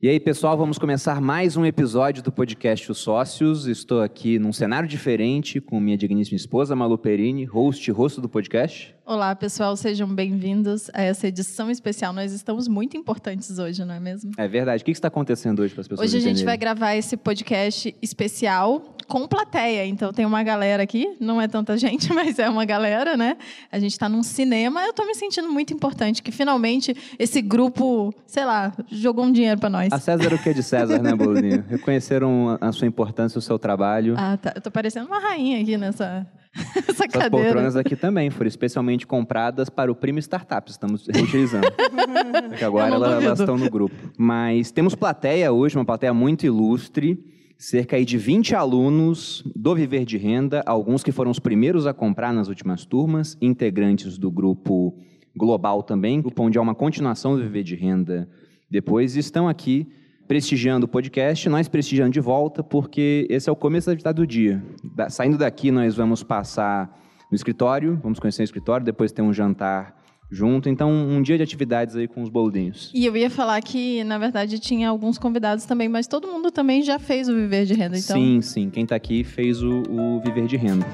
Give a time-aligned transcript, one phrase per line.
[0.00, 3.66] E aí, pessoal, vamos começar mais um episódio do podcast Os Sócios.
[3.66, 8.28] Estou aqui num cenário diferente com minha digníssima esposa, Malu Perini, host e rosto do
[8.28, 8.94] podcast.
[9.10, 12.12] Olá, pessoal, sejam bem-vindos a essa edição especial.
[12.12, 14.32] Nós estamos muito importantes hoje, não é mesmo?
[14.36, 14.82] É verdade.
[14.82, 17.96] O que está acontecendo hoje para as pessoas Hoje a gente vai gravar esse podcast
[18.02, 19.86] especial com plateia.
[19.86, 23.38] Então tem uma galera aqui, não é tanta gente, mas é uma galera, né?
[23.72, 24.82] A gente está num cinema.
[24.82, 29.58] Eu estou me sentindo muito importante que finalmente esse grupo, sei lá, jogou um dinheiro
[29.58, 29.90] para nós.
[29.90, 31.64] A César o que é de César, né, Bolinho?
[31.66, 34.16] Reconheceram a sua importância, o seu trabalho.
[34.18, 34.52] Ah, tá.
[34.54, 36.26] Eu tô parecendo uma rainha aqui nessa,
[36.76, 37.30] nessa Essas cadeira.
[37.30, 40.68] poltronas aqui também foram especialmente compradas para o Primo Startup.
[40.70, 41.68] Estamos reutilizando.
[42.48, 43.94] Porque agora elas, elas estão no grupo.
[44.16, 47.18] Mas temos plateia hoje, uma plateia muito ilustre.
[47.56, 52.32] Cerca de 20 alunos do Viver de Renda, alguns que foram os primeiros a comprar
[52.32, 54.96] nas últimas turmas, integrantes do grupo
[55.36, 58.28] global também, grupo onde há uma continuação do Viver de Renda
[58.70, 59.88] depois, e estão aqui
[60.28, 64.26] prestigiando o podcast, nós prestigiando de volta, porque esse é o começo da atividade do
[64.26, 64.62] dia.
[64.94, 66.96] Da- saindo daqui, nós vamos passar
[67.30, 69.96] no escritório, vamos conhecer o escritório, depois ter um jantar
[70.30, 70.68] junto.
[70.68, 72.92] Então, um dia de atividades aí com os boludinhos.
[72.94, 76.82] E eu ia falar que, na verdade, tinha alguns convidados também, mas todo mundo também
[76.82, 77.96] já fez o Viver de Renda.
[77.98, 78.68] Então, Sim, sim.
[78.70, 80.86] Quem está aqui fez o, o Viver de Renda.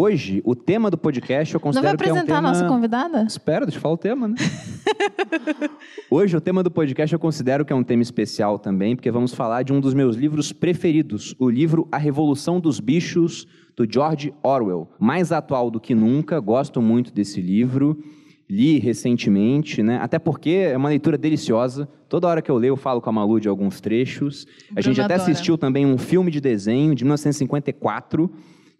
[0.00, 2.48] Hoje, o tema do podcast eu não vai considero que é um apresentar tema...
[2.48, 3.22] a nossa convidada?
[3.24, 4.36] Espera, deixa eu falar o tema, né?
[6.08, 9.34] Hoje, o tema do podcast eu considero que é um tema especial também, porque vamos
[9.34, 14.32] falar de um dos meus livros preferidos, o livro A Revolução dos Bichos, do George
[14.40, 14.88] Orwell.
[15.00, 17.98] Mais atual do que nunca, gosto muito desse livro.
[18.48, 19.98] Li recentemente, né?
[20.00, 21.88] Até porque é uma leitura deliciosa.
[22.08, 24.46] Toda hora que eu leio, eu falo com a Malu de alguns trechos.
[24.70, 25.32] A Bruno gente até adora.
[25.32, 28.30] assistiu também um filme de desenho de 1954,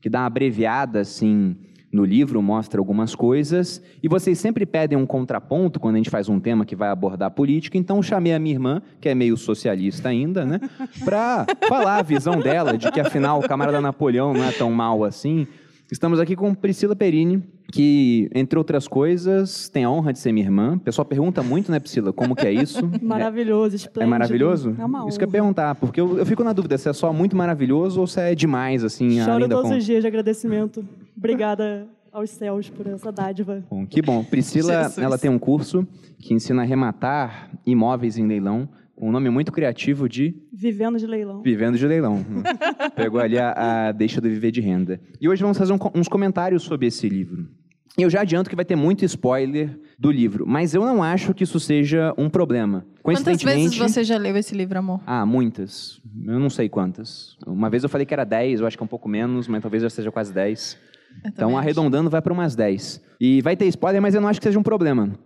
[0.01, 1.57] que dá uma abreviada assim
[1.91, 3.83] no livro, mostra algumas coisas.
[4.03, 7.31] E vocês sempre pedem um contraponto quando a gente faz um tema que vai abordar
[7.31, 7.79] política.
[7.79, 10.61] Então chamei a minha irmã, que é meio socialista ainda, né,
[11.05, 15.05] para falar a visão dela de que afinal o camarada Napoleão não é tão mal
[15.05, 15.47] assim.
[15.91, 20.45] Estamos aqui com Priscila Perini, que, entre outras coisas, tem a honra de ser minha
[20.45, 20.77] irmã.
[20.77, 22.87] O pessoal pergunta muito, né, Priscila, como que é isso?
[23.01, 24.03] Maravilhoso, esplêndido.
[24.03, 24.77] É maravilhoso?
[24.79, 25.09] É uma honra.
[25.09, 27.35] Isso que eu ia perguntar, porque eu, eu fico na dúvida se é só muito
[27.35, 29.79] maravilhoso ou se é demais, assim, Choro além da todos conta.
[29.79, 30.87] os dias de agradecimento.
[31.17, 33.65] Obrigada aos céus por essa dádiva.
[33.71, 34.23] Bom, que bom.
[34.23, 34.99] Priscila, Jesus.
[34.99, 35.89] ela tem um curso
[36.19, 38.69] que ensina a arrematar imóveis em leilão,
[39.01, 41.43] um nome muito criativo de Vivendo de leilão.
[41.43, 42.25] Vivendo de Leilão.
[42.97, 45.01] Pegou ali a, a deixa do viver de renda.
[45.21, 47.47] E hoje vamos fazer um uns comentários sobre esse livro.
[47.97, 51.43] Eu já adianto que vai ter muito spoiler do livro, mas eu não acho que
[51.43, 52.87] isso seja um problema.
[53.03, 55.01] Quantas vezes você já leu esse livro, amor?
[55.05, 56.01] Ah, muitas.
[56.25, 57.37] Eu não sei quantas.
[57.45, 59.61] Uma vez eu falei que era 10, eu acho que é um pouco menos, mas
[59.61, 60.79] talvez já seja quase 10.
[61.25, 63.03] Eu Então, arredondando, vai para umas 10.
[63.21, 65.19] E vai ter spoiler, mas eu não acho que seja um problema.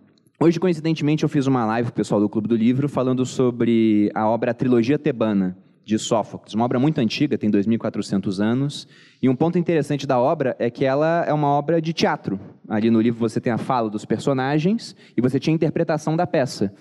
[0.43, 4.11] Hoje, coincidentemente, eu fiz uma live com o pessoal do Clube do Livro falando sobre
[4.13, 6.53] a obra Trilogia Tebana, de Sófocles.
[6.53, 8.85] Uma obra muito antiga, tem 2.400 anos.
[9.21, 12.37] E um ponto interessante da obra é que ela é uma obra de teatro.
[12.67, 16.27] Ali no livro você tem a fala dos personagens e você tinha a interpretação da
[16.27, 16.73] peça.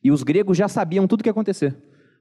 [0.00, 1.74] E os gregos já sabiam tudo o que ia acontecer.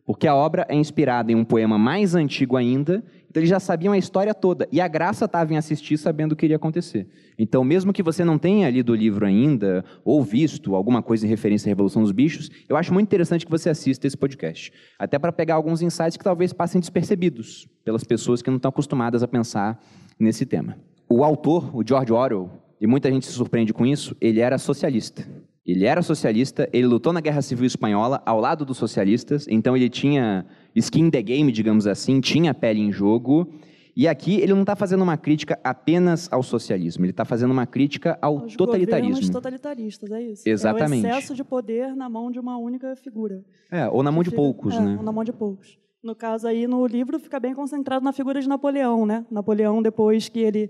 [0.07, 3.91] Porque a obra é inspirada em um poema mais antigo ainda, então eles já sabiam
[3.91, 4.65] a história toda.
[4.71, 7.09] E a graça estava em assistir sabendo o que iria acontecer.
[7.37, 11.29] Então, mesmo que você não tenha lido o livro ainda, ou visto alguma coisa em
[11.29, 14.71] referência à Revolução dos Bichos, eu acho muito interessante que você assista esse podcast.
[14.97, 19.23] Até para pegar alguns insights que talvez passem despercebidos pelas pessoas que não estão acostumadas
[19.23, 19.77] a pensar
[20.17, 20.77] nesse tema.
[21.09, 25.27] O autor, o George Orwell, e muita gente se surpreende com isso, ele era socialista.
[25.67, 29.89] Ele era socialista, ele lutou na Guerra Civil Espanhola ao lado dos socialistas, então ele
[29.89, 33.45] tinha skin in the game, digamos assim, tinha pele em jogo.
[33.93, 37.65] E aqui ele não está fazendo uma crítica apenas ao socialismo, ele está fazendo uma
[37.65, 39.31] crítica ao governos totalitarismo.
[39.33, 40.43] totalitaristas, é isso.
[40.47, 41.05] Exatamente.
[41.05, 43.43] É o excesso de poder na mão de uma única figura.
[43.69, 44.99] É, ou na mão de Fica- poucos, é, né?
[45.03, 45.77] Na mão de poucos.
[46.01, 49.25] No caso aí, no livro, fica bem concentrado na figura de Napoleão, né?
[49.29, 50.69] Napoleão, depois que ele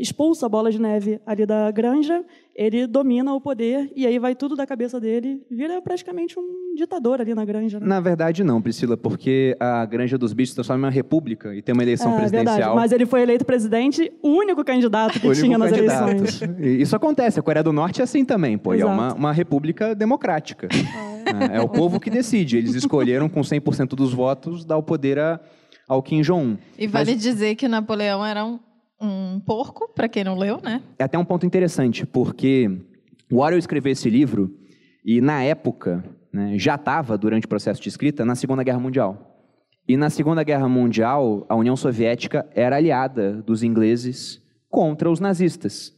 [0.00, 4.34] expulsa a bola de neve ali da granja, ele domina o poder e aí vai
[4.34, 7.86] tudo da cabeça dele, vira praticamente um ditador ali na granja, né?
[7.86, 11.72] Na verdade, não, Priscila, porque a Granja dos Bichos transforma em uma república e tem
[11.72, 12.54] uma eleição É, presidencial.
[12.56, 16.10] verdade, mas ele foi eleito presidente, o único candidato que único tinha nas candidato.
[16.10, 16.40] eleições.
[16.60, 18.92] E Isso acontece, a Coreia do Norte é assim também, pô, e é Exato.
[18.94, 20.68] uma, uma república democrática.
[21.52, 22.58] É, é o povo que decide.
[22.58, 25.40] Eles escolheram com 100% dos votos dar o poder a,
[25.88, 26.56] ao Kim Jong-un.
[26.76, 28.58] E vale dizer que Napoleão era um,
[29.02, 30.80] um porco, para quem não leu, né?
[30.98, 32.70] É até um ponto interessante, porque
[33.30, 34.54] o Orwell escreveu esse livro
[35.04, 39.28] e, na época, né, já estava, durante o processo de escrita, na Segunda Guerra Mundial.
[39.88, 44.40] E na Segunda Guerra Mundial, a União Soviética era aliada dos ingleses
[44.70, 45.92] contra os nazistas.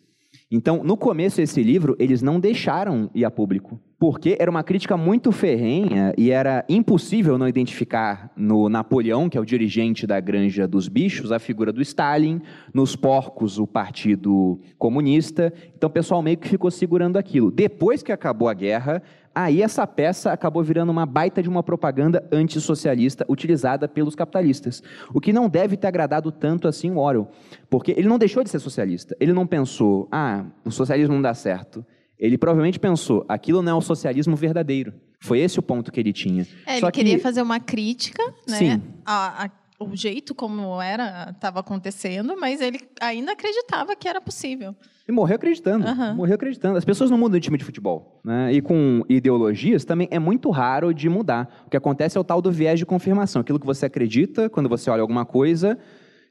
[0.51, 4.97] Então, no começo desse livro, eles não deixaram ir a público, porque era uma crítica
[4.97, 10.69] muito ferrenha e era impossível não identificar no Napoleão, que é o dirigente da Granja
[10.69, 12.41] dos Bichos, a figura do Stalin,
[12.73, 15.53] nos porcos, o Partido Comunista.
[15.75, 17.51] Então, o pessoal meio que ficou segurando aquilo.
[17.51, 19.03] Depois que acabou a guerra,
[19.35, 24.83] Aí essa peça acabou virando uma baita de uma propaganda antissocialista utilizada pelos capitalistas.
[25.13, 27.29] O que não deve ter agradado tanto assim o Orwell,
[27.69, 29.17] porque ele não deixou de ser socialista.
[29.19, 31.85] Ele não pensou, ah, o socialismo não dá certo.
[32.19, 34.95] Ele provavelmente pensou, aquilo não é o socialismo verdadeiro.
[35.21, 36.47] Foi esse o ponto que ele tinha.
[36.67, 38.57] É, Só ele que- queria fazer uma crítica, né?
[38.57, 38.83] Sim.
[39.05, 44.75] A, a- o jeito como era estava acontecendo, mas ele ainda acreditava que era possível.
[45.07, 45.87] E morreu acreditando.
[45.87, 46.15] Aham.
[46.15, 46.79] Morreu acreditando.
[46.79, 48.21] As pessoas não mudam de time de futebol.
[48.25, 48.53] Né?
[48.53, 51.65] E com ideologias também é muito raro de mudar.
[51.67, 53.43] O que acontece é o tal do viés de confirmação.
[53.43, 55.79] Aquilo que você acredita, quando você olha alguma coisa,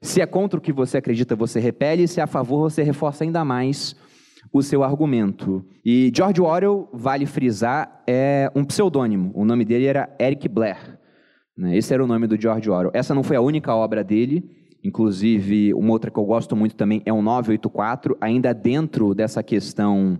[0.01, 3.23] se é contra o que você acredita, você repele, se é a favor, você reforça
[3.23, 3.95] ainda mais
[4.51, 5.65] o seu argumento.
[5.85, 9.31] E George Orwell, vale frisar, é um pseudônimo.
[9.35, 10.99] O nome dele era Eric Blair.
[11.57, 11.77] Né?
[11.77, 12.91] Esse era o nome do George Orwell.
[12.93, 14.43] Essa não foi a única obra dele.
[14.83, 20.19] Inclusive, uma outra que eu gosto muito também é o 984, ainda dentro dessa questão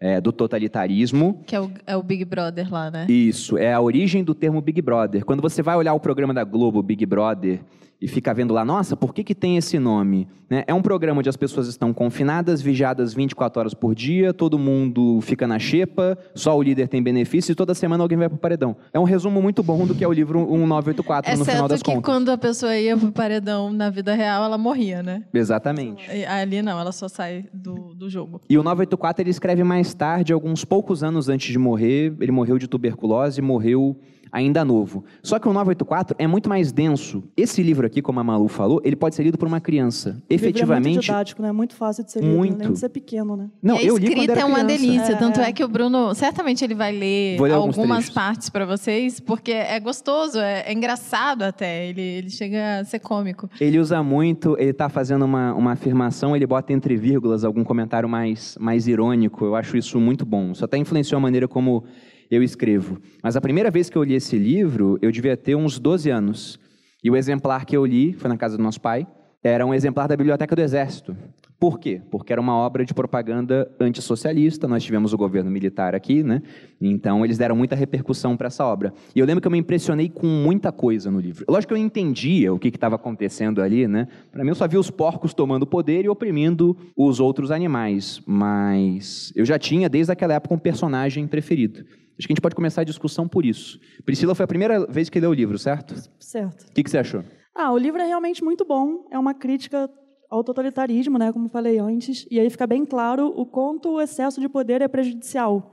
[0.00, 1.42] é, do totalitarismo.
[1.46, 3.06] Que é o, é o Big Brother lá, né?
[3.08, 5.24] Isso, é a origem do termo Big Brother.
[5.24, 7.60] Quando você vai olhar o programa da Globo, Big Brother,
[8.00, 10.26] e fica vendo lá, nossa, por que, que tem esse nome?
[10.48, 10.64] Né?
[10.66, 15.20] É um programa onde as pessoas estão confinadas, vigiadas 24 horas por dia, todo mundo
[15.20, 18.74] fica na xepa, só o líder tem benefício e toda semana alguém vai pro paredão.
[18.92, 21.82] É um resumo muito bom do que é o livro 1984 no final Exceto das
[21.82, 22.04] que contas.
[22.04, 25.24] quando a pessoa ia pro paredão na vida real, ela morria, né?
[25.34, 26.10] Exatamente.
[26.24, 28.40] Ali não, ela só sai do, do jogo.
[28.48, 32.14] E o 984 ele escreve mais tarde, alguns poucos anos antes de morrer.
[32.18, 33.96] Ele morreu de tuberculose, morreu
[34.32, 35.04] ainda novo.
[35.22, 37.22] Só que o 984 é muito mais denso.
[37.36, 40.10] Esse livro aqui, como a Malu falou, ele pode ser lido por uma criança.
[40.10, 41.00] O livro é muito Efetivamente.
[41.00, 41.52] didático, né?
[41.52, 42.54] Muito fácil de ser lido, Muito.
[42.60, 43.48] além de ser pequeno, né?
[43.62, 44.78] Não, e a eu li quando escrita era é uma criança.
[44.86, 45.48] delícia, É, tanto é.
[45.48, 49.78] é que o Bruno, certamente ele vai ler, ler algumas partes para vocês, porque é
[49.80, 53.48] gostoso, é, é engraçado até, ele, ele chega a ser cômico.
[53.60, 58.08] Ele usa muito, ele está fazendo uma, uma afirmação, ele bota entre vírgulas algum comentário
[58.08, 59.44] mais, mais irônico.
[59.44, 60.52] Eu acho isso muito bom.
[60.52, 61.84] Isso até influenciou a maneira como
[62.30, 62.98] eu escrevo.
[63.22, 66.58] Mas a primeira vez que eu li esse livro, eu devia ter uns 12 anos.
[67.02, 69.06] E o exemplar que eu li, foi na casa do nosso pai,
[69.42, 71.16] era um exemplar da Biblioteca do Exército.
[71.58, 72.00] Por quê?
[72.10, 76.40] Porque era uma obra de propaganda antissocialista, nós tivemos o governo militar aqui, né?
[76.80, 78.94] Então eles deram muita repercussão para essa obra.
[79.14, 81.44] E eu lembro que eu me impressionei com muita coisa no livro.
[81.46, 84.08] Lógico que eu entendia o que estava acontecendo ali, né?
[84.32, 89.30] Para mim eu só via os porcos tomando poder e oprimindo os outros animais, mas
[89.36, 91.84] eu já tinha desde aquela época um personagem preferido.
[92.20, 93.80] Acho que a gente pode começar a discussão por isso.
[94.04, 95.94] Priscila foi a primeira vez que leu o livro, certo?
[96.18, 96.68] Certo.
[96.68, 97.24] O que, que você achou?
[97.54, 99.08] Ah, o livro é realmente muito bom.
[99.10, 99.88] É uma crítica
[100.28, 102.26] ao totalitarismo, né, como falei antes.
[102.30, 105.72] E aí fica bem claro o quanto o excesso de poder é prejudicial.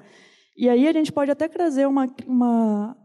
[0.55, 2.95] E aí a gente pode até trazer uma, uma,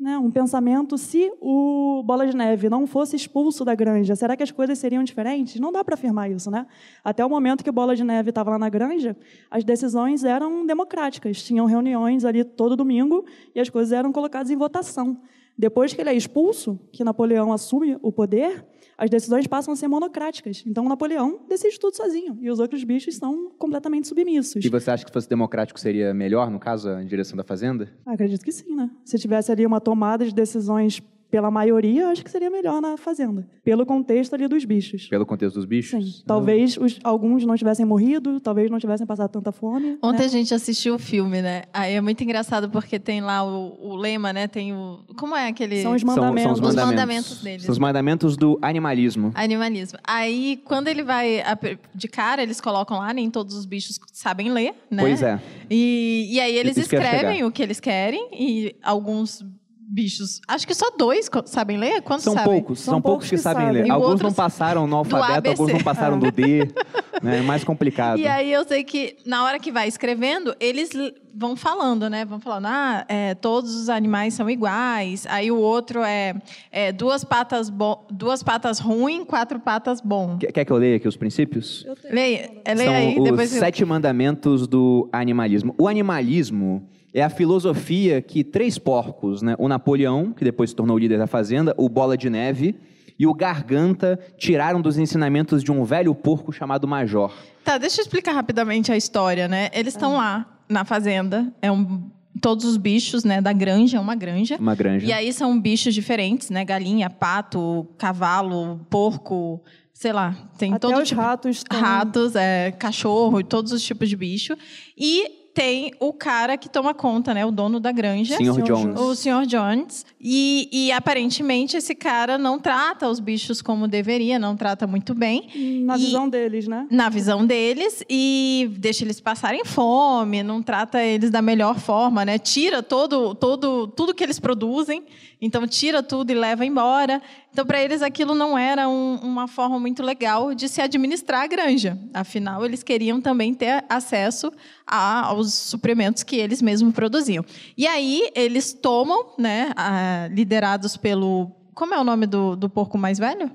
[0.00, 4.42] né, um pensamento: se o Bola de Neve não fosse expulso da granja, será que
[4.42, 5.60] as coisas seriam diferentes?
[5.60, 6.66] Não dá para afirmar isso, né?
[7.04, 9.16] Até o momento que o Bola de Neve estava lá na granja,
[9.50, 11.42] as decisões eram democráticas.
[11.42, 13.24] Tinham reuniões ali todo domingo
[13.54, 15.20] e as coisas eram colocadas em votação.
[15.56, 18.64] Depois que ele é expulso, que Napoleão assume o poder,
[19.00, 20.62] as decisões passam a ser monocráticas.
[20.66, 24.62] Então, Napoleão decide tudo sozinho e os outros bichos são completamente submissos.
[24.62, 27.90] E você acha que se fosse democrático seria melhor, no caso, a direção da Fazenda?
[28.04, 28.90] Acredito que sim, né?
[29.02, 33.46] Se tivesse ali uma tomada de decisões pela maioria, acho que seria melhor na fazenda.
[33.62, 35.06] Pelo contexto ali dos bichos.
[35.08, 36.16] Pelo contexto dos bichos?
[36.18, 36.22] Sim.
[36.26, 39.98] Talvez os- alguns não tivessem morrido, talvez não tivessem passado tanta fome.
[40.02, 40.24] Ontem né?
[40.24, 41.62] a gente assistiu o filme, né?
[41.72, 44.48] Aí é muito engraçado porque tem lá o, o lema, né?
[44.48, 45.04] Tem o.
[45.16, 45.82] Como é aquele.
[45.82, 46.42] São os São, mandamentos.
[46.42, 46.94] são os Os mandamentos.
[47.00, 47.62] mandamentos deles.
[47.62, 49.30] São os mandamentos do animalismo.
[49.34, 49.98] Animalismo.
[50.04, 51.58] Aí, quando ele vai a-
[51.94, 55.02] de cara, eles colocam lá, nem todos os bichos sabem ler, né?
[55.02, 55.40] Pois é.
[55.70, 59.44] E, e aí eles escrevem o que eles querem e alguns
[59.90, 62.00] bichos, acho que só dois sabem ler?
[62.02, 62.52] Quantos São sabem?
[62.52, 63.82] poucos, são, São poucos que, poucos que sabem sabem.
[63.82, 63.88] ler.
[63.88, 66.68] E Alguns não outros passaram no alfabeto, alguns não passaram do D.
[67.22, 67.38] né?
[67.38, 68.18] É mais complicado.
[68.18, 70.90] E aí eu sei que na hora que vai escrevendo, eles
[71.34, 72.24] vão falando, né?
[72.24, 75.26] Vão falando, ah, é, todos os animais são iguais.
[75.28, 76.34] Aí o outro é,
[76.70, 80.38] é, duas patas bo duas patas ruim, quatro patas bom.
[80.38, 81.84] Quer que eu leia aqui os princípios?
[81.86, 82.14] Eu tenho.
[82.14, 83.60] Leia, é, leia São aí, os depois eu...
[83.60, 85.74] sete mandamentos do animalismo.
[85.78, 89.54] O animalismo é a filosofia que três porcos, né?
[89.58, 92.76] o Napoleão, que depois se tornou o líder da fazenda, o Bola de Neve
[93.18, 97.32] e o Garganta tiraram dos ensinamentos de um velho porco chamado Major.
[97.64, 99.68] Tá, deixa eu explicar rapidamente a história, né?
[99.74, 99.98] Eles Ah.
[99.98, 102.08] estão lá na fazenda, é um
[102.40, 104.56] todos os bichos, né, da granja, é uma granja.
[104.58, 105.04] Uma granja.
[105.04, 106.64] E aí são bichos diferentes, né?
[106.64, 109.60] Galinha, pato, cavalo, porco,
[109.92, 114.08] sei lá, tem Até todo os tipo ratos têm- ratos, é, cachorro, todos os tipos
[114.08, 114.56] de bicho.
[114.96, 117.44] E tem o cara que toma conta, né?
[117.44, 118.34] O dono da granja.
[118.38, 118.98] Senhor Senhor Jones.
[118.98, 119.46] O Sr.
[119.46, 120.06] Jones.
[120.18, 125.82] E, e aparentemente esse cara não trata os bichos como deveria, não trata muito bem.
[125.84, 126.86] Na E- visão deles, né?
[126.90, 132.38] Na visão deles, e deixa eles passarem fome, não trata eles da melhor forma, né?
[132.38, 135.02] Tira todo, todo, tudo que eles produzem,
[135.40, 137.20] então tira tudo e leva embora.
[137.52, 141.46] Então, para eles, aquilo não era um- uma forma muito legal de se administrar a
[141.46, 141.98] granja.
[142.14, 144.52] Afinal, eles queriam também ter acesso
[144.86, 147.44] a- aos suprimentos que eles mesmos produziam.
[147.76, 151.50] E aí, eles tomam, né, a- liderados pelo.
[151.74, 153.50] Como é o nome do, do porco mais velho?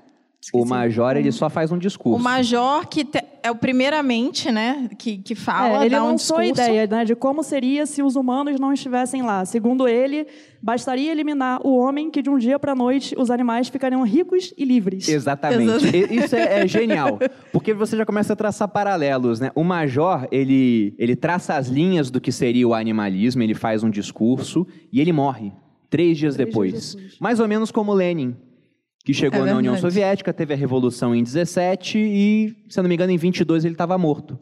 [0.54, 0.70] O Esqueci.
[0.70, 2.20] major, ele só faz um discurso.
[2.20, 6.08] O major, que te- é o primeiramente, né, que, que fala, É, ele dá um
[6.08, 6.62] lançou a discurso.
[6.70, 9.44] ideia né, de como seria se os humanos não estivessem lá.
[9.46, 10.28] Segundo ele,
[10.62, 14.54] bastaria eliminar o homem que de um dia para a noite os animais ficariam ricos
[14.58, 15.08] e livres.
[15.08, 15.86] Exatamente.
[15.96, 17.20] E- Isso é, é genial.
[17.52, 19.52] Porque você já começa a traçar paralelos, né?
[19.56, 23.90] O Major, ele, ele traça as linhas do que seria o animalismo, ele faz um
[23.90, 25.52] discurso e ele morre
[25.90, 26.72] três dias, Três depois.
[26.72, 27.18] dias depois.
[27.20, 28.36] Mais ou menos como Lenin,
[29.06, 29.78] que chegou É na União.
[29.78, 33.76] Soviética, teve a Revolução em 17 e, se eu não me engano, em 22 ele
[33.76, 34.38] estava morto.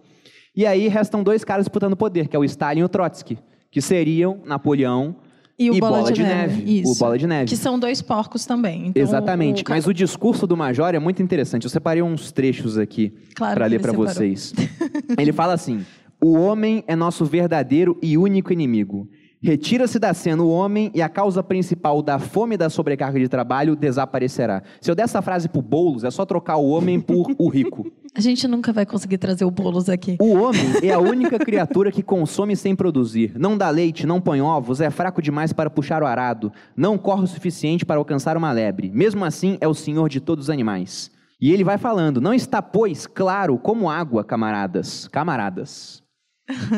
[0.56, 3.38] E aí restam dois caras disputando poder, que é o Stalin e o Trotsky,
[3.70, 5.16] que seriam Napoleão
[5.60, 6.56] E o e Bola, de, Neve.
[6.58, 6.80] Neve.
[6.82, 6.92] Isso.
[6.94, 7.50] O Bola de Neve.
[7.50, 8.88] Que são dois porcos também.
[8.88, 9.62] Então, Exatamente.
[9.64, 11.64] o- Mas o discurso do Major é muito interessante.
[11.66, 14.54] Eu separei uns trechos aqui Claro para ler para vocês.
[15.20, 15.86] ele fala assim:
[16.22, 19.10] O homem é nosso verdadeiro e único inimigo.
[19.44, 23.28] Retira-se da cena o homem e a causa principal da fome e da sobrecarga de
[23.28, 24.64] trabalho desaparecerá.
[24.80, 27.92] Se eu der essa frase pro Boulos, é só trocar o homem por o rico.
[28.16, 30.16] A gente nunca vai conseguir trazer o Boulos aqui.
[30.22, 33.34] O homem é a única criatura que consome sem produzir.
[33.38, 37.24] Não dá leite, não põe ovos, é fraco demais para puxar o arado, não corre
[37.24, 38.92] o suficiente para alcançar uma lebre.
[38.94, 41.12] Mesmo assim, é o senhor de todos os animais.
[41.42, 46.03] E ele vai falando: Não está, pois, claro como água, camaradas, camaradas,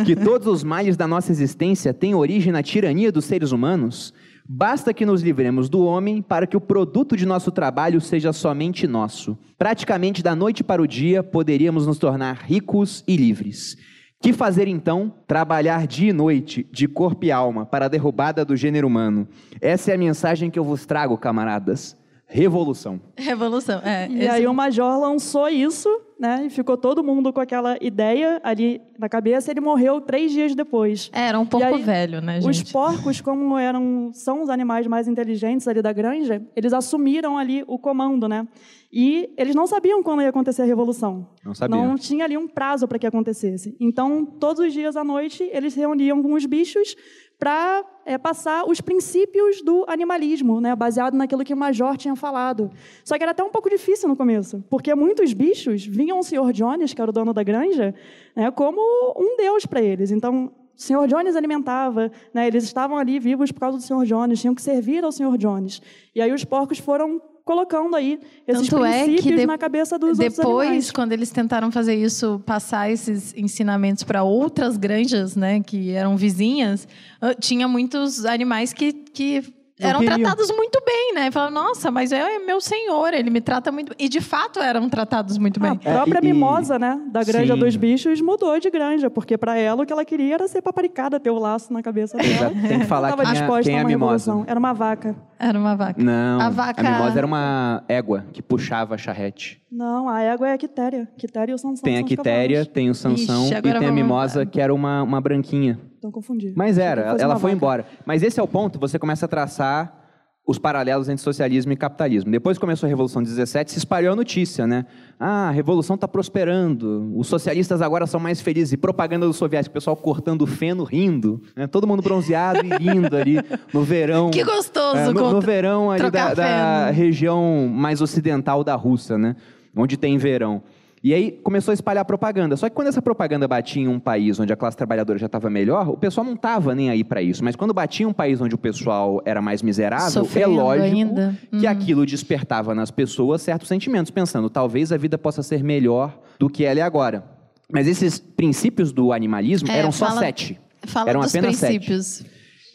[0.05, 4.13] que todos os males da nossa existência têm origem na tirania dos seres humanos?
[4.47, 8.85] Basta que nos livremos do homem para que o produto de nosso trabalho seja somente
[8.85, 9.35] nosso.
[9.57, 13.75] Praticamente da noite para o dia poderíamos nos tornar ricos e livres.
[14.21, 15.13] Que fazer então?
[15.27, 19.27] Trabalhar dia e noite, de corpo e alma, para a derrubada do gênero humano.
[19.59, 21.97] Essa é a mensagem que eu vos trago, camaradas.
[22.27, 22.99] Revolução.
[23.15, 23.79] Revolução.
[23.83, 25.87] É, E aí o Major lançou isso,
[26.19, 26.43] né?
[26.45, 29.51] E ficou todo mundo com aquela ideia ali na cabeça.
[29.51, 31.09] Ele morreu três dias depois.
[31.13, 32.73] É, Era um porco aí, velho, né, Os gente?
[32.73, 37.77] porcos, como eram, são os animais mais inteligentes ali da granja, eles assumiram ali o
[37.77, 38.47] comando, né?
[38.91, 41.27] E eles não sabiam quando ia acontecer a revolução.
[41.43, 41.75] Não sabia.
[41.75, 43.75] Não tinha ali um prazo para que acontecesse.
[43.79, 46.95] Então, todos os dias à noite, eles se reuniam com os bichos
[47.37, 47.83] para
[48.21, 52.71] passar os princípios do animalismo, né, baseado naquilo que o Major tinha falado.
[53.03, 56.51] Só que era até um pouco difícil no começo, porque muitos bichos vinham o Sr.
[56.53, 57.93] Jones, que era o dono da granja,
[58.35, 58.81] né, como
[59.17, 60.11] um deus para eles.
[60.11, 61.07] Então, o Sr.
[61.07, 64.05] Jones alimentava, né, eles estavam ali vivos por causa do Sr.
[64.05, 65.37] Jones, tinham que servir ao Sr.
[65.37, 65.81] Jones.
[66.13, 70.19] E aí os porcos foram colocando aí esses Tanto é princípios de- na cabeça dos
[70.19, 75.91] outros Depois, quando eles tentaram fazer isso, passar esses ensinamentos para outras granjas, né, que
[75.91, 76.87] eram vizinhas,
[77.21, 79.43] ah, tinha muitos animais que, que
[79.77, 80.17] Não eram queriam.
[80.19, 81.29] tratados muito bem, né?
[81.31, 84.05] Falaram, nossa, mas é meu senhor, ele me trata muito bem.
[84.05, 85.71] E de fato eram tratados muito bem.
[85.71, 87.59] A própria É, e- mimosa, né, da granja Sim.
[87.59, 91.19] dos bichos, mudou de granja, porque para ela o que ela queria era ser paparicada,
[91.19, 92.29] ter o laço na cabeça dela.
[92.51, 92.67] Exato.
[92.67, 94.31] Tem que falar é- disposta quem é a a uma mimosa.
[94.31, 94.45] revolução.
[94.49, 95.15] Era uma vaca.
[95.37, 96.01] Era uma vaca.
[96.01, 99.61] Não, A vaca- mimosa era uma égua que puxava a charrete.
[99.69, 101.05] Não, a égua é a quitéria.
[101.17, 104.45] Quitéria e o Sansão Tem a Quitéria, tem o Sansão Ixi, e tem a mimosa,
[104.45, 105.77] que era uma, uma branquinha.
[106.05, 106.53] Então confundi.
[106.55, 107.57] Mas Achei era, fosse ela uma foi vaca.
[107.57, 107.85] embora.
[108.05, 110.01] Mas esse é o ponto, você começa a traçar
[110.47, 112.29] os paralelos entre socialismo e capitalismo.
[112.29, 114.85] Depois que começou a Revolução de 17, se espalhou a notícia, né?
[115.19, 118.73] Ah, a revolução está prosperando, os socialistas agora são mais felizes.
[118.73, 121.41] E propaganda do soviético, o pessoal cortando feno, rindo.
[121.55, 121.65] Né?
[121.65, 123.37] Todo mundo bronzeado e lindo ali
[123.73, 124.29] no verão.
[124.29, 129.35] Que gostoso É, no, no verão ali da, da região mais ocidental da Rússia, né?
[129.75, 130.61] Onde tem verão.
[131.05, 132.57] E aí começou a espalhar propaganda.
[132.57, 135.51] Só que quando essa propaganda batia em um país onde a classe trabalhadora já estava
[135.51, 137.43] melhor, o pessoal não estava nem aí para isso.
[137.43, 140.83] Mas quando batia em um país onde o pessoal era mais miserável, é Sofrendo lógico
[140.83, 141.37] ainda.
[141.51, 141.69] que Uhum.
[141.71, 146.65] aquilo despertava nas pessoas certos sentimentos, pensando, talvez a vida possa ser melhor do que
[146.65, 147.23] ela é agora.
[147.71, 150.59] Mas esses princípios do animalismo É, eram só fala- sete.
[150.87, 151.73] Fala eram dos apenas sete.
[151.85, 152.25] princípios.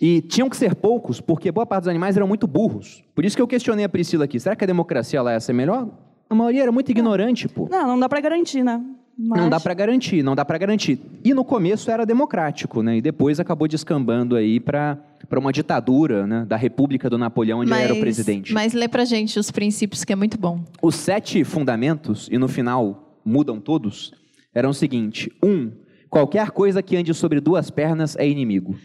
[0.01, 3.03] E tinham que ser poucos, porque boa parte dos animais eram muito burros.
[3.13, 4.39] Por isso que eu questionei a Priscila aqui.
[4.39, 5.89] Será que a democracia lá ia ser melhor?
[6.31, 7.69] A maioria era muito ignorante, pô.
[7.69, 8.81] Não, não dá para garantir, né?
[9.19, 9.43] Mas...
[9.43, 10.99] Não dá para garantir, não dá para garantir.
[11.23, 12.97] E no começo era democrático, né?
[12.97, 17.73] E depois acabou descambando aí para para uma ditadura, né, da República do Napoleão, onde
[17.73, 18.53] ele era o presidente.
[18.53, 20.65] Mas lê pra gente os princípios que é muito bom.
[20.83, 24.13] Os sete fundamentos e no final mudam todos
[24.53, 25.71] eram o seguinte: um,
[26.09, 28.77] qualquer coisa que ande sobre duas pernas é inimigo.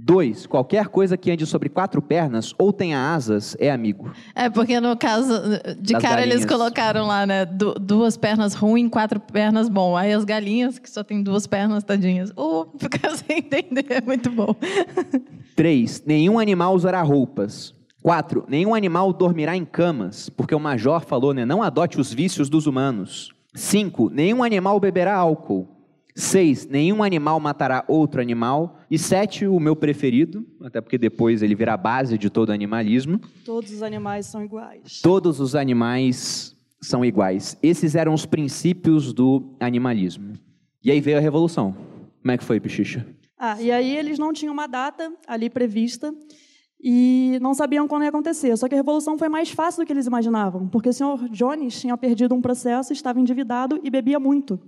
[0.00, 4.12] Dois, qualquer coisa que ande sobre quatro pernas ou tenha asas é amigo.
[4.32, 5.32] É, porque no caso,
[5.80, 6.50] de Das cara eles galinhas.
[6.50, 7.44] colocaram lá, né?
[7.44, 9.96] du- duas pernas ruim, quatro pernas bom.
[9.96, 12.32] Aí as galinhas, que só tem duas pernas, tadinhas.
[12.36, 14.54] Ou ficar sem entender, é muito bom.
[15.56, 17.74] Três, nenhum animal usará roupas.
[18.00, 21.44] Quatro, nenhum animal dormirá em camas, porque o major falou, né?
[21.44, 23.32] Não adote os vícios dos humanos.
[23.52, 25.66] Cinco, nenhum animal beberá álcool.
[26.18, 28.80] Seis, nenhum animal matará outro animal.
[28.90, 33.20] E sete, o meu preferido, até porque depois ele vira a base de todo animalismo.
[33.44, 35.00] Todos os animais são iguais.
[35.00, 37.56] Todos os animais são iguais.
[37.62, 40.32] Esses eram os princípios do animalismo.
[40.82, 41.72] E aí veio a revolução.
[42.20, 43.06] Como é que foi, Pichicha?
[43.38, 46.12] Ah, e aí eles não tinham uma data ali prevista
[46.82, 48.56] e não sabiam quando ia acontecer.
[48.56, 51.80] Só que a revolução foi mais fácil do que eles imaginavam, porque o senhor Jones
[51.80, 54.58] tinha perdido um processo, estava endividado e bebia muito.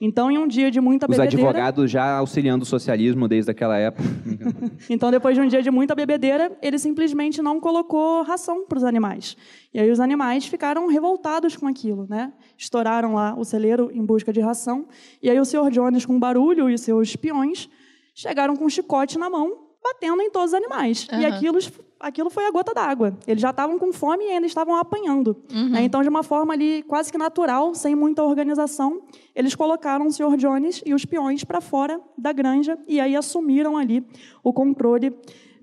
[0.00, 3.76] Então, em um dia de muita Os bebedeira, advogados já auxiliando o socialismo desde aquela
[3.76, 4.02] época.
[4.88, 8.84] então depois de um dia de muita bebedeira, ele simplesmente não colocou ração para os
[8.84, 9.36] animais.
[9.74, 12.32] E aí os animais ficaram revoltados com aquilo, né?
[12.56, 14.86] Estouraram lá o celeiro em busca de ração.
[15.22, 17.68] E aí o senhor Jones, com barulho e seus espiões,
[18.14, 21.06] chegaram com um chicote na mão, batendo em todos os animais.
[21.10, 21.34] E Aham.
[21.36, 21.58] aquilo,
[21.98, 23.16] aquilo foi a gota d'água.
[23.26, 25.36] Eles já estavam com fome e ainda estavam apanhando.
[25.70, 25.82] né?
[25.82, 29.02] Então, de uma forma ali quase que natural, sem muita organização,
[29.34, 33.76] eles colocaram o senhor Jones e os peões para fora da granja e aí assumiram
[33.76, 34.04] ali
[34.44, 35.14] o controle,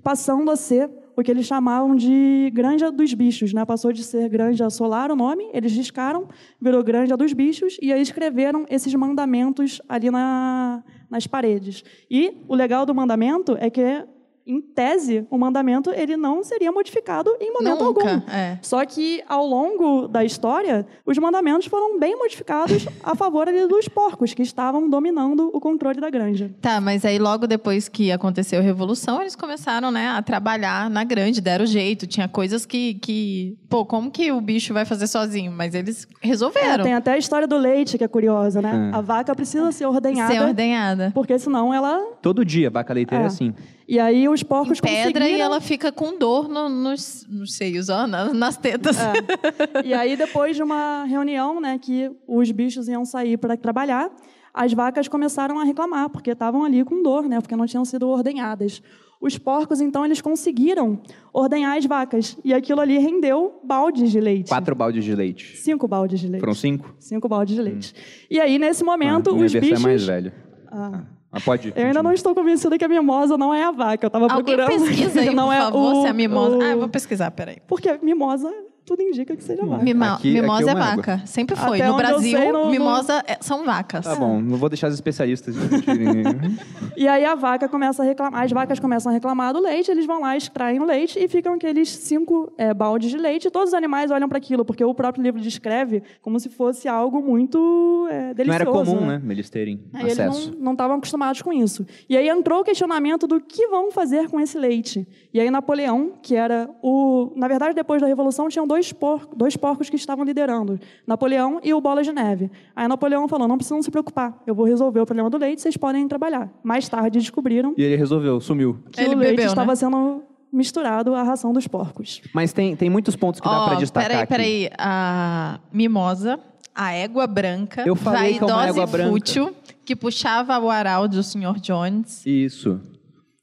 [0.04, 3.66] passando a ser o que eles chamavam de Granja dos Bichos, né?
[3.66, 6.28] Passou de ser Granja Solar o nome, eles riscaram,
[6.62, 11.84] virou Granja dos Bichos e aí escreveram esses mandamentos ali na, nas paredes.
[12.10, 14.06] E o legal do mandamento é que
[14.48, 18.22] em tese, o mandamento ele não seria modificado em momento Nunca, algum.
[18.32, 18.58] é.
[18.62, 23.88] Só que ao longo da história, os mandamentos foram bem modificados a favor ali dos
[23.88, 26.52] porcos que estavam dominando o controle da granja.
[26.62, 31.04] Tá, mas aí logo depois que aconteceu a Revolução, eles começaram, né, a trabalhar na
[31.04, 32.08] grande, deram jeito.
[32.08, 33.58] Tinha coisas que, que...
[33.70, 35.52] Pô, como que o bicho vai fazer sozinho?
[35.52, 38.92] Mas eles É, resolveram tem até a história do leite que é curiosa, né?
[38.94, 38.98] É.
[38.98, 41.12] A vaca precisa ser ordenhada, ser ordenhada.
[41.14, 43.28] porque senão ela Todo dia, vaca leiteira é É.
[43.28, 43.54] assim.
[43.88, 47.56] e aí os porcos Em pedra e conseguiram- ela fica com dor no- nos, nos
[47.56, 48.98] seios, ó, na- nas tetas.
[49.00, 49.86] É.
[49.86, 54.10] E aí, depois de uma reunião, né, que os bichos iam sair para trabalhar,
[54.54, 58.08] as vacas começaram a reclamar, porque estavam ali com dor, né, porque não tinham sido
[58.08, 58.82] ordenhadas.
[59.20, 61.00] Os porcos, então, eles conseguiram
[61.34, 62.38] ordenhar as vacas.
[62.46, 64.48] E aquilo ali rendeu baldes de leite.
[64.50, 65.58] Quatro baldes de leite.
[65.58, 66.40] Cinco baldes de leite.
[66.42, 66.96] Foram cinco?
[67.00, 67.96] Cinco baldes de leite.
[68.30, 69.80] E aí, nesse momento, Ah, os bichos...
[69.80, 70.34] é mais velha.
[70.72, 71.02] Ah.
[71.32, 71.74] Ah, pode.
[71.76, 74.06] Eu ainda não estou convencida que a mimosa não é a vaca.
[74.06, 74.86] Eu estava Alguém procurando.
[74.88, 76.58] pesquisa aí, não por é favor, o, se é mimosa.
[76.58, 77.58] o- Ah, eu vou pesquisar, peraí.
[77.68, 78.50] Porque mimosa,
[78.88, 79.84] tudo indica que seja vaca.
[79.84, 80.96] Mima- Aqui- mimosa aqui é é água.
[80.96, 81.22] vaca.
[81.26, 81.82] Sempre foi.
[81.82, 84.06] Até no Brasil, sei, no- mimosa é- são vacas.
[84.06, 86.24] Tá bom, não vou deixar os especialistas discutirem.
[86.96, 90.08] E aí a vaca começa a reclamar, as vacas começam a reclamar do leite, eles
[90.08, 93.48] vão lá, extraem o leite e ficam aqueles cinco é, baldes de leite.
[93.50, 96.88] E todos os animais olham para aquilo, porque o próprio livro descreve como se fosse
[96.88, 98.62] algo muito é, não delicioso.
[98.62, 99.22] era comum, né?
[99.30, 100.52] Eles terem Aí eles acesso.
[100.54, 101.86] não- não estavam acostumados com isso.
[102.10, 105.08] E aí entrou o questionamento do que vão fazer com esse leite.
[105.34, 107.32] E aí Napoleão, que era o...
[107.36, 109.28] Na verdade, depois da Revolução, tinham dois, por...
[109.36, 110.80] dois porcos que estavam liderando.
[111.06, 112.50] Napoleão e o Bola de Neve.
[112.76, 115.76] Aí Napoleão falou, não precisam se preocupar, eu vou resolver o problema do leite, vocês
[115.78, 116.50] podem trabalhar.
[116.64, 118.78] Mais tarde descobriram E ele resolveu, sumiu.
[118.92, 119.52] que Ele o leite bebeu, né?
[119.52, 122.22] estava sendo misturado à ração dos porcos.
[122.34, 124.30] Mas tem, tem muitos pontos que dá Ó, pra destacar peraí, aqui.
[124.34, 124.70] peraí.
[124.80, 126.40] A mimosa,
[126.74, 129.10] a égua branca, Eu falei que é uma égua e branca.
[129.12, 131.60] fútil, que puxava o aral do Sr.
[131.62, 132.26] Jones.
[132.26, 132.80] Isso.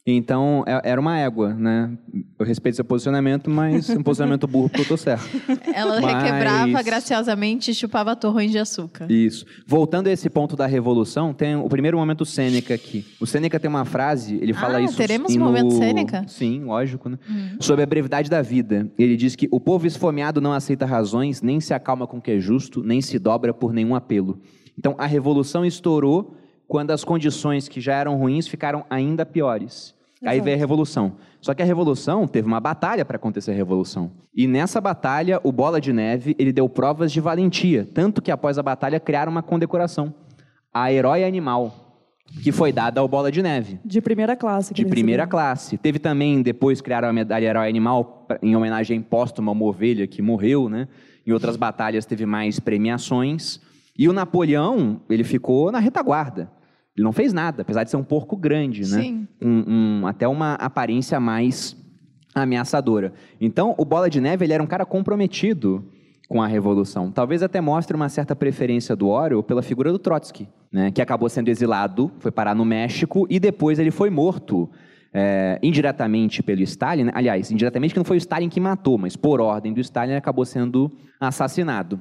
[0.06, 1.90] Então, é- era uma égua, né?
[2.38, 5.24] Eu respeito seu posicionamento, mas um posicionamento burro porque eu tô certo.
[5.74, 9.10] Ela Mas- requebrava graciosamente e chupava torrões de açúcar.
[9.10, 9.46] Isso.
[9.66, 13.02] Voltando a esse ponto da revolução, tem o primeiro momento Sêneca aqui.
[13.18, 16.24] O Sêneca tem uma frase, ele fala Ah, isso teremos em um momento no- Sêneca?
[16.28, 17.18] Sim, lógico, né?
[17.28, 17.56] Hum.
[17.60, 18.90] Sobre a brevidade da vida.
[18.98, 22.32] Ele diz que o povo esfomeado não aceita razões, nem se acalma com o que
[22.32, 24.38] é justo, nem se dobra por nenhum apelo.
[24.78, 26.36] Então, a revolução estourou
[26.66, 29.94] quando as condições que já eram ruins ficaram ainda piores.
[30.24, 31.12] Aí veio a revolução.
[31.40, 34.11] Só que a revolução teve uma batalha para acontecer a revolução.
[34.35, 38.59] E nessa batalha, o Bola de Neve, ele deu provas de valentia, tanto que após
[38.59, 40.14] a batalha criaram uma condecoração,
[40.72, 41.85] a Herói Animal,
[42.42, 43.79] que foi dada ao Bola de Neve.
[43.85, 44.72] De primeira classe.
[44.72, 45.77] De primeira classe.
[45.77, 50.22] Teve também, depois criaram a medalha Herói Animal em homenagem póstuma a uma ovelha que
[50.22, 50.88] morreu, né?
[51.27, 53.61] Em outras batalhas teve mais premiações.
[53.98, 56.50] E o Napoleão, ele ficou na retaguarda.
[56.96, 59.02] Ele não fez nada, apesar de ser um porco grande, né?
[59.02, 59.28] Sim.
[59.42, 59.64] Um,
[60.02, 61.76] um- até uma aparência mais
[62.35, 63.12] ameaçadora.
[63.40, 65.85] Então, o Bola de Neve ele era um cara comprometido
[66.28, 67.11] com a Revolução.
[67.12, 70.90] Talvez até mostre uma certa preferência do Orwell pela figura do Trotsky, né?
[70.90, 74.68] que acabou sendo exilado, foi parar no México e depois ele foi morto
[75.12, 77.04] é, indiretamente pelo Stalin.
[77.04, 77.12] né?
[77.14, 80.18] Aliás, indiretamente que não foi o Stalin que matou, mas por ordem do Stalin ele
[80.18, 82.00] acabou sendo assassinado.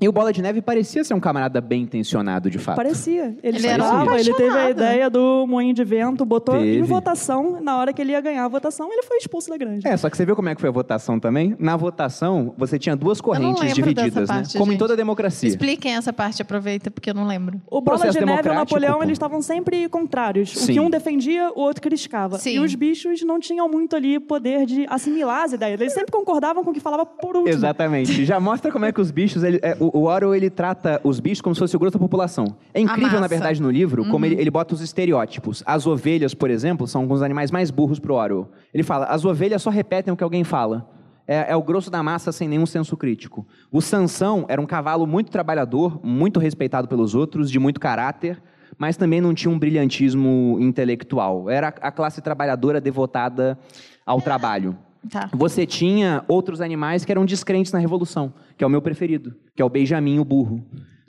[0.00, 2.76] E o Bola de Neve parecia ser um camarada bem intencionado, de fato.
[2.76, 3.36] Parecia.
[3.42, 4.70] Ele, Ele estava, ele teve a apaixonado.
[4.70, 6.78] ideia do moinho de vento, botou Teve.
[6.78, 7.60] em votação.
[7.60, 9.86] Na hora que ele ia ganhar a votação, ele foi expulso da granja.
[9.86, 11.54] É, só que você viu como é que foi a votação também?
[11.58, 14.34] Na votação, você tinha duas correntes divididas, né?
[14.36, 14.78] parte, Como em gente.
[14.78, 15.48] toda democracia.
[15.48, 17.60] Expliquem essa parte, aproveita, porque eu não lembro.
[17.66, 19.02] O Bola Processo de Neve e o Napoleão, pô.
[19.04, 20.54] eles estavam sempre contrários.
[20.54, 20.72] O Sim.
[20.72, 22.38] que um defendia, o outro criticava.
[22.38, 22.54] Sim.
[22.54, 25.78] E os bichos não tinham muito ali poder de assimilar as ideias.
[25.80, 27.48] Eles sempre concordavam com o que falava por último.
[27.54, 28.24] Exatamente.
[28.24, 29.42] Já mostra como é que os bichos.
[29.44, 31.98] ele- é, o, o Orwell ele trata os bichos como se fosse o grosso da
[31.98, 32.44] população.
[32.74, 35.62] É incrível, na verdade, no livro, como ele, ele bota os estereótipos.
[35.66, 38.48] As ovelhas, por exemplo, são alguns animais mais burros pro Orwell.
[38.72, 40.88] Ele fala: as ovelhas só repetem o que alguém fala.
[41.26, 43.46] É, é o grosso da massa sem nenhum senso crítico.
[43.70, 48.42] O Sansão era um cavalo muito trabalhador, muito respeitado pelos outros, de muito caráter,
[48.76, 51.48] mas também não tinha um brilhantismo intelectual.
[51.48, 53.56] Era a classe trabalhadora devotada
[54.04, 54.76] ao trabalho.
[55.08, 55.30] Tá.
[55.32, 59.62] Você tinha outros animais que eram descrentes na Revolução, que é o meu preferido, que
[59.62, 60.62] é o Benjamin, o burro.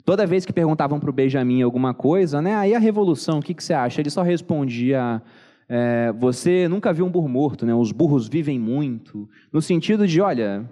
[0.04, 2.56] Toda vez que perguntavam para o Benjamin alguma coisa, né?
[2.56, 4.00] Aí a Revolução, o que, que você acha?
[4.00, 5.22] Ele só respondia:
[5.68, 7.74] é, você nunca viu um burro morto, né?
[7.74, 9.28] Os burros vivem muito.
[9.52, 10.68] No sentido de, olha,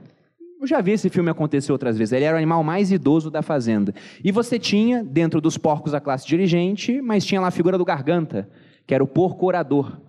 [0.61, 2.13] eu já vi esse filme acontecer outras vezes.
[2.13, 3.95] Ele era o animal mais idoso da fazenda.
[4.23, 7.85] E você tinha, dentro dos porcos, a classe dirigente, mas tinha lá a figura do
[7.85, 8.49] garganta,
[8.87, 10.01] que era o porco orador.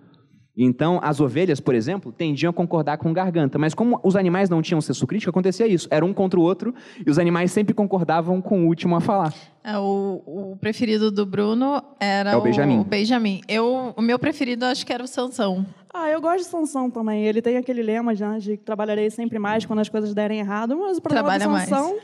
[0.56, 3.58] Então, as ovelhas, por exemplo, tendiam a concordar com garganta.
[3.58, 5.88] Mas como os animais não tinham senso crítico, acontecia isso.
[5.90, 9.32] Era um contra o outro e os animais sempre concordavam com o último a falar.
[9.64, 12.80] É, o, o preferido do Bruno era É o Benjamin.
[12.80, 13.40] o Benjamin.
[13.48, 15.64] Eu, o meu preferido acho que era o Sansão.
[15.94, 17.26] Ah, eu gosto de Sansão também.
[17.26, 20.74] Ele tem aquele lema já de que trabalharei sempre mais quando as coisas derem errado,
[20.78, 21.68] mas o problema Trabalha do mais.
[21.68, 21.98] Sansão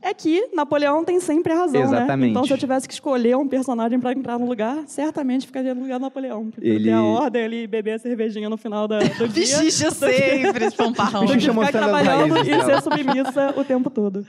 [0.00, 2.20] é que Napoleão tem sempre a razão, Exatamente.
[2.20, 2.28] né?
[2.30, 5.82] Então, se eu tivesse que escolher um personagem para entrar no lugar, certamente ficaria no
[5.82, 6.50] lugar do Napoleão.
[6.50, 9.58] Porque Ele- ter a ordem ali, beber a cervejinha no final da, do dia.
[9.58, 14.26] Pichicha sempre, Pichicha ficar mostrando as trabalhando raízes e ser submissa o tempo todo.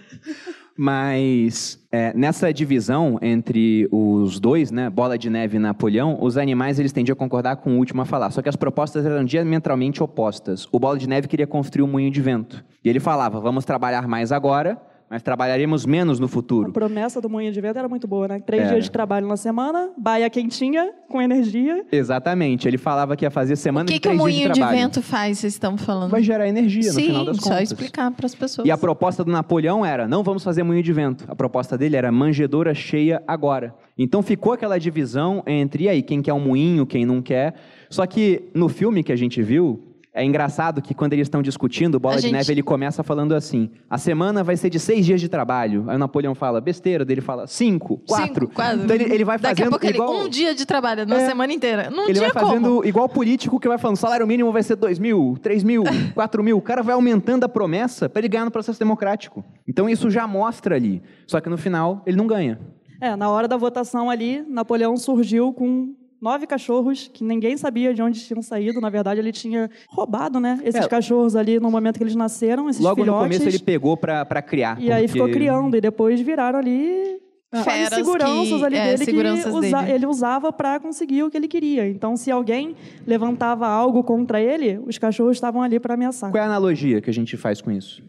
[0.78, 6.78] Mas é, nessa divisão entre os dois, né, Bola de Neve e Napoleão, os animais
[6.78, 8.30] eles tendiam a concordar com o último a falar.
[8.30, 10.68] Só que as propostas eram diametralmente opostas.
[10.72, 12.64] O Bola de Neve queria construir um moinho de vento.
[12.86, 16.72] E ele falava: vamos trabalhar mais agora, mas trabalharemos menos no A futuro.
[16.72, 18.40] promessa do moinho de vento era muito boa, né?
[18.40, 18.72] Três Era.
[18.74, 21.86] dias de trabalho na semana, baia quentinha, com energia.
[21.92, 22.68] Exatamente.
[22.68, 24.54] Ele falava que ia fazer O semana que, de que o três dias de moinho
[24.54, 24.78] de, trabalho.
[24.80, 26.12] vento faz, vocês estão falando?
[26.12, 27.62] Vai gerar energia no Sim, final das só contas.
[27.72, 28.68] explicar para as pessoas.
[28.68, 31.26] E a proposta do Napoleão era: não vamos fazer moinho de vento.
[31.28, 33.74] A proposta dele era manjedoura cheia agora.
[33.98, 37.56] Então ficou aquela divisão entre e aí, quem quer um moinho, quem não quer.
[37.90, 39.82] Só que no filme que a gente viu,
[40.18, 43.04] é engraçado que quando eles estão discutindo, o Bola A de gente- Neve ele começa
[43.04, 45.86] falando assim: a semana vai ser de seis dias de trabalho.
[45.88, 48.46] Aí o Napoleão fala besteira, dele fala cinco, quatro.
[48.48, 48.84] Cinco, quatro.
[48.84, 50.14] Então ele, ele vai Daqui a fazendo pouco igual.
[50.16, 51.26] ele, um dia de trabalho na É.
[51.28, 51.90] semana inteira.
[51.90, 52.86] Não Ele vai fazendo como.
[52.86, 55.84] igual político que vai falando, salário mínimo vai ser 2 mil, 3 mil,
[56.16, 56.58] 4 mil.
[56.58, 59.46] O cara vai aumentando a promessa para ele ganhar no processo democrático.
[59.68, 61.02] Então isso já mostra ali.
[61.28, 62.60] Só que no final ele não ganha.
[63.00, 68.02] É, na hora da votação ali, Napoleão surgiu com nove cachorros que ninguém sabia de
[68.02, 68.80] onde tinham saído.
[68.82, 70.60] Na verdade, ele tinha roubado, né?
[70.64, 70.88] Esses É.
[70.88, 73.22] cachorros ali no momento que eles nasceram, esses Logo filhotes.
[73.22, 74.82] no começo ele pegou para criar.
[74.82, 77.18] E aí porque- ficou criando, e depois viraram ali.
[77.64, 79.92] Feras seguranças que- ali é, dele seguranças que usa- dele.
[79.94, 81.88] ele usava para conseguir o que ele queria.
[81.88, 82.76] Então, se alguém
[83.06, 86.30] levantava algo contra ele, os cachorros estavam ali para ameaçar.
[86.30, 88.04] Qual é a analogia que a gente faz com isso?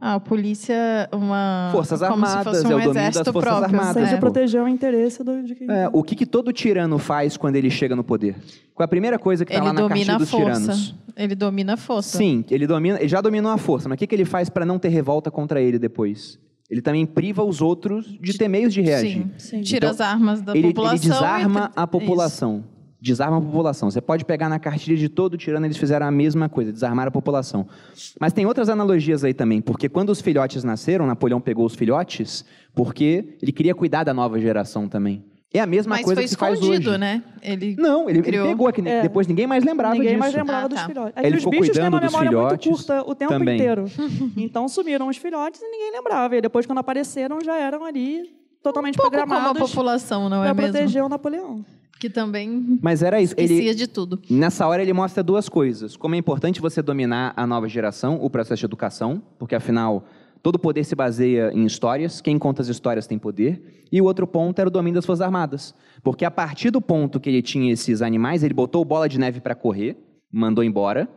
[0.00, 1.70] Ah, a polícia, uma.
[1.72, 3.78] Forças como Armadas, se fosse é um o domínio das exército Forças próprio.
[3.80, 4.20] Armadas, Seja né?
[4.20, 5.70] proteger o interesse do, de quem.
[5.70, 8.34] É, o que, que todo tirano faz quando ele chega no poder?
[8.74, 10.60] Qual é a primeira coisa que está Ele lá na domina cartilha a dos força.
[10.60, 10.94] tiranos?
[11.16, 12.18] Ele domina a força.
[12.18, 14.66] Sim, ele, domina, ele já dominou a força, mas o que, que ele faz para
[14.66, 16.38] não ter revolta contra ele depois?
[16.68, 19.18] Ele também priva os outros de ter meios de reagir.
[19.18, 19.30] Sim.
[19.38, 19.60] Sim.
[19.62, 20.96] Tira Então, as armas da ele, população.
[20.96, 22.64] ele desarma e- a população.
[23.04, 23.90] Desarma a população.
[23.90, 27.10] Você pode pegar na cartilha de todo tirano, eles fizeram a mesma coisa, desarmar a
[27.10, 27.66] população.
[28.18, 32.46] Mas tem outras analogias aí também, porque quando os filhotes nasceram, Napoleão pegou os filhotes
[32.74, 35.22] porque ele queria cuidar da nova geração também.
[35.52, 36.98] É a mesma Mas coisa foi que se faz escondido, hoje.
[36.98, 37.22] né?
[37.42, 39.02] Ele Não, ele, ele pegou, que É.
[39.02, 40.18] depois ninguém mais lembrava Ninguém disso.
[40.20, 40.86] mais lembrava Ah, dos tá.
[40.86, 41.12] filhotes.
[41.14, 43.32] É Ele os ficou bichos têm cuidando uma dos memória muito filhotes curta o tempo
[43.32, 43.54] também.
[43.56, 43.84] inteiro.
[44.36, 46.34] Então sumiram os filhotes e ninguém lembrava.
[46.36, 50.42] E depois, quando apareceram, já eram ali totalmente um pouco como a programados população, não
[50.42, 50.72] é para mesmo?
[50.72, 51.64] proteger o Napoleão.
[51.98, 53.32] Que também Mas era isso.
[53.32, 54.20] esquecia Ele, de tudo.
[54.28, 55.96] Nessa hora ele mostra duas coisas.
[55.96, 60.04] Como é importante você dominar a nova geração, o processo de educação, porque afinal
[60.42, 63.86] todo poder se baseia em histórias, quem conta as histórias tem poder.
[63.90, 65.74] E o outro ponto era o domínio das Forças Armadas.
[66.02, 69.40] Porque a partir do ponto que ele tinha esses animais, ele botou Bola de Neve
[69.40, 69.96] para correr,
[70.30, 71.08] mandou embora.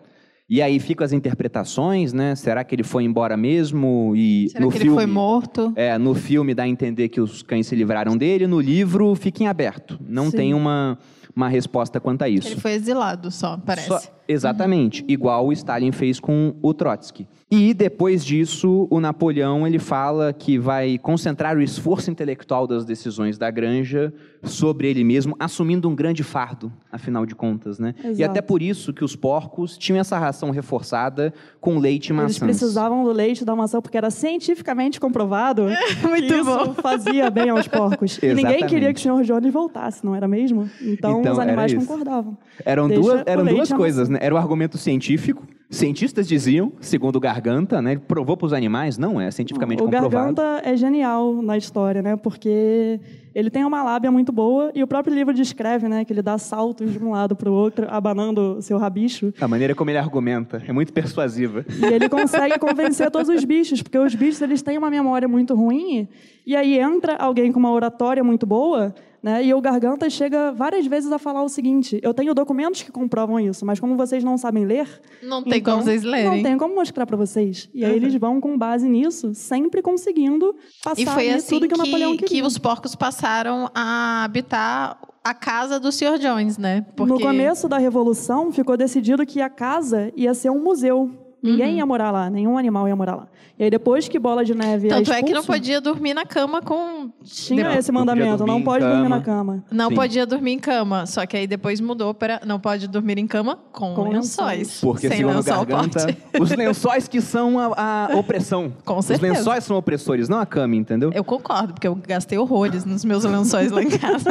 [0.49, 2.33] E aí ficam as interpretações, né?
[2.35, 4.13] Será que ele foi embora mesmo?
[4.15, 5.73] E Será no que filme, ele foi morto?
[5.75, 9.43] É, no filme dá a entender que os cães se livraram dele, no livro fica
[9.43, 9.99] em aberto.
[10.07, 10.37] Não Sim.
[10.37, 10.97] tem uma,
[11.35, 12.47] uma resposta quanto a isso.
[12.47, 13.89] Ele foi exilado só, parece.
[13.89, 17.27] Só- exatamente, igual o Stalin fez com o Trotsky.
[17.49, 23.37] E depois disso, o Napoleão ele fala que vai concentrar o esforço intelectual das decisões
[23.37, 27.95] da Granja sobre ele mesmo, assumindo um grande fardo, afinal de contas, né?
[28.03, 28.31] E Exato.
[28.31, 32.39] até por isso que os porcos tinham essa ração reforçada com leite e Eles maçãs.
[32.39, 35.67] precisavam do leite da maçã porque era cientificamente comprovado
[36.03, 36.73] Muito que isso bom.
[36.83, 38.19] fazia bem aos porcos.
[38.21, 39.23] E ninguém queria que o Sr.
[39.23, 40.69] Jones voltasse, não era mesmo?
[40.81, 41.85] Então, Então, os animais isso.
[41.87, 42.37] concordavam.
[42.65, 44.19] Eram Deixa duas, eram duas e coisas, maçã.
[44.19, 44.25] né?
[44.25, 45.47] Era o argumento científico.
[45.69, 47.91] Cientistas diziam, segundo o Garganta, né?
[47.91, 50.09] Ele provou para os animais, não é cientificamente o comprovado.
[50.09, 52.15] Garganta é genial na história, né?
[52.15, 52.99] Porque
[53.33, 56.39] ele tem uma lábia muito boa e o próprio livro descreve, né, que ele dá
[56.39, 59.31] saltos de um lado para o outro, abanando seu rabicho.
[59.39, 61.63] A maneira como ele argumenta é muito persuasiva.
[61.69, 65.53] E ele consegue convencer todos os bichos, porque os bichos eles têm uma memória muito
[65.53, 66.07] ruim,
[66.47, 68.95] e aí entra alguém com uma oratória muito boa,
[69.27, 69.43] né?
[69.43, 73.37] E o Garganta chega várias vezes a falar o seguinte: eu tenho documentos que comprovam
[73.37, 74.87] isso, mas como vocês não sabem ler,
[75.21, 76.37] Não tem então, como vocês lerem.
[76.37, 77.69] Não tem como mostrar para vocês.
[77.73, 81.73] E aí eles vão com base nisso, sempre conseguindo passar E foi assim tudo que,
[81.75, 82.45] que, o Napoleão que queria.
[82.45, 86.17] os porcos passaram a habitar a casa do Sr.
[86.19, 86.85] Jones, né?
[86.97, 91.11] No começo da Revolução, ficou decidido que a casa ia ser um museu.
[91.43, 91.77] Ninguém Uhum.
[91.77, 93.27] ia morar lá, nenhum animal ia morar lá.
[93.59, 96.13] E aí, depois que Bola de Neve Tanto é é que não expulso, podia dormir
[96.13, 97.09] na cama com.
[97.23, 99.15] Tinha esse Não podia mandamento, dormir não em pode dormir cama.
[99.15, 99.63] na cama.
[99.71, 99.95] Não Sim.
[99.95, 101.05] podia dormir em cama.
[101.07, 104.57] Só que aí depois mudou para não pode dormir em cama com, Com lençóis.
[104.59, 104.81] lençóis.
[104.81, 106.17] Porque, Sem segundo lençol Garganta, pode.
[106.39, 108.71] os lençóis que são a, a opressão.
[108.85, 109.33] Com Os certeza.
[109.33, 111.11] lençóis são opressores, não a cama, entendeu?
[111.11, 114.29] Eu concordo, porque eu gastei horrores nos meus lençóis lá em casa.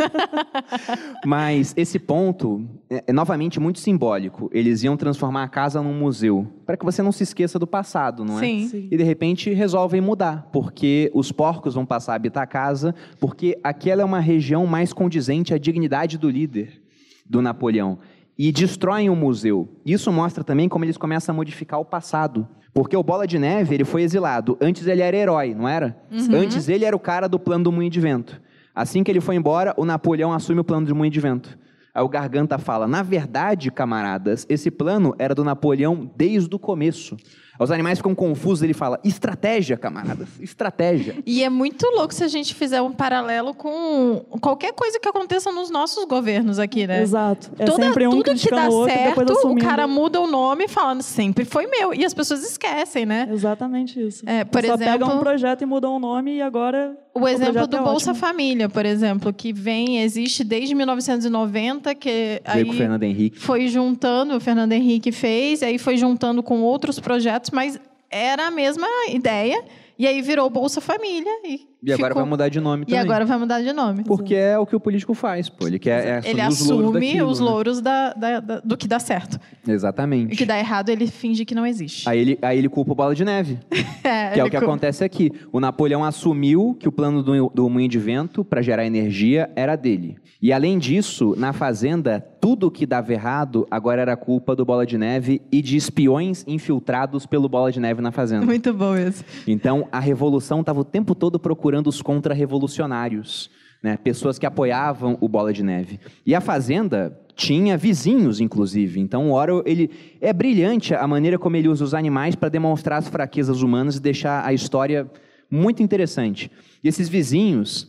[1.27, 4.49] Mas esse ponto é, é novamente muito simbólico.
[4.53, 8.25] Eles iam transformar a casa num museu, para que você não se esqueça do passado,
[8.25, 8.41] não é?
[8.41, 8.69] Sim.
[8.69, 8.89] Sim.
[8.91, 9.16] E de repente
[9.51, 14.21] resolvem mudar, porque os porcos vão passar a habitar a casa, porque aquela é uma
[14.21, 16.81] região mais condizente à dignidade do líder,
[17.25, 17.99] do Napoleão.
[18.39, 19.69] E destroem o museu.
[19.85, 22.47] Isso mostra também como eles começam a modificar o passado.
[22.75, 24.59] Porque o Bola de Neve, ele foi exilado.
[24.61, 25.97] Antes ele era herói, não era?
[26.35, 28.41] Antes ele era o cara do plano do moinho de vento.
[28.75, 31.59] Assim que ele foi embora, o Napoleão assume o plano do moinho de vento.
[31.95, 37.17] Aí o Garganta fala: na verdade, camaradas, esse plano era do Napoleão desde o começo.
[37.59, 41.17] Os animais ficam confusos, ele fala: estratégia, camaradas, estratégia.
[41.25, 45.51] E é muito louco se a gente fizer um paralelo com qualquer coisa que aconteça
[45.53, 47.03] nos nossos governos aqui, né?
[47.03, 47.51] Exato.
[47.59, 50.69] É Toda- sempre um tudo que dá o outro certo, o cara muda o nome
[50.69, 51.95] falando sempre foi meu.
[51.95, 53.29] E as pessoas esquecem, né?
[53.31, 54.23] Exatamente isso.
[54.29, 57.67] É, por Só exemplo- pegam um projeto e mudam o nome e agora O exemplo
[57.67, 58.27] do é Bolsa ótimo.
[58.27, 63.39] Família, por exemplo, que vem, existe desde 1990, que aí Veio com o Fernando Henrique.
[63.39, 68.51] foi juntando, o Fernando Henrique fez, aí foi juntando com outros projetos, mas era a
[68.51, 69.65] mesma ideia,
[69.99, 71.31] e aí virou Bolsa Família.
[71.45, 73.01] E, E agora ficou- vai mudar de nome E também.
[73.01, 74.05] agora vai mudar de nome.
[74.05, 75.67] Porque é o que o político faz, pô.
[75.67, 77.47] Ele quer é, Ele os assume daquilo, os né?
[77.47, 79.39] louros da- da- da- do que dá certo.
[79.67, 80.35] E Exatamente.
[80.35, 82.09] o que dá errado, ele finge que não existe.
[82.09, 83.59] Aí ele, aí ele culpa o Bola de Neve.
[84.07, 85.33] É, Que é o que co- acontece aqui.
[85.53, 89.75] O Napoleão assumiu que o plano do, do moinho de vento para gerar energia era
[89.75, 90.17] dele.
[90.41, 94.97] E além disso, na fazenda, tudo que dava errado agora era culpa do Bola de
[94.97, 98.47] Neve e de espiões infiltrados pelo Bola de Neve na fazenda.
[98.47, 99.25] Muito bom esse.
[99.47, 103.51] Então, a revolução estava o tempo todo procurando os contra-revolucionários,
[103.83, 103.97] né?
[103.97, 106.01] pessoas que apoiavam o Bola de Neve.
[106.25, 108.99] E a Fazenda tinha vizinhos, inclusive.
[108.99, 112.99] Então, o Orwell, ele é brilhante a maneira como ele usa os animais para demonstrar
[112.99, 115.11] as fraquezas humanas e deixar a história
[115.51, 116.51] muito interessante.
[116.83, 117.89] E esses vizinhos,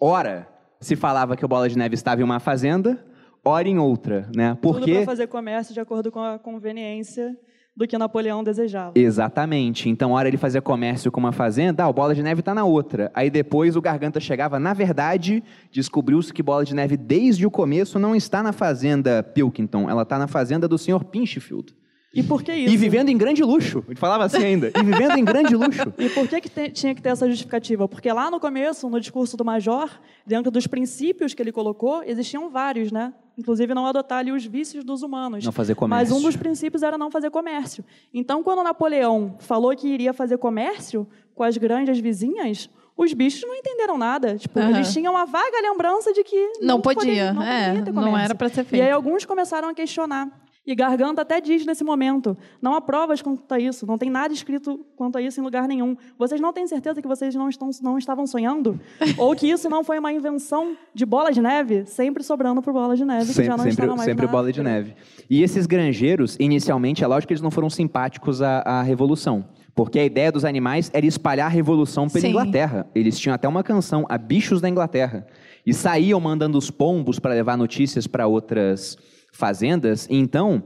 [0.00, 0.48] ora
[0.80, 3.04] se falava que o Bola de Neve estava em uma fazenda,
[3.44, 4.56] ora em outra, né?
[4.60, 7.36] tudo Porque para fazer comércio de acordo com a conveniência
[7.78, 8.92] do que Napoleão desejava.
[8.96, 9.88] Exatamente.
[9.88, 12.64] Então, hora ele fazia comércio com uma fazenda, ah, o Bola de Neve está na
[12.64, 13.08] outra.
[13.14, 17.96] Aí depois o Garganta chegava, na verdade, descobriu-se que Bola de Neve, desde o começo,
[17.96, 21.04] não está na fazenda Pilkington, ela está na fazenda do Sr.
[21.04, 21.72] Pinchfield.
[22.12, 22.74] E por que isso?
[22.74, 23.84] E vivendo em grande luxo.
[23.86, 24.72] Ele falava assim ainda.
[24.76, 25.92] E vivendo em grande luxo.
[25.98, 27.86] E por que, que te- tinha que ter essa justificativa?
[27.86, 29.88] Porque lá no começo, no discurso do Major,
[30.26, 33.12] dentro dos princípios que ele colocou, existiam vários, né?
[33.38, 35.44] Inclusive não adotar ali os vícios dos humanos.
[35.44, 36.16] Não fazer Mas comércio.
[36.16, 37.84] um dos princípios era não fazer comércio.
[38.12, 43.54] Então, quando Napoleão falou que iria fazer comércio com as grandes vizinhas, os bichos não
[43.54, 44.36] entenderam nada.
[44.36, 44.70] Tipo, Aham.
[44.70, 48.24] eles tinham uma vaga lembrança de que Não podia, não é, poderia ter não comércio.
[48.24, 48.92] era pra ser E aí feito.
[48.92, 50.28] alguns começaram a questionar.
[50.68, 54.34] E Garganta até diz nesse momento: não há provas quanto a isso, não tem nada
[54.34, 55.96] escrito quanto a isso em lugar nenhum.
[56.18, 58.78] Vocês não têm certeza que vocês não, estão, não estavam sonhando?
[59.16, 61.86] Ou que isso não foi uma invenção de bola de neve?
[61.86, 64.62] Sempre sobrando por bola de neve, sempre, que já não sempre, mais sempre bola de
[64.62, 64.94] neve.
[65.30, 69.46] E esses granjeiros, inicialmente, é lógico que eles não foram simpáticos à, à Revolução.
[69.74, 72.28] Porque a ideia dos animais era espalhar a revolução pela Sim.
[72.28, 72.86] Inglaterra.
[72.94, 75.26] Eles tinham até uma canção, a Bichos da Inglaterra.
[75.64, 78.98] E saíam mandando os pombos para levar notícias para outras
[79.32, 80.06] fazendas.
[80.10, 80.62] E então,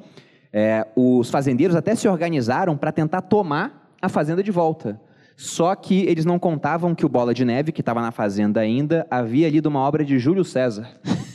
[0.52, 5.00] é, os fazendeiros até se organizaram para tentar tomar a fazenda de volta.
[5.36, 9.06] Só que eles não contavam que o Bola de Neve, que estava na fazenda ainda,
[9.10, 10.88] havia lido uma obra de Júlio César.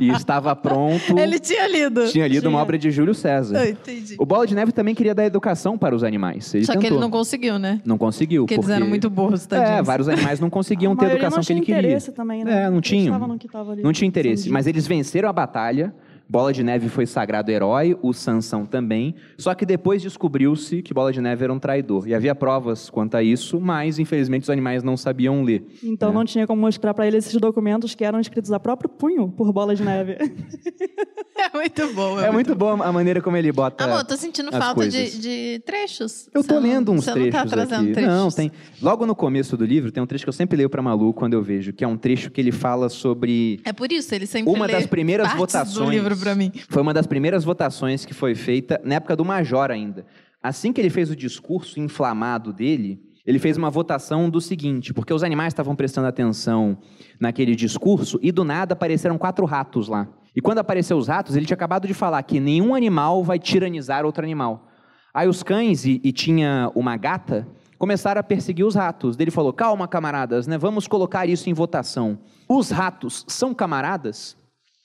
[0.00, 1.18] e estava pronto.
[1.18, 2.06] Ele tinha lido.
[2.08, 2.62] Tinha lido uma Tinha.
[2.62, 3.64] obra de Júlio César.
[3.64, 4.16] Eu entendi.
[4.18, 6.54] O Bola de Neve também queria dar educação para os animais.
[6.54, 6.96] Ele Só que tentou.
[6.96, 7.80] ele não conseguiu, né?
[7.84, 8.42] Não conseguiu.
[8.42, 8.76] Porque eles porque...
[8.76, 9.78] eram muito burros, tadinhos.
[9.80, 11.90] É, vários animais não conseguiam ter a educação não que ele tinha queria.
[11.90, 12.64] interesse também, né?
[12.64, 14.50] É, não Eles que ali Não tinha interesse.
[14.50, 15.94] Mas eles venceram a batalha.
[16.28, 19.14] Bola de Neve foi sagrado herói, o Sansão também.
[19.38, 22.06] Só que depois descobriu-se que Bola de Neve era um traidor.
[22.06, 25.64] E havia provas quanto a isso, mas infelizmente os animais não sabiam ler.
[25.82, 26.12] Então É.
[26.12, 29.52] não tinha como mostrar para ele esses documentos que eram escritos a próprio punho por
[29.52, 30.16] bola de neve.
[31.40, 32.20] É muito bom.
[32.20, 33.84] É muito boa a maneira como ele bota.
[33.84, 36.28] Amor, tô sentindo as falta de, de trechos.
[36.34, 37.92] Eu Você tô não- lendo uns você trechos não tá trazendo aqui.
[37.92, 38.10] trechos.
[38.12, 38.50] Não, tem.
[38.82, 41.34] Logo no começo do livro tem um trecho que eu sempre leio para Malu quando
[41.34, 44.52] eu vejo, que é um trecho que ele fala sobre É por isso, ele sempre
[44.52, 45.86] Uma lê das primeiras votações.
[45.86, 46.52] do livro pra mim.
[46.68, 50.04] Foi uma das primeiras votações que foi feita na época do Major ainda.
[50.42, 55.12] Assim que ele fez o discurso inflamado dele, ele fez uma votação do seguinte, porque
[55.12, 56.78] os animais estavam prestando atenção
[57.20, 60.08] naquele discurso e do nada apareceram quatro ratos lá.
[60.34, 64.06] E quando apareceu os ratos, ele tinha acabado de falar que nenhum animal vai tiranizar
[64.06, 64.68] outro animal.
[65.12, 69.16] Aí os cães e, e tinha uma gata começaram a perseguir os ratos.
[69.18, 70.56] Ele falou: "Calma, camaradas, né?
[70.56, 72.18] Vamos colocar isso em votação.
[72.48, 74.36] Os ratos são camaradas?"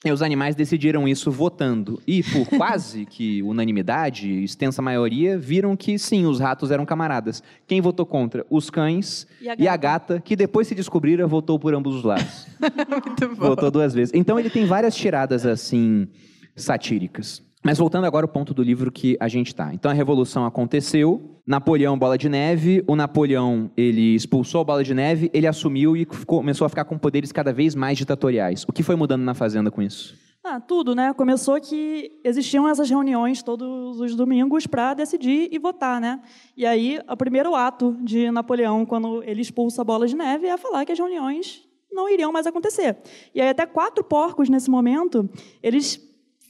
[0.04, 2.00] E os animais decidiram isso votando.
[2.06, 7.42] E por quase que unanimidade, extensa maioria, viram que sim, os ratos eram camaradas.
[7.66, 8.44] Quem votou contra?
[8.50, 10.14] Os cães E a e a gata.
[10.14, 12.46] gata, que depois se descobriram, votou por ambos os lados.
[12.90, 13.46] Muito bom.
[13.46, 14.12] Voltou duas vezes.
[14.14, 16.06] Então ele tem várias tiradas assim
[16.54, 17.42] satíricas.
[17.64, 19.72] Mas voltando agora ao ponto do livro que a gente está.
[19.72, 24.92] Então a revolução aconteceu, Napoleão bola de neve, o Napoleão ele expulsou a bola de
[24.92, 28.64] neve, ele assumiu e ficou- começou a ficar com poderes cada vez mais ditatoriais.
[28.68, 30.14] O que foi mudando na fazenda com isso?
[30.46, 31.14] Ah, tudo, né?
[31.14, 36.20] Começou que existiam essas reuniões todos os domingos para decidir e votar, né?
[36.54, 40.58] E aí, o primeiro ato de Napoleão, quando ele expulsa a bola de neve, é
[40.58, 42.98] falar que as reuniões não iriam mais acontecer.
[43.34, 45.26] E aí, até quatro porcos, nesse momento,
[45.62, 45.98] eles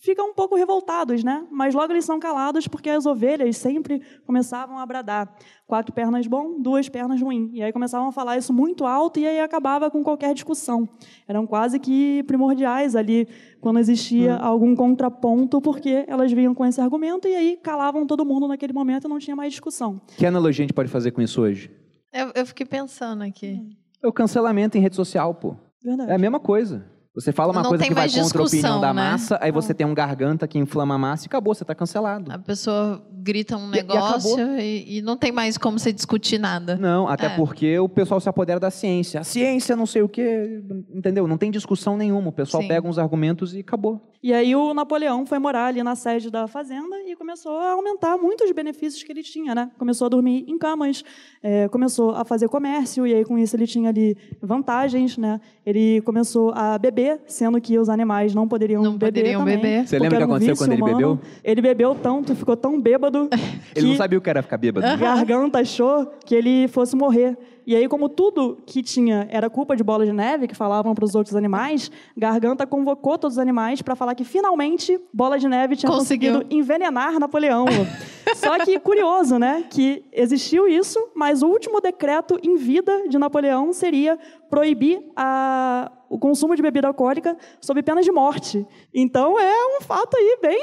[0.04, 1.46] ficam um pouco revoltados, né?
[1.50, 5.34] Mas logo eles são calados porque as ovelhas sempre começavam a bradar.
[5.66, 7.50] Quatro pernas bom, duas pernas ruim.
[7.54, 10.86] E aí começavam a falar isso muito alto e aí acabava com qualquer discussão.
[11.26, 13.26] Eram quase que primordiais ali
[13.62, 18.46] quando existia algum contraponto, porque elas vinham com esse argumento e aí calavam todo mundo
[18.46, 19.98] naquele momento e não tinha mais discussão.
[20.18, 21.70] Que analogia a gente pode fazer com isso hoje?
[22.12, 23.58] Eu, eu fiquei pensando aqui.
[24.02, 25.56] É o cancelamento em rede social, pô.
[25.82, 26.10] Verdade.
[26.10, 26.84] É a mesma coisa.
[27.14, 29.02] Você fala uma Não coisa que vai contra a opinião da né?
[29.10, 32.32] massa, aí você tem um garganta que inflama a massa e acabou, você está cancelado.
[32.32, 34.58] A pessoa grita um E- e negócio acabou.
[34.58, 36.76] e, e não tem mais como você discutir nada.
[36.76, 37.36] Não, até É.
[37.36, 39.20] porque o pessoal se apodera da ciência.
[39.20, 40.60] A ciência não sei o quê,
[40.92, 41.28] entendeu?
[41.28, 42.30] Não tem discussão nenhuma.
[42.30, 42.68] O pessoal Sim.
[42.68, 44.10] pega uns argumentos e acabou.
[44.20, 48.16] E aí o Napoleão foi morar ali na sede da fazenda e começou a aumentar
[48.16, 49.70] muitos benefícios que ele tinha, né?
[49.78, 51.04] Começou a dormir em camas,
[51.42, 55.38] eh, começou a fazer comércio e aí com isso ele tinha ali vantagens, né?
[55.64, 59.86] Ele começou a beber, sendo que os animais não poderiam Não beber poderiam também, beber.
[59.86, 60.96] Você lembra o que aconteceu quando ele humano.
[60.96, 61.18] bebeu?
[61.42, 63.28] Ele bebeu tanto, ficou tão bêbado
[63.74, 64.86] Ele não sabia o que era ficar bêbado.
[64.98, 67.36] Garganta achou que ele fosse morrer.
[67.66, 71.04] E aí, como tudo que tinha era culpa de bola de neve, que falavam para
[71.04, 75.76] os outros animais, Garganta convocou todos os animais para falar que finalmente Bola de Neve
[75.76, 76.32] tinha Conseguiu.
[76.34, 77.64] conseguido envenenar Napoleão.
[78.36, 83.72] Só que curioso, né, que existiu isso, mas o último decreto em vida de Napoleão
[83.72, 84.18] seria
[84.50, 88.66] proibir a- o consumo de bebida alcoólica sob pena de morte.
[88.92, 90.60] Então é um fato aí bem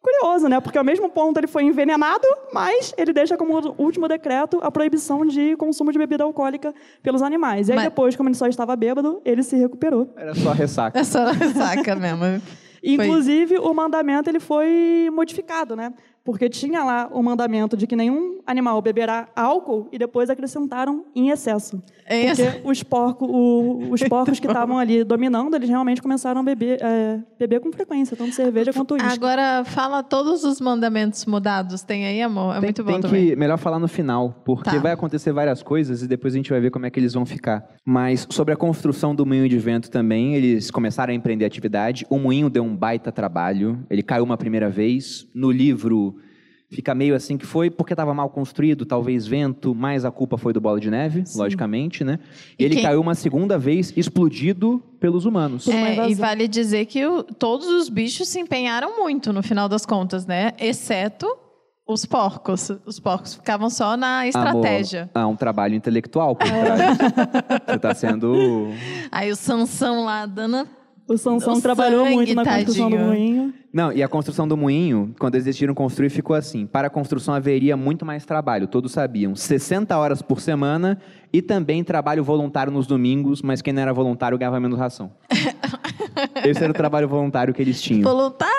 [0.00, 0.60] curioso, né?
[0.60, 5.24] Porque ao mesmo ponto ele foi envenenado, mas ele deixa como último decreto a proibição
[5.26, 7.68] de consumo de bebida alcoólica pelos animais.
[7.68, 10.12] E aí Mas- depois, como ele só estava bêbado, ele se recuperou.
[10.16, 10.98] Era só ressaca.
[10.98, 12.20] É só saca mesmo.
[12.20, 12.40] Foi-
[12.82, 15.92] Inclusive, o mandamento ele foi modificado, né?
[16.30, 21.30] Porque tinha lá o mandamento de que nenhum animal beberá álcool e depois acrescentaram em
[21.30, 21.82] excesso.
[22.08, 26.44] Em porque os, porco, o- os porcos que estavam ali dominando, eles realmente começaram a
[26.44, 29.12] beber, é, beber com frequência, tanto cerveja quanto uísque.
[29.12, 31.82] Agora fala todos os mandamentos mudados.
[31.82, 32.50] Tem aí, amor?
[32.52, 33.26] É tem, muito bom tem também.
[33.30, 34.78] que melhor falar no final, porque Tá.
[34.78, 37.26] vai acontecer várias coisas e depois a gente vai ver como é que eles vão
[37.26, 37.68] ficar.
[37.84, 42.06] Mas sobre a construção do moinho de vento também, eles começaram a empreender atividade.
[42.08, 43.78] O moinho deu um baita trabalho.
[43.90, 45.26] Ele caiu uma primeira vez.
[45.34, 46.16] No livro
[46.70, 50.52] fica meio assim que foi porque estava mal construído, talvez vento, mas a culpa foi
[50.52, 52.18] do Bola de Neve, logicamente, né?
[52.58, 55.66] E, E ele quem- caiu uma segunda vez, explodido pelos humanos.
[55.66, 59.68] uma É, e vale dizer que o- todos os bichos se empenharam muito no final
[59.68, 60.52] das contas, né?
[60.58, 61.26] Exceto
[61.86, 62.70] os porcos.
[62.86, 65.10] Os porcos ficavam só na estratégia.
[65.12, 66.98] Amor, há um trabalho intelectual por trás.
[67.66, 68.68] Você está sendo
[69.10, 70.68] Aí o Sansão lá dando.
[71.10, 73.08] O Sansão O trabalhou sangue, muito na construção do tadinho.
[73.08, 73.54] moinho.
[73.72, 76.66] Não, e a construção do moinho, quando eles decidiram construir, ficou assim.
[76.66, 79.34] Para a construção haveria muito mais trabalho, todos sabiam.
[79.34, 81.00] 60 horas por semana
[81.32, 85.10] e também trabalho voluntário nos domingos, mas quem não era voluntário ganhava menos ração.
[86.46, 88.02] Esse era o trabalho voluntário que eles tinham.
[88.02, 88.54] Voluntário,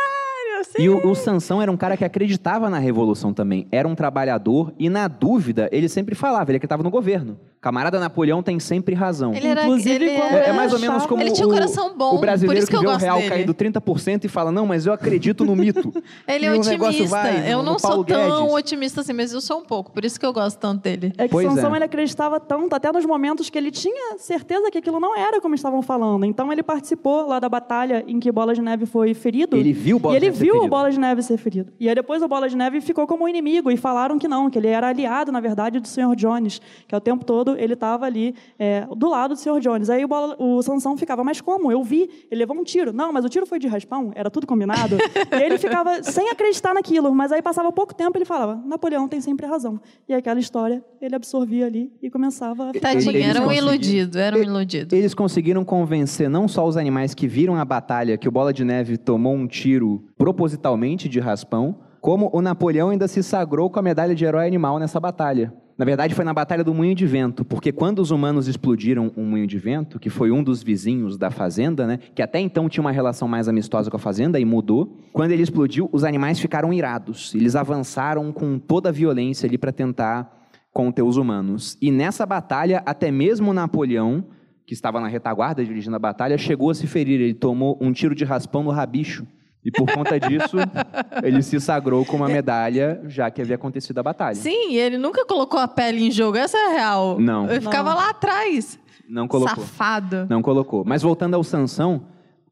[0.62, 0.82] assim.
[0.82, 3.68] E o, o Sansão era um cara que acreditava na revolução também.
[3.72, 7.38] Era um trabalhador e, na dúvida, ele sempre falava, ele acreditava no governo.
[7.60, 9.36] Camarada Napoleão tem sempre razão.
[9.36, 9.62] Ele era.
[9.62, 12.16] Inclusive, ele É, era- é mais ou menos como Ele tinha um o, coração bom,
[12.16, 13.30] o brasileiro por isso que eu vê o real dele.
[13.30, 15.94] cair do 30% e fala, não, mas eu acredito no mito.
[16.28, 17.06] Ele E é otimista.
[17.08, 18.54] vai no- eu no não sou Paulo tão Guedes.
[18.56, 19.92] otimista assim, mas eu sou um pouco.
[19.92, 21.14] Por isso que eu gosto tanto dele.
[21.20, 21.78] É que Pois Sansão é.
[21.78, 25.54] ele acreditava tanto, até nos momentos que ele tinha certeza que aquilo não era como
[25.54, 26.26] estavam falando.
[26.26, 29.56] Então ele participou lá da batalha em que Bola de Neve foi ferido.
[29.56, 30.70] Ele viu o Bola de Neve viu o ferido.
[30.70, 31.74] Bola de Neve ser ferido.
[31.80, 34.58] E aí depois o Bola de Neve ficou como inimigo e falaram que não, que
[34.58, 36.16] ele era aliado, na verdade, do Sr.
[36.16, 39.60] Jones, que ao tempo todo ele estava ali é, do lado do Sr.
[39.60, 39.90] Jones.
[39.90, 41.72] Aí o, Bola, o Sansão ficava, mas como?
[41.72, 42.92] Eu vi, ele levou um tiro.
[42.94, 44.98] Não, mas o tiro foi de raspão, era tudo combinado.
[45.32, 49.22] e ele ficava sem acreditar naquilo, mas aí passava pouco tempo ele falava, Napoleão tem
[49.22, 49.80] sempre razão.
[50.08, 54.38] E aquela história ele absorvia ali e começava a Tadinho, Eles era um iludido, era
[54.38, 54.96] um iludido.
[54.96, 58.64] Eles conseguiram convencer não só os animais que viram a batalha que o Bola de
[58.64, 60.04] Neve tomou um tiro
[60.42, 64.80] propositalmente de raspão, como o Napoleão ainda se sagrou com a medalha de herói animal
[64.80, 65.54] nessa batalha.
[65.78, 69.24] Na verdade, foi na Batalha do Moinho de Vento, porque quando os humanos explodiram um
[69.24, 72.82] moinho de vento, que foi um dos vizinhos da fazenda, né, que até então tinha
[72.82, 76.74] uma relação mais amistosa com a fazenda e mudou, quando ele explodiu, os animais ficaram
[76.74, 77.36] irados.
[77.36, 81.78] Eles avançaram com toda a violência ali para tentar conter os humanos.
[81.80, 84.26] E nessa batalha, até mesmo Napoleão,
[84.66, 87.22] que estava na retaguarda dirigindo a batalha, chegou a se ferir.
[87.22, 89.26] Ele tomou um tiro de raspão no rabicho.
[89.64, 90.58] E por conta disso,
[91.24, 94.36] ele se sagrou com uma medalha, já que havia acontecido a batalha.
[94.36, 97.20] Sim, ele nunca colocou a pele em jogo, essa é a real.
[97.20, 97.50] Não.
[97.50, 97.98] Ele ficava Não.
[97.98, 98.80] lá atrás.
[99.08, 99.64] Não colocou.
[99.64, 100.26] Safado.
[100.30, 100.84] Não colocou.
[100.86, 102.06] Mas voltando ao Sansão,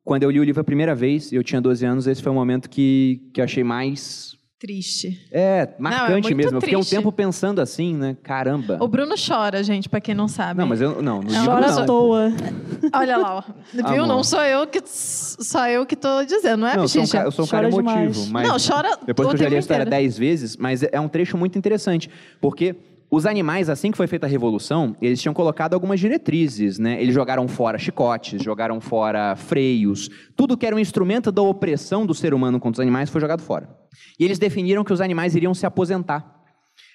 [0.04, 2.36] quando eu li o livro a primeira vez, eu tinha 12 anos, esse foi o
[2.36, 4.36] momento que, que eu achei mais.
[4.60, 5.18] Triste.
[5.32, 6.58] É, marcante muito mesmo.
[6.58, 8.18] Eu fiquei um tempo pensando assim, né?
[8.22, 8.78] Caramba.
[8.82, 10.60] O Bruno chora, gente, pra quem não sabe.
[10.60, 11.02] Não, mas eu.
[11.02, 11.86] Não, no É livro Chora à não.
[11.86, 12.34] toa.
[12.94, 13.44] Olha lá, ó.
[13.74, 13.86] Viu?
[14.04, 14.08] Amor.
[14.08, 17.08] Não sou eu que só eu que tô dizendo, não é, Não, eu sou um,
[17.08, 18.28] cara, eu sou um cara emotivo.
[18.32, 21.08] Mas Não, chora Depois que eu já li a história dez vezes, mas é um
[21.08, 22.10] trecho muito interessante.
[22.42, 22.76] Porque
[23.12, 27.02] os animais, assim que foi feita a revolução, eles tinham colocado algumas diretrizes, né?
[27.02, 30.10] Eles jogaram fora chicotes, jogaram fora freios.
[30.36, 33.42] Tudo que era um instrumento da opressão do ser humano contra os animais foi jogado
[33.42, 33.68] fora.
[34.20, 36.40] E eles definiram que os animais iriam se aposentar.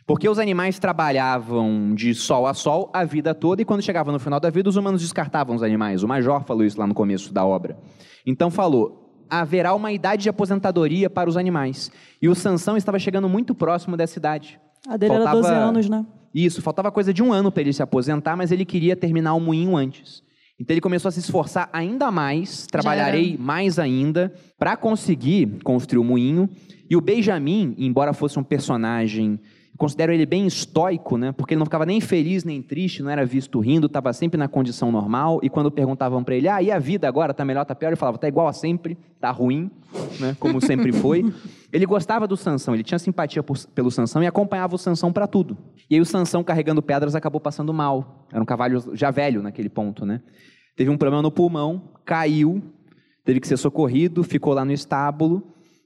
[0.06, 4.18] Porque os animais trabalhavam de sol a sol a vida toda e quando chegava no
[4.20, 6.02] final da vida, os humanos descartavam os animais.
[6.02, 7.76] O Major falou isso lá no começo da obra.
[8.24, 11.90] Então falou: haverá uma idade de aposentadoria para os animais.
[12.22, 14.60] E o Sansão estava chegando muito próximo dessa idade.
[14.88, 16.04] A dele era 12 anos, né?
[16.34, 19.40] Isso, faltava coisa de um ano para ele se aposentar, mas ele queria terminar o
[19.40, 20.22] moinho antes.
[20.58, 26.04] Então ele começou a se esforçar ainda mais, trabalharei mais ainda, para conseguir construir o
[26.04, 26.48] moinho.
[26.88, 29.40] E o Benjamin, embora fosse um personagem,
[29.76, 31.32] considero ele bem estoico, né?
[31.32, 34.46] Porque ele não ficava nem feliz nem triste, não era visto rindo, estava sempre na
[34.46, 35.40] condição normal.
[35.42, 37.88] E quando perguntavam para ele, ah, e a vida agora, tá melhor, tá pior?
[37.88, 39.70] Ele falava, tá igual a sempre, tá ruim,
[40.20, 40.36] né?
[40.38, 41.24] Como sempre foi.
[41.74, 45.26] Ele gostava do Sansão, ele tinha simpatia por- pelo Sansão e acompanhava o Sansão para
[45.26, 45.58] tudo.
[45.90, 48.28] E aí o Sansão carregando pedras acabou passando mal.
[48.32, 50.20] Era um cavalo já velho naquele ponto, né?
[50.76, 52.62] Teve um problema no pulmão, caiu,
[53.24, 55.42] teve que ser socorrido, ficou lá no estábulo.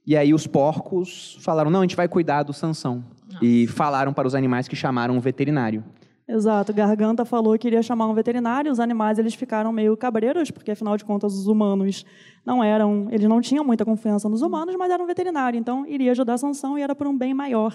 [0.07, 3.03] E aí os porcos falaram: "Não, a gente vai cuidar do Sansão".
[3.43, 5.82] E falaram para os animais que chamaram um veterinário.
[6.29, 6.72] Exato.
[6.74, 8.70] Garganta falou que iria chamar um veterinário.
[8.70, 12.05] Os animais eles ficaram meio cabreiros, porque afinal de contas os humanos
[12.45, 16.12] não eram, eles não tinham muita confiança nos humanos, mas era um veterinário, então iria
[16.12, 17.74] ajudar a Sansão e era por um bem maior.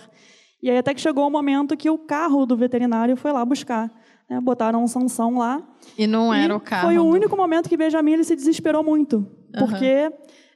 [0.62, 3.92] E aí até que chegou o momento que o carro do veterinário foi lá buscar.
[4.30, 4.40] né?
[4.40, 5.62] Botaram um Sansão lá.
[5.98, 6.88] E não E era o carro.
[6.88, 9.28] Foi o do- único momento que Benjamin ele se desesperou muito,
[9.60, 10.12] porque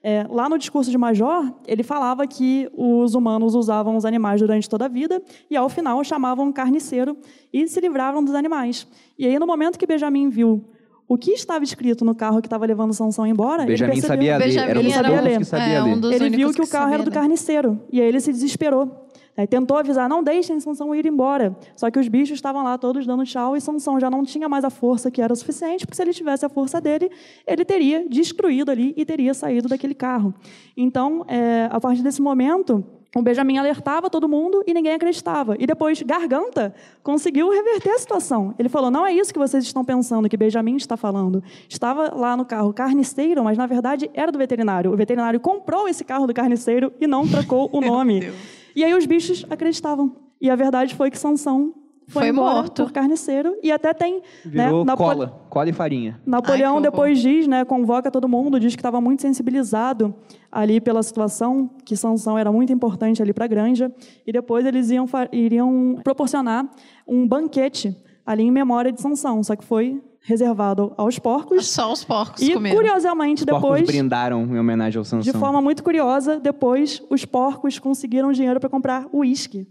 [0.09, 4.69] É, lá no discurso de Major, ele falava que os humanos usavam os animais durante
[4.69, 7.17] toda a vida e, ao final, chamavam um carniceiro
[7.51, 8.87] e se livravam dos animais.
[9.19, 10.63] E aí, no momento que Benjamin viu
[11.09, 14.37] o que estava escrito no carro que estava levando Sansão embora, Benjamin ele percebeu, sabia
[14.37, 15.99] ler, Benjamin era um dos era que sabia é, um ler.
[15.99, 17.13] dos ele viu únicos que o que carro era do ler.
[17.13, 17.81] carniceiro.
[17.91, 19.06] E aí ele se desesperou.
[19.38, 21.55] Aí tentou avisar, não deixem Sansão ir embora.
[21.75, 24.65] Só que os bichos estavam lá todos dando tchau e Sansão já não tinha mais
[24.65, 27.11] a força que era suficiente, porque se ele tivesse a força dele,
[27.45, 30.33] ele teria destruído ali e teria saído daquele carro.
[30.75, 32.83] Então, é, a partir desse momento,
[33.15, 35.55] o Benjamin alertava todo mundo e ninguém acreditava.
[35.59, 36.73] E depois, Garganta
[37.03, 38.53] conseguiu reverter a situação.
[38.57, 41.43] Ele falou: não é isso que vocês estão pensando, que Benjamin está falando.
[41.69, 44.91] Estava lá no carro carniceiro, mas na verdade era do veterinário.
[44.91, 48.31] O veterinário comprou esse carro do carniceiro e não trocou o nome.
[48.78, 50.15] E aí os bichos acreditavam.
[50.39, 51.73] E a verdade foi que Sansão
[52.07, 52.84] foi, Foi morto.
[52.84, 53.55] por carniceiro.
[53.63, 54.21] E até tem.
[54.45, 56.21] Virou né, Napo- cola, cola e farinha.
[56.25, 60.13] Napoleão Ai, depois diz, né, convoca todo mundo, diz que estava muito sensibilizado
[60.51, 63.91] ali pela situação, que Sansão era muito importante ali para a granja,
[64.28, 66.69] e depois eles iam iriam proporcionar
[67.07, 71.65] um banquete ali em memória de Sansão, só que foi reservado aos porcos.
[71.67, 72.75] Só os porcos E comeram.
[72.75, 75.39] curiosamente Os porcos depois, brindaram em homenagem ao de Sansão.
[75.39, 79.65] forma muito curiosa, depois os porcos conseguiram dinheiro para comprar uísque.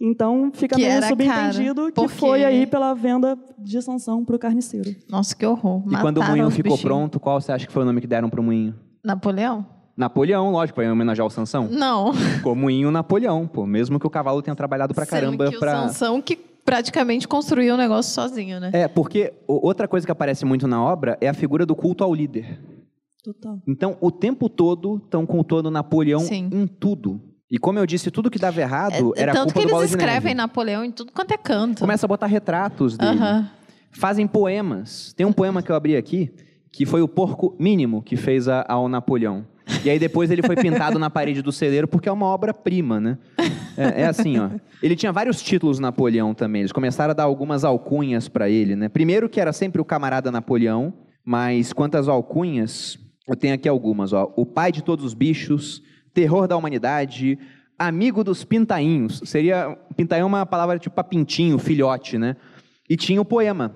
[0.00, 4.38] Então fica Que meio subentendido que porque- foi aí pela venda de Sansão para o
[4.38, 4.88] carniceiro.
[5.10, 5.82] Nossa, que horror.
[5.88, 6.82] E quando o Mataram moinho os ficou bichinhos.
[6.82, 8.74] pronto, qual você acha que foi o nome que deram pro moinho?
[9.04, 9.66] Napoleão?
[9.96, 11.66] Napoleão, lógico, foi em homenagear o Sansão.
[11.68, 12.14] Não.
[12.14, 13.66] Ficou moinho Napoleão, pô.
[13.66, 15.72] Mesmo que o cavalo tenha trabalhado pra Sendo caramba que o pra.
[15.88, 16.36] Sansão que
[16.70, 18.70] praticamente construiu o negócio sozinho, né?
[18.72, 22.14] É, porque outra coisa que aparece muito na obra é a figura do culto ao
[22.14, 22.60] líder.
[23.24, 23.58] Total.
[23.66, 26.48] Então, o tempo todo estão cultuando Napoleão Sim.
[26.52, 27.20] em tudo.
[27.50, 29.90] E como eu disse, tudo que dava errado É, era Tanto culpa que do eles
[29.90, 31.80] escrevem Napoleão em tudo quanto é canto.
[31.80, 33.18] Começa a botar retratos dele.
[33.18, 33.50] Aham.
[33.90, 35.12] Fazem poemas.
[35.14, 36.30] Tem um poema que eu abri aqui,
[36.70, 39.46] que foi o porco mínimo que fez a- ao Napoleão.
[39.84, 43.18] E aí depois ele foi pintado na parede do celeiro porque é uma obra-prima, né?
[43.76, 44.50] É, é assim, ó.
[44.82, 46.62] Ele tinha vários títulos Napoleão também.
[46.62, 48.88] Eles começaram a dar algumas alcunhas pra ele, né?
[48.88, 50.92] Primeiro que era sempre o camarada Napoleão,
[51.24, 52.98] mas quantas alcunhas?
[53.26, 54.32] Eu tenho aqui algumas, ó.
[54.36, 55.82] O pai de todos os bichos,
[56.14, 57.38] terror da humanidade,
[57.78, 59.20] amigo dos pintainhos.
[59.24, 62.36] Seria pintainho é uma palavra tipo pra pintinho, filhote, né?
[62.88, 63.74] E tinha o poema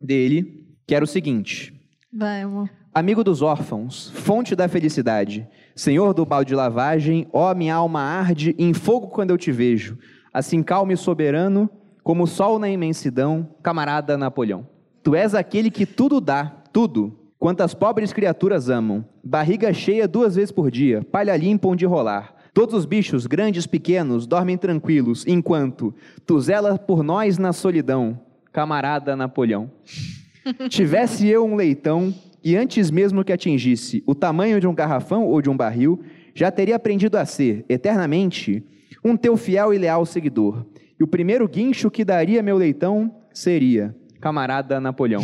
[0.00, 1.72] dele, que era o seguinte:
[2.12, 2.68] Vai, amor.
[2.98, 5.46] Amigo dos órfãos, fonte da felicidade,
[5.76, 9.96] senhor do balde de lavagem, ó minha alma arde em fogo quando eu te vejo,
[10.34, 11.70] assim calmo e soberano,
[12.02, 14.66] como o sol na imensidão, camarada Napoleão.
[15.00, 20.50] Tu és aquele que tudo dá, tudo, quantas pobres criaturas amam, barriga cheia duas vezes
[20.50, 22.34] por dia, palha limpa onde rolar.
[22.52, 25.94] Todos os bichos, grandes pequenos, dormem tranquilos, enquanto
[26.26, 28.18] tu zelas por nós na solidão,
[28.52, 29.70] camarada Napoleão.
[30.68, 32.12] Tivesse eu um leitão
[32.48, 36.00] e antes mesmo que atingisse o tamanho de um garrafão ou de um barril,
[36.34, 38.64] já teria aprendido a ser, eternamente,
[39.04, 40.64] um teu fiel e leal seguidor.
[40.98, 45.22] E o primeiro guincho que daria meu leitão seria camarada Napoleão.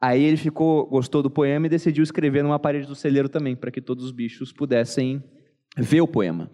[0.00, 3.70] Aí ele ficou, gostou do poema e decidiu escrever numa parede do celeiro também, para
[3.70, 5.22] que todos os bichos pudessem
[5.76, 6.50] ver o poema.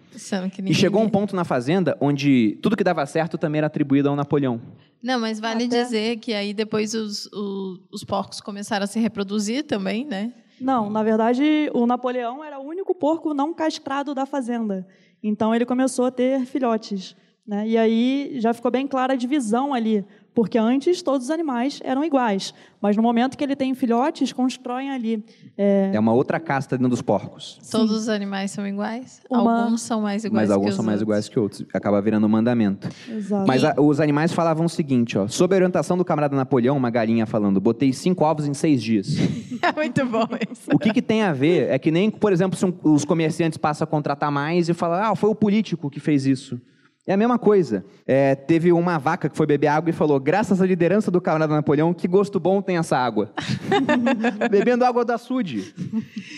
[0.65, 4.17] E chegou um ponto na fazenda onde tudo que dava certo também era atribuído ao
[4.17, 4.61] Napoleão.
[5.03, 8.99] Não, mas vale Até- dizer que aí depois os, o- os porcos começaram a se
[8.99, 10.33] reproduzir também, né?
[10.61, 14.87] Não, na verdade, o Napoleão era o único porco não castrado da fazenda.
[15.23, 17.15] Então ele começou a ter filhotes.
[17.47, 17.67] Né?
[17.69, 20.05] E aí já ficou bem clara a divisão ali,
[20.39, 22.55] porque antes todos os animais eram iguais.
[22.81, 25.25] Mas no momento que ele tem filhotes, constroem ali.
[25.57, 27.59] é, É uma outra casta dentro dos porcos.
[27.73, 29.21] Todos os animais são iguais.
[29.29, 31.09] Uma- Alguns são mais iguais Mas que alguns os são mais outros.
[31.09, 31.65] iguais que outros.
[31.75, 32.89] Acaba virando um mandamento.
[33.11, 33.49] Exato.
[33.49, 35.27] Mas a- os animais falavam o seguinte, ó.
[35.27, 39.09] Sob a orientação do camarada Napoleão, uma galinha falando, botei cinco ovos em seis dias.
[39.61, 40.71] É muito bom isso.
[40.73, 43.59] o que, que tem a ver é que nem, por exemplo, se um- os comerciantes
[43.59, 46.61] passam a contratar mais e falam, ah, foi o político que fez isso.
[47.09, 47.83] É a mesma coisa.
[48.07, 51.55] É, teve uma vaca que foi beber água e falou, graças à liderança do camarada
[51.55, 53.31] Napoleão, que gosto bom tem essa água.
[54.51, 55.75] Bebendo água do açude.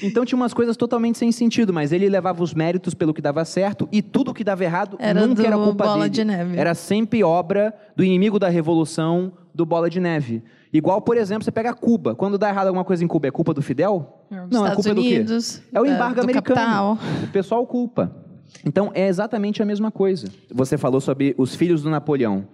[0.00, 3.44] Então tinha umas coisas totalmente sem sentido, mas ele levava os méritos pelo que dava
[3.44, 6.10] certo e tudo que dava errado Era nunca era culpa Bola dele.
[6.10, 6.56] de Neve.
[6.56, 10.40] Era sempre obra do inimigo da revolução, do Bola de Neve.
[10.72, 12.14] Igual, por exemplo, você pega Cuba.
[12.14, 14.24] Quando dá errado alguma coisa em Cuba, é culpa do Fidel?
[14.30, 15.16] Não, é Estados culpa do quê?
[15.16, 16.54] Unidos, É o da- embargo do americano.
[16.56, 16.98] capital.
[17.24, 18.14] O pessoal culpa.
[18.64, 20.28] Então, é exatamente a mesma coisa.
[20.52, 22.46] Você falou sobre os filhos do Napoleão.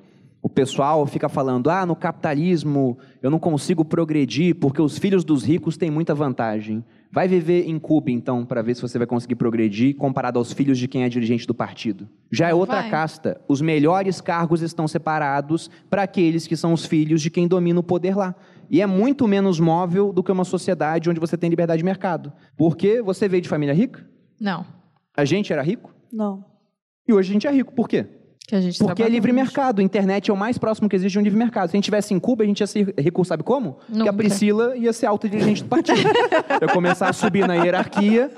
[0.47, 5.43] O pessoal fica falando, ah, no capitalismo eu não consigo progredir porque os filhos dos
[5.43, 6.85] ricos têm muita vantagem.
[7.11, 10.79] Vai viver em Cuba, então, para ver se você vai conseguir progredir comparado aos filhos
[10.79, 12.09] de quem é dirigente do partido.
[12.31, 12.91] Já é outra vai.
[12.91, 13.41] casta.
[13.49, 17.83] Os melhores cargos estão separados para aqueles que são os filhos de quem domina o
[17.83, 18.33] poder lá.
[18.71, 22.33] E é muito menos móvel do que uma sociedade onde você tem liberdade de mercado.
[22.57, 24.09] Porque você veio de família rica?
[24.39, 24.65] Não.
[25.17, 25.96] A gente era rico?
[26.13, 26.45] Não.
[27.07, 27.73] E hoje a gente é rico.
[27.73, 28.07] Por quê?
[28.47, 29.81] Que a gente Porque é livre mercado.
[29.81, 31.69] A internet é o mais próximo que existe de um livre mercado.
[31.69, 33.75] Se a gente tivesse em Cuba, a gente ia ser rico, sabe como?
[33.75, 34.13] Porque a Nunca.
[34.13, 35.99] Priscila ia ser autodirigente do partido.
[36.63, 38.31] ia começar a subir na hierarquia,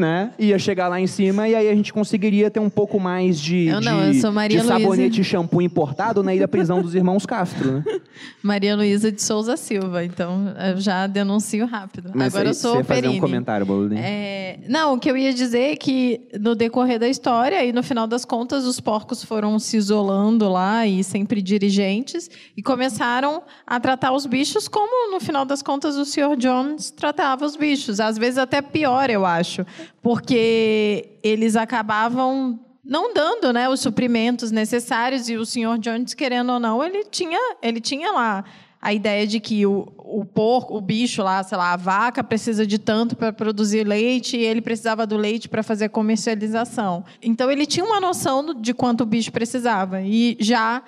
[0.00, 0.32] né?
[0.38, 3.66] Ia chegar lá em cima e aí a gente conseguiria ter um pouco mais de,
[3.66, 6.94] Eu não, de, eu sou Maria de sabonete e shampoo importado na ilha prisão dos
[6.94, 7.84] irmãos Castro, né?
[8.42, 10.04] Maria Luísa de Souza Silva.
[10.04, 12.10] Então, eu já denuncio rápido.
[12.14, 13.18] Mas Agora aí eu sou você ia fazer Perini.
[13.18, 14.00] um comentário, Boludinho.
[14.02, 17.82] É, não, o que eu ia dizer é que no decorrer da história e no
[17.82, 23.78] final das contas os porcos foram se isolando lá e sempre dirigentes e começaram a
[23.78, 26.36] tratar os bichos como no final das contas o Sr.
[26.38, 29.66] Jones tratava os bichos, às vezes até pior, eu acho,
[30.02, 35.78] porque eles acabavam não dando, né, os suprimentos necessários e o Sr.
[35.78, 38.44] Jones querendo ou não, ele tinha, ele tinha lá
[38.82, 42.66] a ideia de que o, o porco, o bicho lá, sei lá, a vaca precisa
[42.66, 47.04] de tanto para produzir leite e ele precisava do leite para fazer comercialização.
[47.22, 50.82] Então ele tinha uma noção de quanto o bicho precisava e já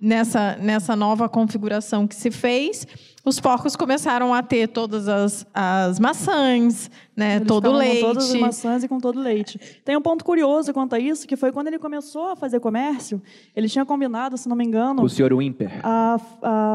[0.00, 2.86] nessa nessa nova configuração que se fez,
[3.26, 8.00] os porcos começaram a ter todas as, as maçãs, né, Eles todo o leite.
[8.00, 9.58] Com todas as maçãs e com todo o leite.
[9.84, 13.20] Tem um ponto curioso quanto a isso, que foi quando ele começou a fazer comércio,
[13.54, 15.80] ele tinha combinado, se não me engano, O senhor Wimper.
[15.82, 16.16] a,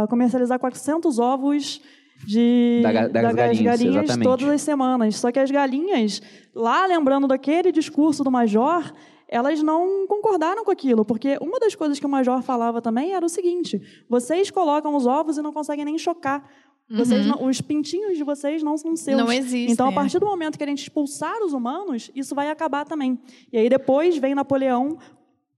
[0.04, 1.82] a comercializar 400 ovos
[2.28, 4.24] de Da ga- das galinhas, exatamente.
[4.24, 5.16] todas as semanas.
[5.16, 6.22] Só que as galinhas,
[6.54, 8.93] lá lembrando daquele discurso do major,
[9.32, 13.25] elas não concordaram com aquilo, porque uma das coisas que o major falava também era
[13.25, 16.47] o seguinte: vocês colocam os ovos e não conseguem nem chocar.
[16.93, 19.17] Vocês não- os pintinhos de vocês não são seus.
[19.17, 19.25] Uhum.
[19.27, 19.95] Não existem, Então, a é.
[19.95, 23.17] partir do momento que a gente expulsar os humanos, isso vai acabar também.
[23.49, 24.97] E aí depois vem Napoleão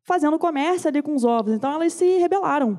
[0.04, 1.52] fazendo comércio ali com os ovos.
[1.54, 2.78] Então elas se rebelaram.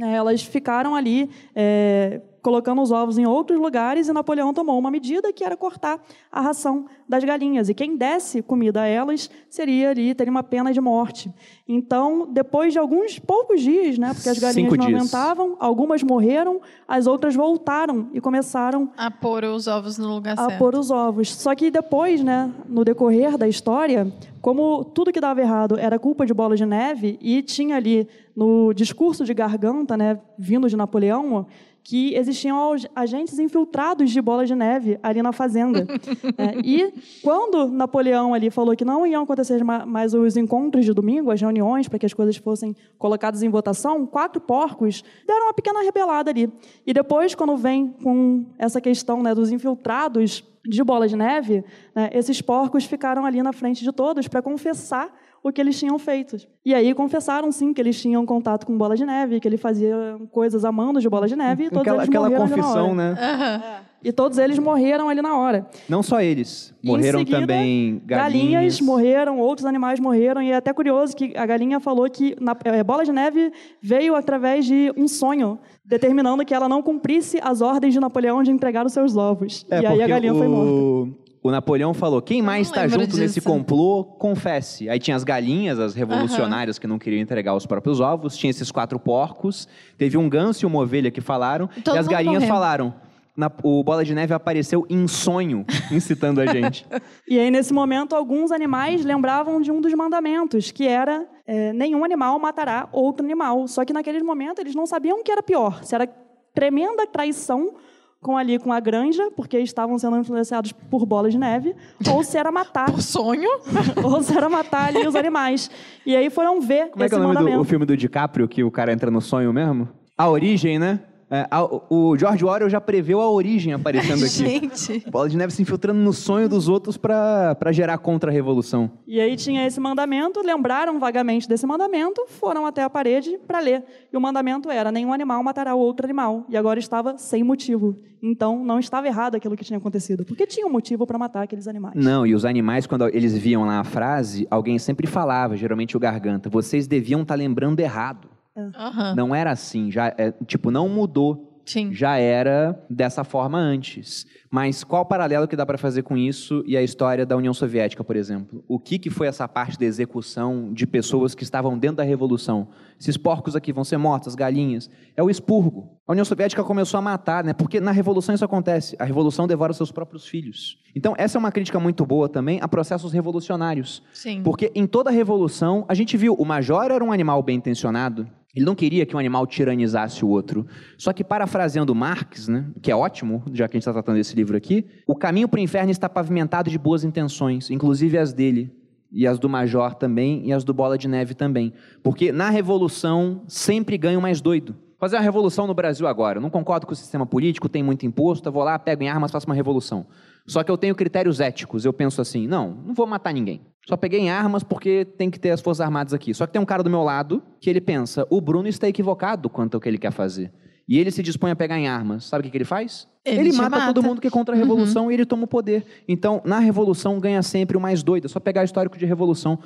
[0.00, 4.90] É, Elas ficaram ali é, colocando os ovos em outros lugares e Napoleão tomou uma
[4.90, 7.68] medida que era cortar a ração das galinhas.
[7.68, 11.30] E quem desse comida a elas seria ali, teria uma pena de morte.
[11.68, 14.98] Então, depois de alguns poucos dias, né, porque as galinhas Cinco não dias.
[15.00, 20.44] aguentavam, algumas morreram, as outras voltaram e começaram A pôr os ovos no lugar a
[20.46, 20.58] certo.
[20.58, 21.32] pôr os ovos.
[21.34, 26.24] Só que depois, né, no decorrer da história, como tudo que dava errado era culpa
[26.24, 31.46] de bola de neve e tinha ali no discurso de garganta, né, vindo de Napoleão,
[31.82, 35.86] que existiam ag- agentes infiltrados de bola de neve ali na fazenda.
[36.38, 40.92] É, e quando Napoleão ali falou que não iam acontecer ma- mais os encontros de
[40.92, 45.54] domingo, as reuniões, para que as coisas fossem colocadas em votação, quatro porcos deram uma
[45.54, 46.50] pequena rebelada ali.
[46.86, 51.64] E depois, quando vem com essa questão né, dos infiltrados de bola de neve,
[51.94, 55.08] né, esses porcos ficaram ali na frente de todos para confessar
[55.42, 56.36] o que eles tinham feito.
[56.64, 60.18] E aí confessaram sim que eles tinham contato com bola de neve, que ele fazia
[60.30, 62.62] coisas a mando de bola de neve, e todos Aquela, eles aquela morreram ali na
[62.62, 62.94] confissão, hora.
[62.94, 63.16] né?
[63.20, 63.90] Aham.
[64.02, 65.66] E todos eles morreram ali na hora.
[65.86, 66.74] Não só eles.
[66.82, 68.80] Morreram seguida, também Galinhas galinhas.
[68.80, 72.82] morreram, outros animais morreram, e é até curioso que a galinha falou que na, eh,
[72.82, 77.92] bola de neve veio através de um sonho, determinando que ela não cumprisse as ordens
[77.92, 79.66] de Napoleão de entregar os seus ovos.
[79.70, 81.29] É, e aí a galinha foi morta.
[81.42, 81.50] O...
[81.50, 83.46] Napoleão falou: quem mais está junto nesse disso.
[83.46, 84.88] complô, confesse.
[84.88, 88.70] Aí tinha as galinhas, as revolucionárias que não queriam entregar os próprios ovos, tinha esses
[88.70, 89.66] quatro porcos,
[89.96, 92.48] teve um ganso e uma ovelha que falaram, Todo e as galinhas morreu.
[92.54, 92.94] falaram.
[93.36, 96.84] Na- o Bola de Neve apareceu em sonho, incitando a gente.
[97.26, 102.04] E aí, nesse momento, alguns animais lembravam de um dos mandamentos, que era eh, nenhum
[102.04, 103.66] animal matará outro animal.
[103.68, 106.06] Só que naquele momento eles não sabiam o que era pior, se era
[106.52, 107.74] tremenda traição
[108.20, 111.74] com ali com a granja, porque estavam sendo influenciados por bolas de neve,
[112.10, 113.48] ou se era matar, O sonho?
[114.04, 115.70] ou se era matar ali os animais.
[116.04, 117.60] E aí foram ver Como é esse que é o nome do mandamento.
[117.62, 119.88] o filme do DiCaprio, que o cara entra no sonho mesmo?
[120.18, 121.00] A Origem, né?
[121.30, 124.28] É, a- o George Orwell já preveu a origem aparecendo aqui.
[124.98, 125.08] Gente.
[125.10, 128.90] Bola de Neve se infiltrando no sonho dos outros para gerar contra-revolução.
[129.06, 133.84] E aí tinha esse mandamento, lembraram vagamente desse mandamento, foram até a parede para ler.
[134.12, 136.44] E o mandamento era: nenhum animal matará o outro animal.
[136.48, 137.96] E agora estava sem motivo.
[138.22, 141.66] Então não estava errado aquilo que tinha acontecido, porque tinha um motivo para matar aqueles
[141.66, 141.94] animais.
[141.96, 146.00] Não, e os animais, quando eles viam lá a frase, alguém sempre falava, geralmente o
[146.00, 148.28] garganta, vocês deviam estar lembrando errado.
[148.56, 149.14] Aham.
[149.14, 151.48] Não era assim, já é, tipo, não mudou.
[151.66, 151.92] Sim.
[151.92, 154.26] Já era dessa forma antes.
[154.50, 157.54] Mas qual o paralelo que dá para fazer com isso e a história da União
[157.54, 158.64] Soviética, por exemplo?
[158.66, 162.68] O que, que foi essa parte da execução de pessoas que estavam dentro da revolução?
[162.98, 164.90] Esses porcos aqui vão ser mortos, as galinhas.
[165.16, 165.96] É o expurgo.
[166.08, 167.52] A União Soviética começou a matar, né?
[167.52, 168.96] Porque na revolução isso acontece.
[168.98, 170.76] A revolução devora seus próprios filhos.
[170.96, 174.02] Então, essa é uma crítica muito boa também a processos revolucionários.
[174.12, 174.42] Sim.
[174.42, 178.64] Porque em toda revolução, a gente viu, o major era um animal bem intencionado, Ele
[178.64, 180.66] não queria que um animal tiranizasse o outro.
[180.98, 184.34] Só que, parafraseando Marx, né, que é ótimo, já que a gente está tratando desse
[184.34, 188.74] livro aqui, o caminho para o inferno está pavimentado de boas intenções, inclusive as dele,
[189.12, 191.72] e as do Major também, e as do Bola de Neve também.
[192.02, 194.76] Porque na revolução sempre ganha o mais doido.
[194.98, 196.38] Fazer uma revolução no Brasil agora.
[196.38, 199.08] Eu não concordo com o sistema político, tem muito imposto, eu vou lá, pego em
[199.08, 200.06] armas, faço uma revolução.
[200.46, 201.84] Só que eu tenho critérios éticos.
[201.84, 203.62] Eu penso assim: não, não vou matar ninguém.
[203.88, 206.32] Só peguei em armas porque tem que ter as Forças Armadas aqui.
[206.34, 209.48] Só que tem um cara do meu lado que ele pensa: o Bruno está equivocado
[209.48, 210.52] quanto ao que ele quer fazer.
[210.88, 212.24] E ele se dispõe a pegar em armas.
[212.24, 213.06] Sabe o que, que ele faz?
[213.24, 213.86] Ele te mata, mata.
[213.86, 215.84] todo mundo que é contra a revolução e ele toma o poder.
[216.08, 218.24] Então, na revolução ganha sempre o mais doido.
[218.24, 219.56] É só pegar o histórico de revolução.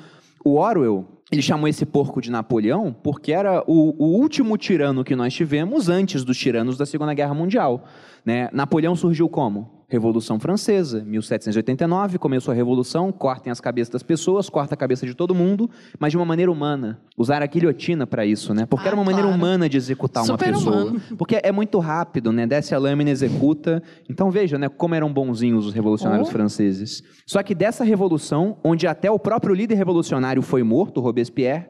[0.43, 5.15] O Orwell, ele chamou esse porco de Napoleão porque era o, o último tirano que
[5.15, 7.85] nós tivemos antes dos tiranos da Segunda Guerra Mundial.
[8.23, 8.47] Né?
[8.53, 9.74] Napoleão surgiu como?
[9.87, 15.13] Revolução Francesa, 1789, começou a Revolução, cortem as cabeças das pessoas, corta a cabeça de
[15.13, 15.69] todo mundo,
[15.99, 16.99] mas de uma maneira humana.
[17.17, 18.65] Usaram a guilhotina para isso, né?
[18.65, 19.37] Porque Ah, era uma maneira claro.
[19.37, 20.75] humana de executar uma Super pessoa.
[20.75, 21.01] humano.
[21.17, 22.47] Porque é muito rápido, né?
[22.47, 23.81] Desce a lâmina, executa.
[24.09, 24.67] Então veja, né?
[24.69, 26.31] Como eram bonzinhos os revolucionários Oh.
[26.31, 27.03] franceses.
[27.25, 31.65] Só que dessa revolução, onde até o próprio líder revolucionário foi morto, Robespierre,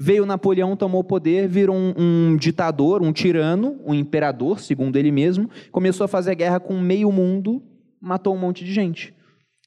[0.00, 5.12] veio Napoleão, tomou o poder, virou um, um ditador, um tirano, um imperador, segundo ele
[5.12, 7.62] mesmo, começou a fazer guerra com meio mundo,
[8.00, 9.14] matou um monte de gente.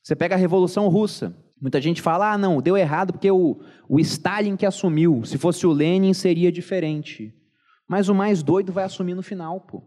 [0.02, 1.38] Você pega a Revolução Russa.
[1.62, 5.24] Muita gente fala, ah, não, deu errado porque o, o Stalin que assumiu.
[5.24, 7.32] Se fosse o Lenin, seria diferente.
[7.88, 9.84] Mas o mais doido vai assumir no final, pô.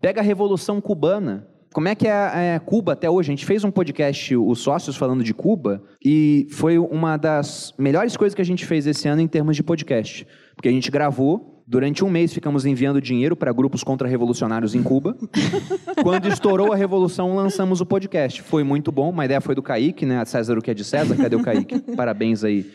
[0.00, 1.48] Pega a Revolução Cubana.
[1.72, 3.30] Como é que é, é Cuba até hoje?
[3.30, 8.16] A gente fez um podcast, os sócios, falando de Cuba, e foi uma das melhores
[8.16, 10.26] coisas que a gente fez esse ano em termos de podcast.
[10.54, 15.16] Porque a gente gravou, durante um mês ficamos enviando dinheiro para grupos contra-revolucionários em Cuba.
[16.02, 18.40] Quando estourou a revolução, lançamos o podcast.
[18.40, 20.18] Foi muito bom, uma ideia foi do Kaique, né?
[20.18, 21.78] A César o que é de César, cadê o Kaique?
[21.94, 22.66] Parabéns aí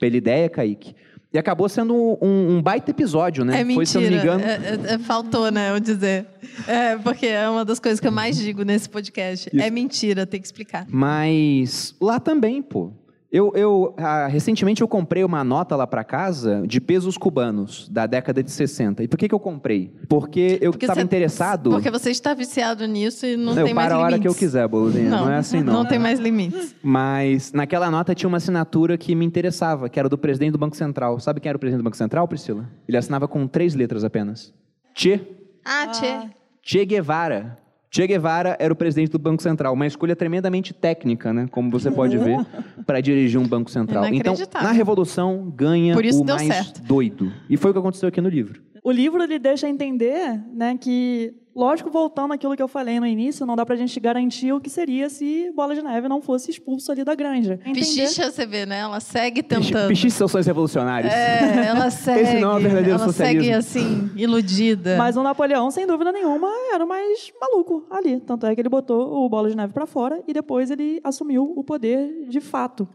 [0.00, 0.94] pela ideia, Kaique.
[1.32, 3.60] E acabou sendo um, um baita episódio, né?
[3.60, 3.74] É mentira.
[3.76, 4.54] Foi, se eu não me engano, É-
[4.90, 6.26] é- é- faltou, né, eu dizer.
[6.66, 9.50] É, porque é uma das coisas que eu mais digo nesse podcast.
[9.60, 10.86] É mentira, tem que explicar.
[10.88, 12.92] Mas lá também, pô.
[13.30, 18.06] Eu, eu ah, recentemente eu comprei uma nota lá para casa de pesos cubanos da
[18.06, 19.02] década de 60.
[19.02, 19.92] E por que, que eu comprei?
[20.08, 21.68] Porque eu estava interessado.
[21.68, 24.34] Porque você está viciado nisso e não eu tem mais paro a hora limites.
[24.34, 25.10] que eu quiser, boluzinha.
[25.10, 25.74] Não, é assim, não.
[25.74, 26.74] Não tem mais limites.
[26.82, 30.76] Mas naquela nota tinha uma assinatura que me interessava, que era do presidente do Banco
[30.76, 31.20] Central.
[31.20, 32.66] Sabe quem era o presidente do Banco Central, Priscila?
[32.88, 34.54] Ele assinava com três letras apenas.
[34.94, 35.20] Che.
[35.62, 36.30] Ah, Tchê.
[36.62, 37.58] Che Guevara.
[37.90, 41.48] Che Guevara era o presidente do Banco Central, uma escolha tremendamente técnica, né?
[41.50, 42.38] Como você pode ver,
[42.86, 44.04] para dirigir um banco central.
[44.06, 46.82] Então, na Revolução, ganha Por isso o mais certo.
[46.82, 47.32] doido.
[47.48, 48.60] E foi o que aconteceu aqui no livro.
[48.84, 53.44] O livro ele deixa entender né, que, lógico, voltando àquilo que eu falei no início,
[53.44, 56.90] não dá pra gente garantir o que seria se Bola de Neve não fosse expulso
[56.92, 57.54] ali da granja.
[57.54, 58.78] Entender- Pichicha, você vê, né?
[58.80, 59.88] Ela segue tentando.
[59.88, 61.12] Pichiche seus sonhos revolucionários.
[61.12, 62.20] É, ela segue.
[62.28, 63.42] Esse não é o verdadeiro ela socialismo.
[63.42, 64.96] segue assim, iludida.
[64.96, 68.20] Mas o Napoleão, sem dúvida nenhuma, era o mais maluco ali.
[68.20, 71.52] Tanto é que ele botou o Bola de Neve para fora e depois ele assumiu
[71.56, 72.88] o poder de fato.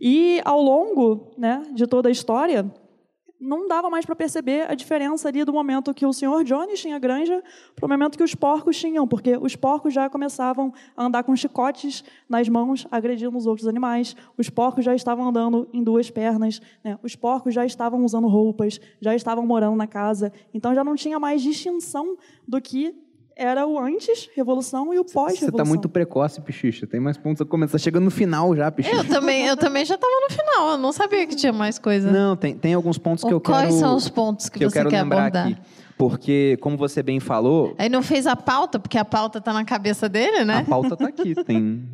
[0.00, 2.64] E ao longo né, de toda a história,
[3.40, 6.98] não dava mais para perceber a diferença ali do momento que o senhor Jones tinha
[6.98, 7.42] granja
[7.74, 11.34] para o momento que os porcos tinham, porque os porcos já começavam a andar com
[11.36, 14.16] chicotes nas mãos, agredindo os outros animais.
[14.36, 16.60] Os porcos já estavam andando em duas pernas.
[16.82, 16.98] né?
[17.02, 20.32] Os porcos já estavam usando roupas, já estavam morando na casa.
[20.52, 22.16] Então já não tinha mais distinção
[22.46, 23.07] do que
[23.38, 25.56] era o antes revolução e o Você pós-revolução.
[25.56, 26.86] tá muito precoce, Pichicha.
[26.86, 27.72] Tem mais pontos a começar.
[27.72, 28.96] Tá chegando no final já, Pichicha.
[28.96, 30.70] Eu também, eu também já estava no final.
[30.72, 32.10] Eu não sabia que tinha mais coisa.
[32.10, 33.56] Não, tem, tem alguns pontos que eu quero...
[33.56, 35.46] Quais são os pontos que, que eu você quero quer lembrar abordar?
[35.52, 35.56] aqui.
[35.96, 39.64] Porque, como você bem falou, Aí não fez a pauta, porque a pauta tá na
[39.64, 40.58] cabeça dele, né?
[40.58, 41.34] a pauta tá aqui.
[41.44, 41.88] Tem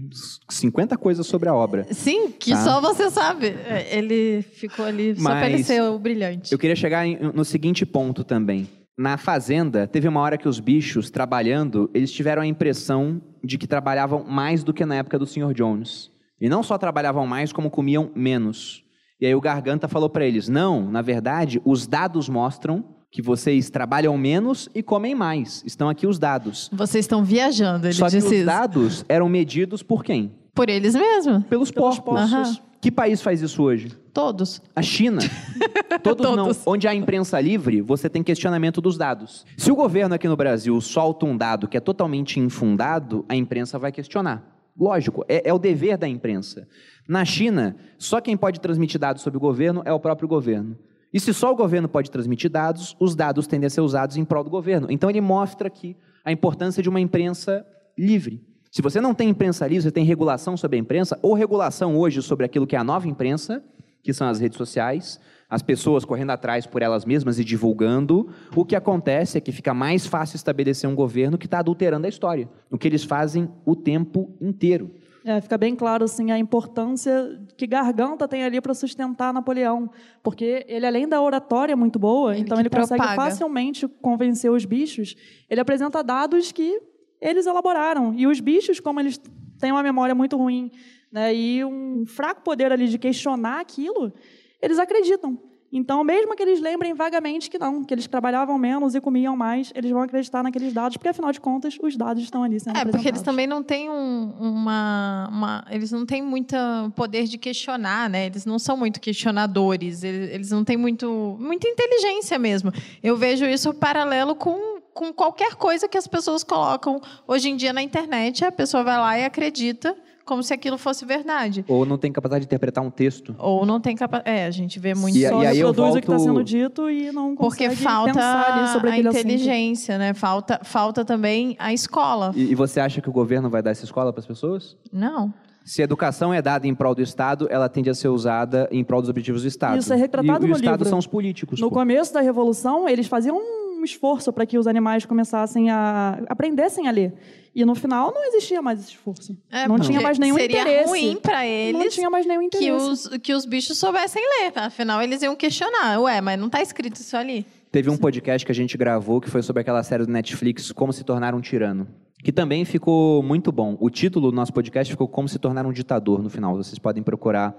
[0.51, 1.87] 50 coisas sobre a obra.
[1.91, 2.63] Sim, que Tá.
[2.65, 3.47] só você sabe.
[3.67, 6.53] É, Ele ficou ali só pra ele Mas ser o brilhante.
[6.53, 8.69] Eu queria chegar no seguinte ponto também.
[8.97, 13.67] Na fazenda, teve uma hora que os bichos, trabalhando, eles tiveram a impressão de que
[13.67, 15.53] trabalhavam mais do que na época do Sr.
[15.53, 16.11] Jones.
[16.41, 18.85] E não só trabalhavam mais, como comiam menos.
[19.21, 23.69] E aí o Garganta falou para eles, não, na verdade, os dados mostram que vocês
[23.71, 25.63] trabalham menos e comem mais.
[25.67, 26.69] Estão aqui os dados.
[26.73, 28.47] Vocês estão viajando, ele Só que disse os isso.
[28.47, 30.33] dados eram medidos por quem?
[30.55, 31.45] Por eles mesmos.
[31.47, 32.31] Pelos, Pelos porcos.
[32.31, 32.63] porcos.
[32.85, 33.89] Que país faz isso hoje?
[34.13, 34.61] Todos.
[34.77, 35.23] A China.
[36.05, 36.49] Todos, não.
[36.49, 36.67] Todos.
[36.67, 39.47] Onde há imprensa livre, você tem questionamento dos dados.
[39.57, 43.79] Se o governo aqui no Brasil solta um dado que é totalmente infundado, a imprensa
[43.79, 44.71] vai questionar.
[44.79, 46.69] Lógico, é, é o dever da imprensa.
[47.09, 50.77] Na China, só quem pode transmitir dados sobre o governo é o próprio governo.
[51.11, 54.27] E se só o governo pode transmitir dados, os dados tendem a ser usados em
[54.27, 54.89] prol do governo.
[54.91, 57.67] Então ele mostra aqui a importância de uma imprensa
[57.97, 58.43] livre.
[58.75, 62.21] Se você não tem imprensa livre, você tem regulação sobre a imprensa, ou regulação hoje
[62.21, 63.63] sobre aquilo que é a nova imprensa,
[64.03, 68.65] que são as redes sociais, as pessoas correndo atrás por elas mesmas e divulgando, o
[68.65, 72.49] que acontece é que fica mais fácil estabelecer um governo que está adulterando a história.
[72.69, 74.91] O que eles fazem o tempo inteiro.
[75.25, 79.89] É, fica bem claro assim a importância que Garganta tem ali para sustentar Napoleão,
[80.21, 83.23] porque ele além da oratória muito boa, Ele então ele consegue propaga.
[83.23, 85.15] facilmente convencer os bichos.
[85.49, 86.93] Ele apresenta dados que
[87.29, 89.21] eles elaboraram e os bichos, como eles
[89.59, 90.71] têm uma memória muito ruim,
[91.11, 94.13] né, e um fraco poder ali de questionar aquilo,
[94.61, 95.39] eles acreditam.
[95.77, 99.73] Então, mesmo que eles lembrem vagamente que não, que eles trabalhavam menos e comiam mais,
[99.75, 102.85] eles vão acreditar naqueles dados, porque afinal de contas, os dados estão ali sendo É,
[102.85, 106.55] porque eles também não têm um- uma, uma- Eles não têm muito
[106.95, 108.27] poder de questionar, né?
[108.27, 112.71] Eles não são muito questionadores, eles, eles não têm muito, muita inteligência mesmo.
[113.03, 117.73] Eu vejo isso paralelo com, com qualquer coisa que as pessoas colocam hoje em dia
[117.73, 118.45] na internet.
[118.45, 121.63] A pessoa vai lá e acredita como se aquilo fosse verdade.
[121.69, 123.35] Ou não tem capacidade de interpretar um texto.
[123.39, 124.39] Ou não tem capacidade.
[124.39, 126.25] É, a gente vê muito E- Só e aí eu reproduz o que está volto-
[126.29, 129.21] sendo dito e não porque consegue falta pensar ali sobre a aquele assunto.
[129.27, 130.15] inteligência, né?
[130.15, 132.33] Falta, falta também a escola.
[132.35, 134.77] E, e você acha que o governo vai dar essa escola para as pessoas?
[134.91, 135.35] Não.
[135.65, 138.85] Se a educação é dada em prol do Estado, ela tende a ser usada em
[138.85, 139.79] prol dos objetivos do Estado.
[139.79, 140.89] Isso é retratado e, e no o Estado livro.
[140.89, 141.59] são os políticos.
[141.61, 141.75] No pô.
[141.77, 143.41] começo da Revolução, eles faziam
[143.85, 147.13] um esforço para que os animais começassem a aprendessem a ler.
[147.55, 149.37] E no final não existia mais esse esforço.
[149.53, 150.89] É, não tinha mais nenhum seria interesse.
[150.89, 152.67] ruim para Não eles tinha mais nenhum interesse.
[152.67, 154.53] que os, que os bichos soubessem ler.
[154.57, 156.01] Afinal, eles iam questionar.
[156.01, 157.47] Ué, mas não está escrito isso ali.
[157.71, 160.93] Teve um podcast que a gente gravou que foi sobre aquela série do Netflix, Como
[160.93, 161.87] se tornar um tirano.
[162.25, 163.77] Que também ficou muito bom.
[163.79, 166.57] O título do nosso podcast ficou Como se tornar um ditador no final.
[166.57, 167.55] Vocês podem procurar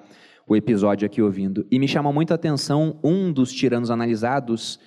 [0.46, 1.66] o episódio aqui ouvindo.
[1.72, 4.78] E me chamou muito a atenção um dos tiranos analisados,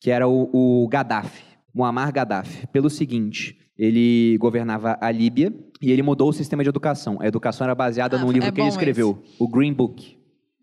[0.00, 1.42] que era o, o Gaddafi,
[1.74, 2.66] Muammar Gaddafi.
[2.68, 7.18] Pelo seguinte, ele governava a Líbia e ele mudou o sistema de educação.
[7.20, 10.16] A educação era baseada Ah, num livro é que ele escreveu, o Green Book.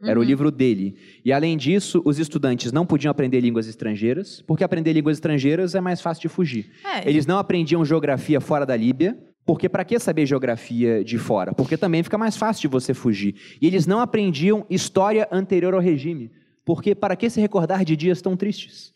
[0.06, 0.98] Era o livro dele.
[1.24, 5.82] E além disso, os estudantes não podiam aprender línguas estrangeiras, porque aprender línguas estrangeiras é
[5.82, 6.72] mais fácil de fugir.
[6.84, 7.08] É.
[7.10, 11.54] Eles não aprendiam geografia fora da Líbia, porque para que saber geografia de fora?
[11.54, 13.36] Porque também fica mais fácil de você fugir.
[13.62, 16.32] E eles não aprendiam história anterior ao regime,
[16.66, 18.94] porque para que se recordar de dias tão tristes?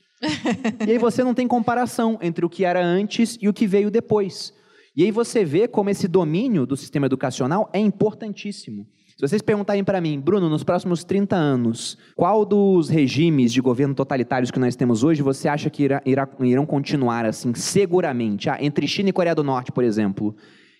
[0.85, 3.89] E aí você não tem comparação entre o que era antes e o que veio
[3.91, 4.53] depois.
[4.95, 8.87] E aí você vê como esse domínio do sistema educacional é importantíssimo.
[9.15, 13.95] Se vocês perguntarem para mim, Bruno, nos próximos 30 anos, qual dos regimes de governo
[13.95, 18.47] totalitários que nós temos hoje você acha que irá, irá- irão continuar assim, seguramente?
[18.49, 20.35] Ah, entre China e Coreia do Norte, por exemplo.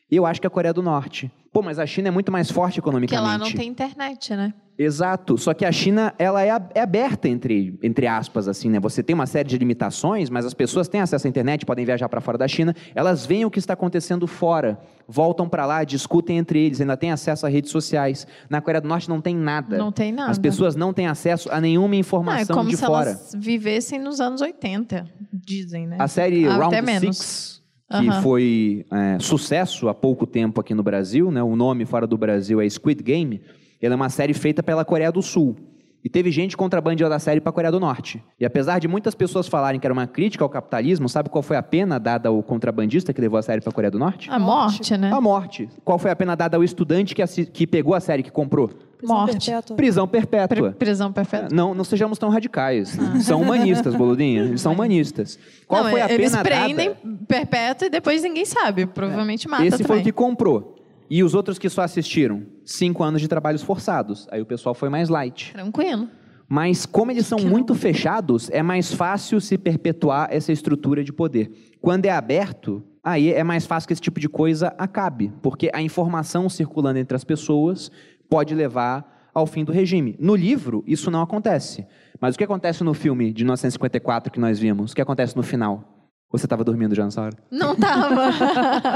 [0.10, 1.32] Eu acho que é a Coreia do Norte.
[1.52, 3.28] Pô, mas a China é muito mais forte Porque economicamente.
[3.28, 4.54] lá não tem internet, né?
[4.78, 8.80] Exato, só que a China ela é, é aberta entre, entre aspas assim, né?
[8.80, 12.08] Você tem uma série de limitações, mas as pessoas têm acesso à internet, podem viajar
[12.08, 16.38] para fora da China, elas veem o que está acontecendo fora, voltam para lá, discutem
[16.38, 18.28] entre eles, ainda têm acesso a redes sociais.
[18.50, 19.78] Na Coreia do Norte não tem nada.
[19.78, 20.30] Não tem nada.
[20.30, 23.10] As pessoas não têm acesso a nenhuma Não, é informação como de se fora.
[23.10, 25.98] elas vivessem nos anos 80, dizem, né?
[26.00, 27.18] A série Até Round menos.
[27.18, 28.22] Six, que Aham.
[28.22, 31.42] foi é, sucesso há pouco tempo aqui no Brasil, né?
[31.42, 33.42] o nome fora do Brasil é Squid Game,
[33.86, 35.56] ela é uma série feita pela Coreia do Sul.
[36.04, 38.24] E teve gente contrabandeando a série para a Coreia do Norte.
[38.40, 41.58] E apesar de muitas pessoas falarem que era uma crítica ao capitalismo, sabe qual foi
[41.58, 44.30] a pena dada ao contrabandista que levou a série para a Coreia do Norte?
[44.32, 45.12] A morte, né?
[45.12, 45.68] A morte.
[45.84, 48.70] Qual foi a pena dada ao estudante que, assi- que pegou a série, que comprou?
[48.98, 49.46] Prisão Morte.
[49.52, 49.76] perpétua.
[49.76, 50.70] Prisão perpétua.
[50.70, 51.50] Pri- Prisão perfeita.
[51.52, 52.98] Não, não sejamos tão radicais.
[53.22, 54.44] São humanistas, boludinha.
[54.44, 55.38] Eles são humanistas.
[55.68, 57.18] Qual Não, foi a eles pena prendem dada?
[57.28, 58.86] perpétua e depois ninguém sabe.
[58.86, 60.02] Provavelmente mata Esse foi também.
[60.02, 60.76] o que comprou.
[61.10, 62.44] E os outros que só assistiram?
[62.70, 64.28] Cinco anos de trabalhos forçados.
[64.30, 65.54] Aí o pessoal foi mais light.
[65.54, 66.10] Tranquilo.
[66.50, 71.50] Mas como eles são muito fechados, é mais fácil se perpetuar essa estrutura de poder.
[71.80, 75.82] Quando é aberto, aí é mais fácil que esse tipo de coisa acabe, porque a
[75.82, 77.90] informação circulando entre as pessoas
[78.30, 80.18] pode levar ao fim do regime.
[80.20, 81.88] No livro, isso não acontece.
[82.20, 84.92] Mas o que acontece no filme de 1954 que nós vimos?
[84.92, 85.97] O que acontece no final?
[86.32, 87.38] Você estava dormindo já nessa hora?
[87.50, 88.32] Não tava.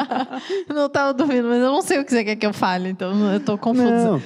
[0.68, 3.32] não tava dormindo, mas eu não sei o que você quer que eu fale, então
[3.32, 4.12] eu tô confusa.
[4.12, 4.22] Não.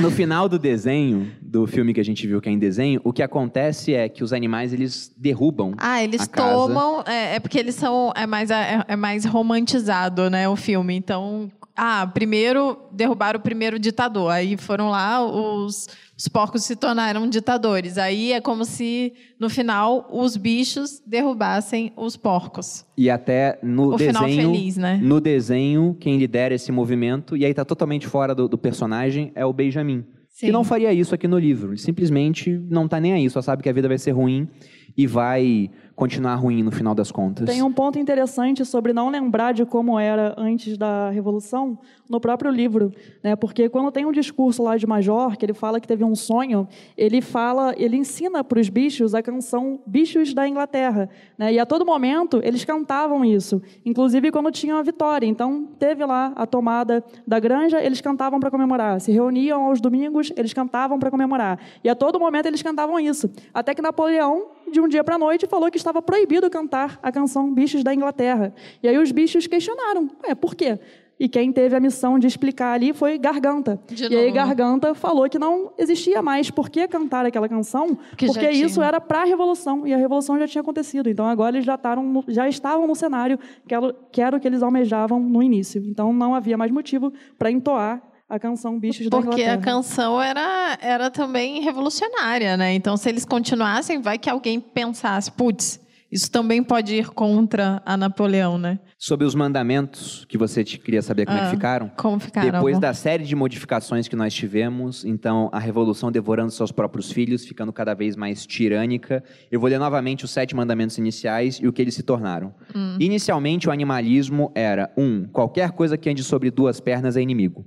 [0.00, 3.12] No final do desenho, do filme que a gente viu que é em desenho, o
[3.12, 5.74] que acontece é que os animais eles derrubam.
[5.76, 7.02] Ah, eles tomam.
[7.06, 8.10] É, é porque eles são.
[8.16, 10.48] É mais, é, é mais romantizado, né?
[10.48, 10.94] O filme.
[10.94, 11.50] Então.
[11.76, 14.30] Ah, primeiro derrubaram o primeiro ditador.
[14.30, 17.98] Aí foram lá, os, os porcos se tornaram ditadores.
[17.98, 22.86] Aí é como se, no final, os bichos derrubassem os porcos.
[22.96, 25.00] E até no O final desenho, feliz, né?
[25.02, 29.44] no desenho, quem lidera esse movimento, e aí tá totalmente fora do, do personagem, é
[29.44, 30.04] o Benjamin.
[30.28, 30.46] Sim.
[30.46, 31.70] Que não faria isso aqui no livro.
[31.70, 34.48] Ele simplesmente não tá nem aí, só sabe que a vida vai ser ruim
[34.96, 37.48] e vai continuar ruim no final das contas.
[37.48, 41.78] Tem um ponto interessante sobre não lembrar de como era antes da Revolução
[42.08, 42.92] no próprio livro,
[43.22, 43.36] né?
[43.36, 46.66] Porque quando tem um discurso lá de Major, que ele fala que teve um sonho,
[46.96, 51.52] ele fala, ele ensina para os bichos a canção Bichos da Inglaterra, né?
[51.52, 55.26] E a todo momento eles cantavam isso, inclusive quando tinham a vitória.
[55.26, 59.00] Então teve lá a tomada da granja, eles cantavam para comemorar.
[59.00, 61.58] Se reuniam aos domingos, eles cantavam para comemorar.
[61.82, 65.18] E a todo momento eles cantavam isso, até que Napoleão de um dia para a
[65.18, 68.52] noite, falou que estava proibido cantar a canção Bichos da Inglaterra.
[68.82, 70.78] E aí os bichos questionaram: é, por quê?
[71.18, 73.80] E quem teve a missão de explicar ali foi Garganta.
[73.86, 74.32] De e novo, aí né?
[74.32, 79.00] Garganta falou que não existia mais por que cantar aquela canção, Que porque isso era
[79.00, 81.08] para a Revolução, e a Revolução já tinha acontecido.
[81.08, 84.48] Então agora eles já, taram, já estavam no cenário que era, que era o que
[84.48, 85.80] eles almejavam no início.
[85.86, 88.02] Então não havia mais motivo para entoar
[88.34, 89.54] a canção Bichos da Porque Inglaterra.
[89.54, 92.74] a canção era, era também revolucionária, né?
[92.74, 95.80] Então, se eles continuassem, vai que alguém pensasse, putz,
[96.10, 98.78] isso também pode ir contra a Napoleão, né?
[98.96, 101.88] Sobre os mandamentos, que você te- queria saber como é Ah, que ficaram.
[101.96, 102.52] Como ficaram?
[102.52, 102.80] Depois amor?
[102.82, 107.72] da série de modificações que nós tivemos, então a revolução devorando seus próprios filhos, ficando
[107.72, 109.24] cada vez mais tirânica.
[109.50, 112.54] Eu vou ler novamente os sete mandamentos iniciais e o que eles se tornaram.
[112.74, 112.96] Hum.
[113.00, 117.66] Inicialmente, o animalismo era: um, qualquer coisa que ande sobre duas pernas é inimigo.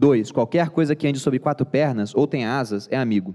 [0.00, 3.34] Dois, qualquer coisa que ande sobre quatro pernas ou tenha asas é amigo.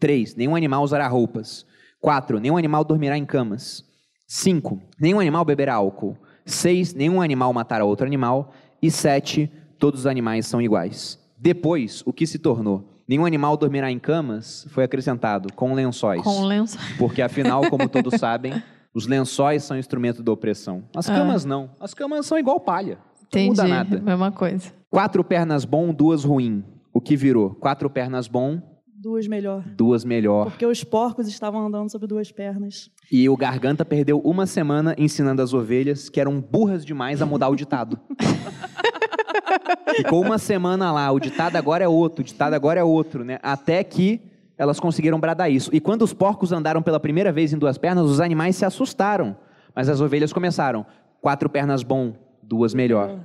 [0.00, 1.64] Três, nenhum animal usará roupas.
[2.00, 3.84] Quatro, nenhum animal dormirá em camas.
[4.26, 6.18] Cinco, nenhum animal beberá álcool.
[6.44, 8.52] Seis, nenhum animal matará outro animal.
[8.82, 11.16] E sete, todos os animais são iguais.
[11.38, 13.00] Depois, o que se tornou?
[13.06, 16.22] Nenhum animal dormirá em camas foi acrescentado com lençóis.
[16.22, 16.76] Com lenço.
[16.98, 18.60] Porque afinal, como todos sabem,
[18.92, 20.82] os lençóis são instrumento da opressão.
[20.92, 21.14] As Ah.
[21.14, 21.70] camas não.
[21.78, 22.98] As camas são igual palha.
[23.34, 23.48] Não Entendi.
[23.62, 24.00] muda nada.
[24.00, 24.72] Mesma coisa.
[24.90, 26.64] Quatro pernas bom, duas ruim.
[26.92, 27.50] O que virou?
[27.54, 28.60] Quatro pernas bom,
[28.96, 29.62] Duas melhor.
[29.76, 30.44] duas melhor.
[30.46, 32.88] Porque os porcos estavam andando sobre duas pernas.
[33.12, 37.48] E o Garganta perdeu uma semana ensinando as ovelhas que eram burras demais a mudar
[37.48, 37.98] o ditado.
[39.96, 43.38] Ficou uma semana lá, o ditado agora é outro, o ditado agora é outro, né?
[43.42, 44.20] Até que
[44.56, 45.70] elas conseguiram bradar isso.
[45.72, 49.36] E quando os porcos andaram pela primeira vez em duas pernas, os animais se assustaram.
[49.74, 50.86] Mas as ovelhas começaram.
[51.20, 52.14] Quatro pernas bom,
[52.48, 53.24] duas melhor.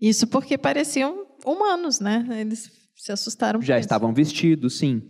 [0.00, 2.26] Isso porque pareciam humanos, né?
[2.30, 3.60] Eles se assustaram.
[3.60, 3.86] Já isso.
[3.86, 5.02] estavam vestidos, sim.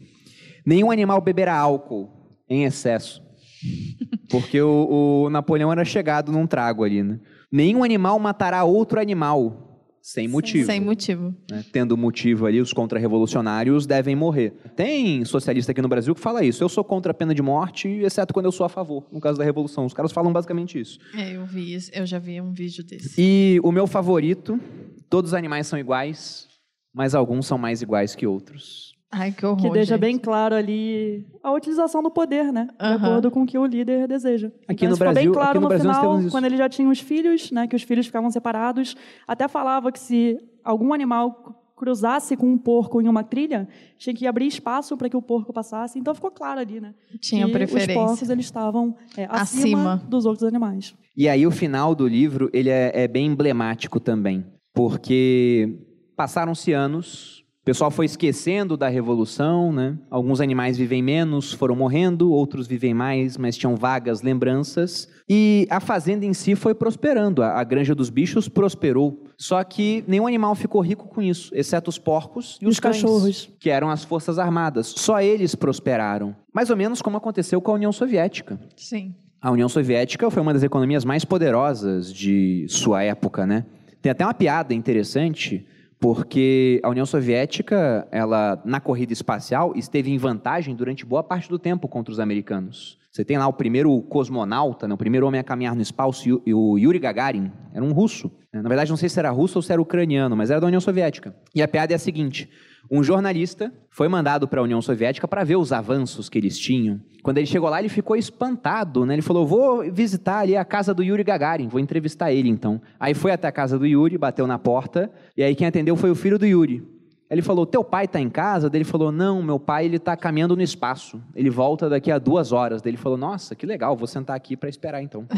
[0.65, 2.11] Nenhum animal beberá álcool
[2.49, 3.23] em excesso.
[4.31, 7.21] Porque o, o Napoleão era chegado num trago ali, né?
[7.53, 9.74] Nenhum animal matará outro animal
[10.07, 10.67] sem motivo.
[10.67, 11.35] Sem motivo.
[11.51, 11.65] né?
[11.73, 14.51] Tendo motivo ali, os contra-revolucionários devem morrer.
[14.77, 16.63] Tem socialista aqui no Brasil que fala isso.
[16.63, 19.39] Eu sou contra a pena de morte, exceto quando eu sou a favor, no caso
[19.39, 19.87] da Revolução.
[19.87, 20.99] Os caras falam basicamente isso.
[21.17, 21.91] É, eu vi isso.
[21.95, 23.15] Eu já vi um vídeo desse.
[23.17, 24.61] E o meu favorito,
[25.09, 26.49] todos os animais são iguais,
[26.95, 28.94] mas alguns são mais iguais que outros.
[29.17, 29.63] Ai, que horror.
[29.63, 30.01] Que deixa gente.
[30.01, 32.69] bem claro ali a utilização do poder, né?
[32.79, 34.49] De acordo com o que o líder deseja.
[34.67, 36.89] Aqui então, no Brasil- bem claro aqui no no, Brasil final, quando ele já tinha
[36.89, 37.69] os filhos, né?
[37.69, 38.97] Que os filhos ficavam separados.
[39.27, 44.27] Até falava que se algum animal cruzasse com um porco em uma trilha, tinha que
[44.27, 45.99] abrir espaço para que o porco passasse.
[45.99, 46.95] Então ficou claro ali, né?
[47.21, 48.01] Tinha que preferência.
[48.01, 50.09] Os porcos eles estavam é, acima, Acima.
[50.09, 50.95] dos outros animais.
[51.17, 55.79] E aí o final do livro ele é, é bem emblemático também, porque
[56.17, 59.97] passaram-se anos, o pessoal foi esquecendo da revolução, né?
[60.11, 65.09] Alguns animais vivem menos, foram morrendo, outros vivem mais, mas tinham vagas lembranças.
[65.27, 69.25] E a fazenda em si foi prosperando, a, granja dos bichos prosperou.
[69.39, 72.97] Só que nenhum animal ficou rico com isso, exceto os porcos e os, Os cães,
[73.01, 73.51] cachorros.
[73.59, 74.89] que eram as forças armadas.
[74.89, 76.37] Só eles prosperaram.
[76.53, 78.61] Mais ou menos como aconteceu com a União Soviética.
[78.77, 79.15] Sim.
[79.41, 83.65] A União Soviética foi uma das economias mais poderosas de sua época, né?
[84.03, 85.67] Tem até uma piada interessante,
[86.05, 91.59] porque a União Soviética, ela na corrida espacial esteve em vantagem durante boa parte do
[91.59, 92.99] tempo contra os americanos.
[93.11, 96.79] Você tem lá o primeiro cosmonauta, né, o primeiro homem a caminhar no espaço, o
[96.79, 98.31] Yuri Gagarin, era um russo.
[98.53, 100.81] Na verdade, não sei se era russo ou se era ucraniano, mas era da União
[100.81, 101.35] Soviética.
[101.55, 102.51] E a piada é a seguinte:
[102.95, 107.01] um jornalista foi mandado para a União Soviética para ver os avanços que eles tinham.
[107.25, 109.15] Quando ele chegou lá, ele ficou espantado, né?
[109.15, 112.81] Ele falou: "Vou visitar ali a casa do Yuri Gagarin, vou entrevistar ele então".
[113.01, 116.11] Aí foi até a casa do Yuri, bateu na porta, e aí quem atendeu foi
[116.11, 116.87] o filho do Yuri.
[117.29, 120.55] Ele falou: "Teu pai está em casa?" Ele falou: "Não, meu pai ele está caminhando
[120.55, 121.21] no espaço.
[121.35, 124.69] Ele volta daqui a duas horas." Ele falou: "Nossa, que legal, vou sentar aqui para
[124.69, 125.27] esperar então."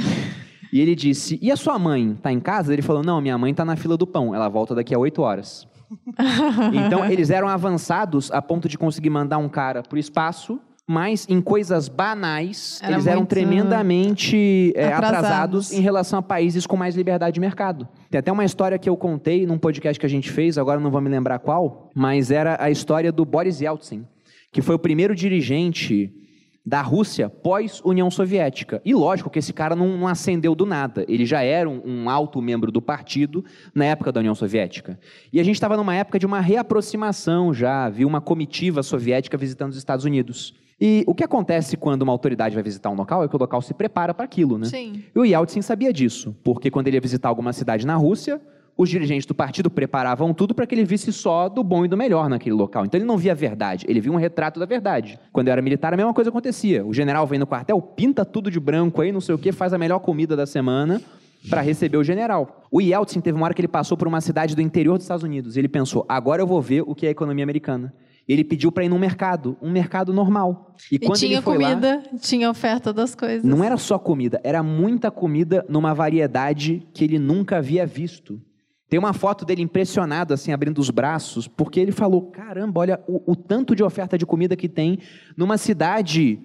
[0.72, 2.72] E ele disse: E a sua mãe está em casa?
[2.72, 4.34] Ele falou: Não, minha mãe está na fila do pão.
[4.34, 5.66] Ela volta daqui a oito horas.
[6.72, 11.26] Então eles eram avançados a ponto de conseguir mandar um cara para o espaço, mas
[11.28, 15.18] em coisas banais Era eles eram tremendamente é, atrasados.
[15.18, 17.88] atrasados em relação a países com mais liberdade de mercado.
[18.08, 20.90] Tem até uma história que eu contei num podcast que a gente fez, agora não
[20.90, 24.06] vou me lembrar qual, mas era a história do Boris Yeltsin,
[24.52, 26.12] que foi o primeiro dirigente
[26.66, 28.82] da Rússia pós-União Soviética.
[28.84, 31.04] E lógico que esse cara não, não acendeu do nada.
[31.08, 34.98] Ele já era um, um, alto membro do partido na época da União Soviética.
[35.32, 39.70] E a gente estava numa época de uma reaproximação já, havia uma comitiva soviética visitando
[39.70, 40.54] os Estados Unidos.
[40.80, 43.62] E o que acontece quando uma autoridade vai visitar um local é que o local
[43.62, 44.66] se prepara para aquilo, né?
[44.66, 45.04] Sim.
[45.14, 48.40] E o Yeltsin sabia disso, porque quando ele ia visitar alguma cidade na Rússia,
[48.76, 51.96] os dirigentes do partido preparavam tudo para que ele visse só do bom e do
[51.96, 52.84] melhor naquele local.
[52.84, 55.18] Então ele não via a verdade, ele via um retrato da verdade.
[55.32, 56.84] Quando eu era militar, a mesma coisa acontecia.
[56.84, 59.72] O general vem no quartel, pinta tudo de branco aí, não sei o que, faz
[59.72, 61.00] a melhor comida da semana
[61.48, 62.64] para receber o general.
[62.70, 65.24] O Yeltsin teve uma hora que ele passou por uma cidade do interior dos Estados
[65.24, 65.56] Unidos.
[65.56, 67.94] Ele pensou: agora eu vou ver o que é a economia americana.
[68.28, 70.74] Ele pediu para ir num mercado, um mercado normal.
[70.90, 73.44] E, e tinha comida, lá, tinha oferta das coisas.
[73.44, 78.40] Não era só comida, era muita comida numa variedade que ele nunca havia visto.
[78.88, 83.32] Tem uma foto dele impressionado, assim, abrindo os braços, porque ele falou: caramba, olha o,
[83.32, 84.98] o tanto de oferta de comida que tem
[85.36, 86.38] numa cidade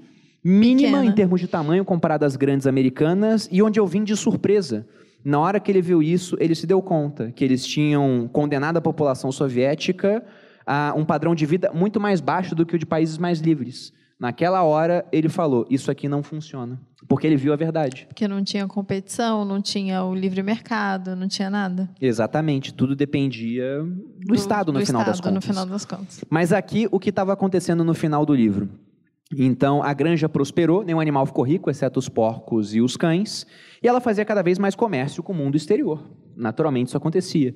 [0.43, 1.05] mínima Pequena.
[1.05, 4.87] em termos de tamanho comparada às grandes americanas e onde eu vim de surpresa.
[5.23, 8.81] Na hora que ele viu isso, ele se deu conta que eles tinham condenado a
[8.81, 10.23] população soviética
[10.65, 13.93] a um padrão de vida muito mais baixo do que o de países mais livres.
[14.21, 16.79] Naquela hora, ele falou: Isso aqui não funciona.
[17.07, 18.05] Porque ele viu a verdade.
[18.07, 21.89] Porque não tinha competição, não tinha o livre mercado, não tinha nada.
[21.99, 22.71] Exatamente.
[22.71, 25.33] Tudo dependia do, do Estado, no do final Estado, das contas.
[25.33, 26.23] no final das contas.
[26.29, 28.69] Mas aqui, o que estava acontecendo no final do livro?
[29.35, 33.47] Então, a granja prosperou, nenhum animal ficou rico, exceto os porcos e os cães,
[33.81, 36.07] e ela fazia cada vez mais comércio com o mundo exterior.
[36.35, 37.55] Naturalmente, isso acontecia.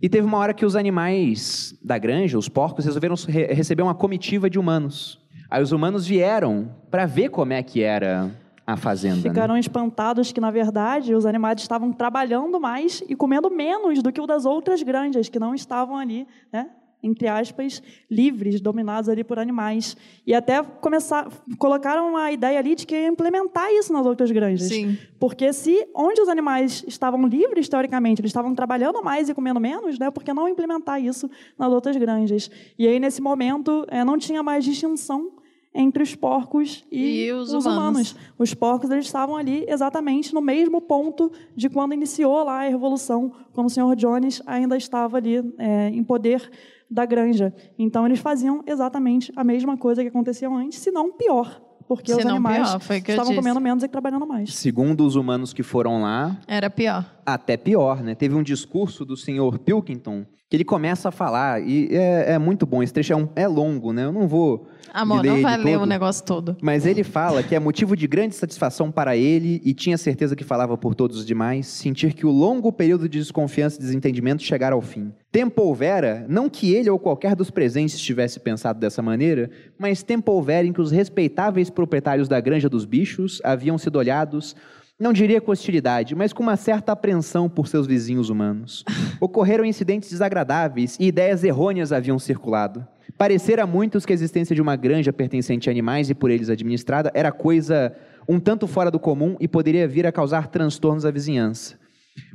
[0.00, 3.14] E teve uma hora que os animais da granja, os porcos, resolveram
[3.50, 5.18] receber uma comitiva de humanos.
[5.50, 8.30] Aí os humanos vieram para ver como é que era
[8.66, 9.16] a fazenda.
[9.16, 9.22] Né?
[9.30, 9.60] Ficaram né?
[9.60, 14.26] espantados que, na verdade, os animais estavam trabalhando mais e comendo menos do que o
[14.26, 16.68] das outras granjas, que não estavam ali, né?
[17.02, 19.96] entre aspas, livres, dominados ali por animais.
[20.26, 24.68] E até começar, colocaram a ideia ali de que ia implementar isso nas outras granjas.
[24.68, 24.98] Sim.
[25.18, 29.98] Porque se onde os animais estavam livres, teoricamente, eles estavam trabalhando mais e comendo menos,
[29.98, 30.10] né?
[30.10, 32.50] Por que não implementar isso nas outras granjas?
[32.78, 35.37] E aí, nesse momento, é, não tinha mais distinção
[35.74, 38.12] entre os porcos e, e os, os humanos.
[38.12, 38.16] humanos.
[38.38, 43.32] Os porcos eles estavam ali exatamente no mesmo ponto de quando iniciou lá a revolução,
[43.52, 46.50] quando o senhor Jones ainda estava ali é, em poder
[46.90, 47.54] da granja.
[47.78, 51.62] Então eles faziam exatamente a mesma coisa que acontecia antes, se não pior.
[51.86, 54.54] Porque se os animais pior, estavam comendo menos e trabalhando mais.
[54.54, 56.38] Segundo os humanos que foram lá.
[56.46, 57.04] Era pior.
[57.24, 58.14] Até pior, né?
[58.14, 62.64] Teve um discurso do senhor Pilkington que ele começa a falar, e é, é muito
[62.64, 62.82] bom.
[62.82, 64.04] Esse trecho é, um, é longo, né?
[64.04, 66.56] Eu não vou Amor, não vai ler o negócio todo.
[66.62, 70.42] Mas ele fala que é motivo de grande satisfação para ele, e tinha certeza que
[70.42, 74.74] falava por todos os demais, sentir que o longo período de desconfiança e desentendimento chegara
[74.74, 75.12] ao fim.
[75.30, 80.32] Tempo houvera, não que ele ou qualquer dos presentes tivesse pensado dessa maneira, mas tempo
[80.32, 84.56] houvera em que os respeitáveis proprietários da granja dos bichos haviam sido olhados
[84.98, 88.84] não diria com hostilidade, mas com uma certa apreensão por seus vizinhos humanos.
[89.20, 92.86] Ocorreram incidentes desagradáveis e ideias errôneas haviam circulado.
[93.16, 96.50] Parecer a muitos que a existência de uma granja pertencente a animais e por eles
[96.50, 97.94] administrada era coisa
[98.28, 101.78] um tanto fora do comum e poderia vir a causar transtornos à vizinhança.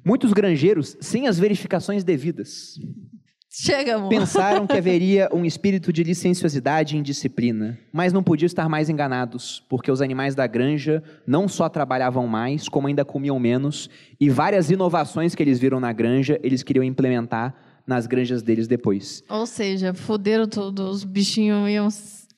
[0.03, 2.80] Muitos granjeiros, sem as verificações devidas,
[3.56, 4.10] Chega, amor.
[4.10, 9.64] pensaram que haveria um espírito de licenciosidade e indisciplina, mas não podiam estar mais enganados,
[9.70, 14.72] porque os animais da granja não só trabalhavam mais, como ainda comiam menos, e várias
[14.72, 17.54] inovações que eles viram na granja, eles queriam implementar
[17.86, 19.24] nas granjas deles depois.
[19.30, 21.89] Ou seja, fuderam tudo, os bichinhos iam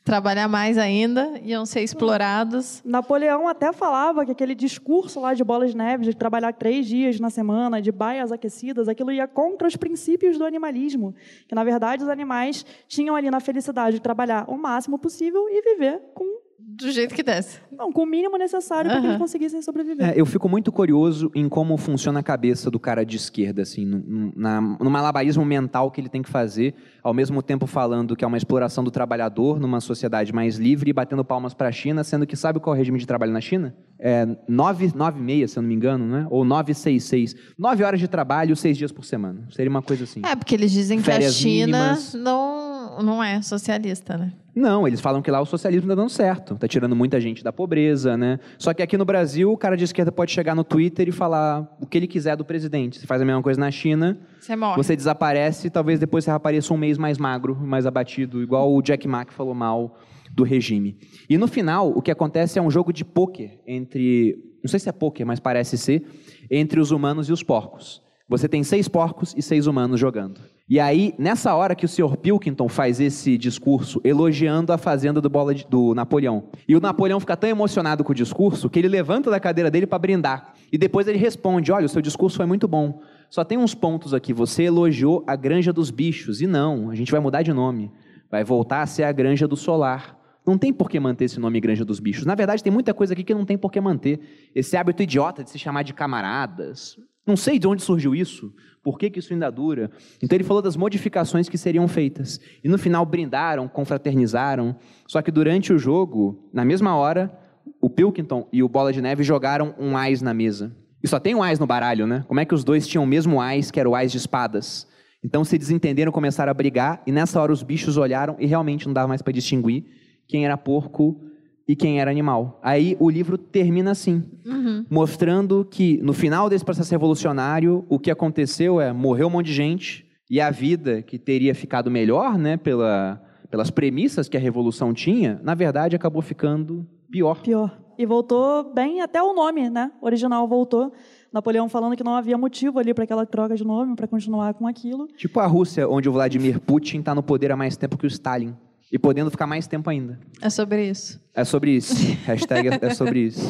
[0.06, 2.80] trabalhar mais ainda, iam ser explorados.
[2.86, 7.20] Napoleão até falava que aquele discurso lá de bolas de neve, de trabalhar três dias
[7.20, 11.16] na semana, de baias aquecidas, aquilo ia contra os princípios do animalismo.
[11.48, 15.74] Que, na verdade, os animais tinham ali na felicidade de trabalhar o máximo possível e
[15.74, 17.60] viver com do jeito que desce.
[17.72, 18.96] Não, com o mínimo necessário uhum.
[18.96, 20.10] para que eles conseguissem sobreviver.
[20.10, 23.86] É, eu fico muito curioso em como funciona a cabeça do cara de esquerda, assim,
[23.86, 28.26] no, na, no malabarismo mental que ele tem que fazer, ao mesmo tempo falando que
[28.26, 32.04] é uma exploração do trabalhador numa sociedade mais livre e batendo palmas para a China,
[32.04, 33.76] sendo que sabe qual é o regime de trabalho na China?
[34.00, 36.28] É 9,6, se eu não me engano, né?
[36.30, 37.36] Ou 966.
[37.58, 39.48] 9 horas de trabalho, 6 dias por semana.
[39.52, 40.22] Seria uma coisa assim.
[40.26, 42.14] É, porque eles dizem Férias que a China mínimas.
[42.14, 44.34] não, não é socialista, né?
[44.56, 47.52] Não, eles falam que lá o socialismo está dando certo, está tirando muita gente da
[47.52, 48.40] pobreza, né?
[48.58, 51.76] Só que aqui no Brasil, o cara de esquerda pode chegar no Twitter e falar
[51.82, 52.98] o que ele quiser do presidente.
[52.98, 54.78] Você faz a mesma coisa na China, você, morre.
[54.78, 58.82] você desaparece e talvez depois você apareça um mês mais magro, mais abatido, igual o
[58.82, 60.00] Jack Ma que falou mal
[60.32, 60.98] do regime.
[61.30, 64.88] E no final, o que acontece é um jogo de pôquer entre, não sei se
[64.88, 66.06] é pôquer, mas parece ser,
[66.50, 68.05] entre os humanos e os porcos.
[68.28, 70.42] Você tem seis porcos e seis humanos jogando.
[70.68, 72.18] E aí, nessa hora que o Sr.
[72.18, 76.46] Pilkington faz esse discurso elogiando a fazenda do, bola de, do Napoleão.
[76.68, 79.86] E o Napoleão fica tão emocionado com o discurso que ele levanta da cadeira dele
[79.86, 80.56] para brindar.
[80.72, 83.00] E depois ele responde: Olha, o seu discurso foi muito bom.
[83.30, 84.34] Só tem uns pontos aqui.
[84.34, 86.42] Você elogiou a Granja dos Bichos.
[86.42, 87.92] E não, a gente vai mudar de nome.
[88.32, 90.18] Vai voltar a ser a Granja do Solar.
[90.44, 92.26] Não tem por que manter esse nome Granja dos Bichos.
[92.26, 94.50] Na verdade, tem muita coisa aqui que não tem por que manter.
[94.56, 96.98] Esse hábito idiota de se chamar de camaradas.
[97.26, 98.54] Não sei de onde surgiu isso,
[98.84, 99.90] por que, que isso ainda dura.
[100.22, 102.40] Então ele falou das modificações que seriam feitas.
[102.64, 104.76] E no final brindaram, confraternizaram.
[105.08, 107.36] Só que durante o jogo, na mesma hora,
[107.82, 110.76] o Pilkington e o Bola de Neve jogaram um ás na mesa.
[111.04, 112.24] E só tem um ás no baralho, né?
[112.28, 114.88] Como é que os dois tinham o mesmo ás, que era o ás de espadas?
[115.24, 118.94] Então se desentenderam, começaram a brigar, e nessa hora os bichos olharam e realmente não
[118.94, 119.84] dava mais para distinguir
[120.28, 121.20] quem era porco
[121.68, 122.60] e quem era animal.
[122.64, 124.86] Aí o livro termina assim, Uhum.
[124.90, 129.54] mostrando que no final desse processo revolucionário, o que aconteceu é morreu um monte de
[129.54, 134.94] gente e a vida que teria ficado melhor, né, pela, pelas premissas que a revolução
[134.94, 137.42] tinha, na verdade acabou ficando pior.
[137.42, 137.80] Pior.
[137.98, 139.90] E voltou bem até o nome, né?
[140.02, 140.92] O original voltou.
[141.32, 144.68] Napoleão falando que não havia motivo ali para aquela troca de nome, para continuar com
[144.68, 145.08] aquilo.
[145.16, 148.08] Tipo a Rússia, onde o Vladimir Putin está no poder há mais tempo que o
[148.08, 148.54] Stalin.
[148.96, 150.18] E podendo ficar mais tempo ainda.
[150.42, 151.20] É sobre isso.
[151.34, 151.94] É sobre isso.
[152.24, 153.42] Hashtag é sobre isso.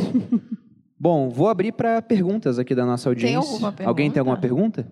[1.00, 3.38] Bom, vou abrir para perguntas aqui da nossa audiência.
[3.38, 3.88] alguma pergunta?
[3.88, 4.88] Alguém tem alguma pergunta?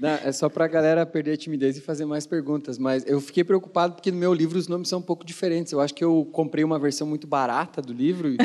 [0.00, 2.78] Não, é só para a galera perder a timidez e fazer mais perguntas.
[2.78, 5.70] Mas eu fiquei preocupado porque no meu livro os nomes são um pouco diferentes.
[5.70, 8.30] Eu acho que eu comprei uma versão muito barata do livro.
[8.30, 8.38] e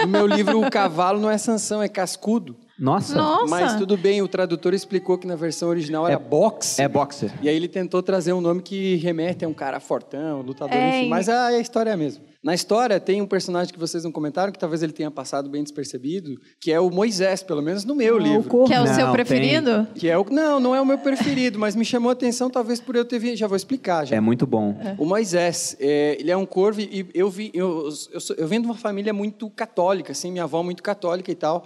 [0.00, 2.56] No meu livro o cavalo não é Sansão, é cascudo.
[2.78, 3.46] Nossa, Nossa!
[3.46, 6.80] Mas tudo bem, o tradutor explicou que na versão original era boxe.
[6.82, 7.32] é boxer.
[7.40, 11.00] E aí ele tentou trazer um nome que remete a um cara fortão, lutador, É,
[11.00, 11.08] enfim.
[11.08, 12.22] Mas a, a história é a mesma.
[12.42, 15.62] Na história tem um personagem que vocês não comentaram, que talvez ele tenha passado bem
[15.62, 18.48] despercebido, que é o Moisés, pelo menos no meu Ah, o livro.
[18.48, 18.66] corvo.
[18.68, 19.12] Que é o Não, seu tem.
[19.14, 19.88] preferido?
[19.94, 22.78] Que é o não, não é o meu preferido, mas me chamou a atenção talvez
[22.78, 23.36] por eu ter visto.
[23.38, 24.04] Já vou explicar.
[24.06, 24.16] Já.
[24.16, 24.78] É muito bom.
[24.98, 28.60] O Moisés, é, ele é um corvo e eu vi, eu, eu, sou- eu venho
[28.62, 31.64] de uma família muito católica, assim, minha avó muito católica e tal.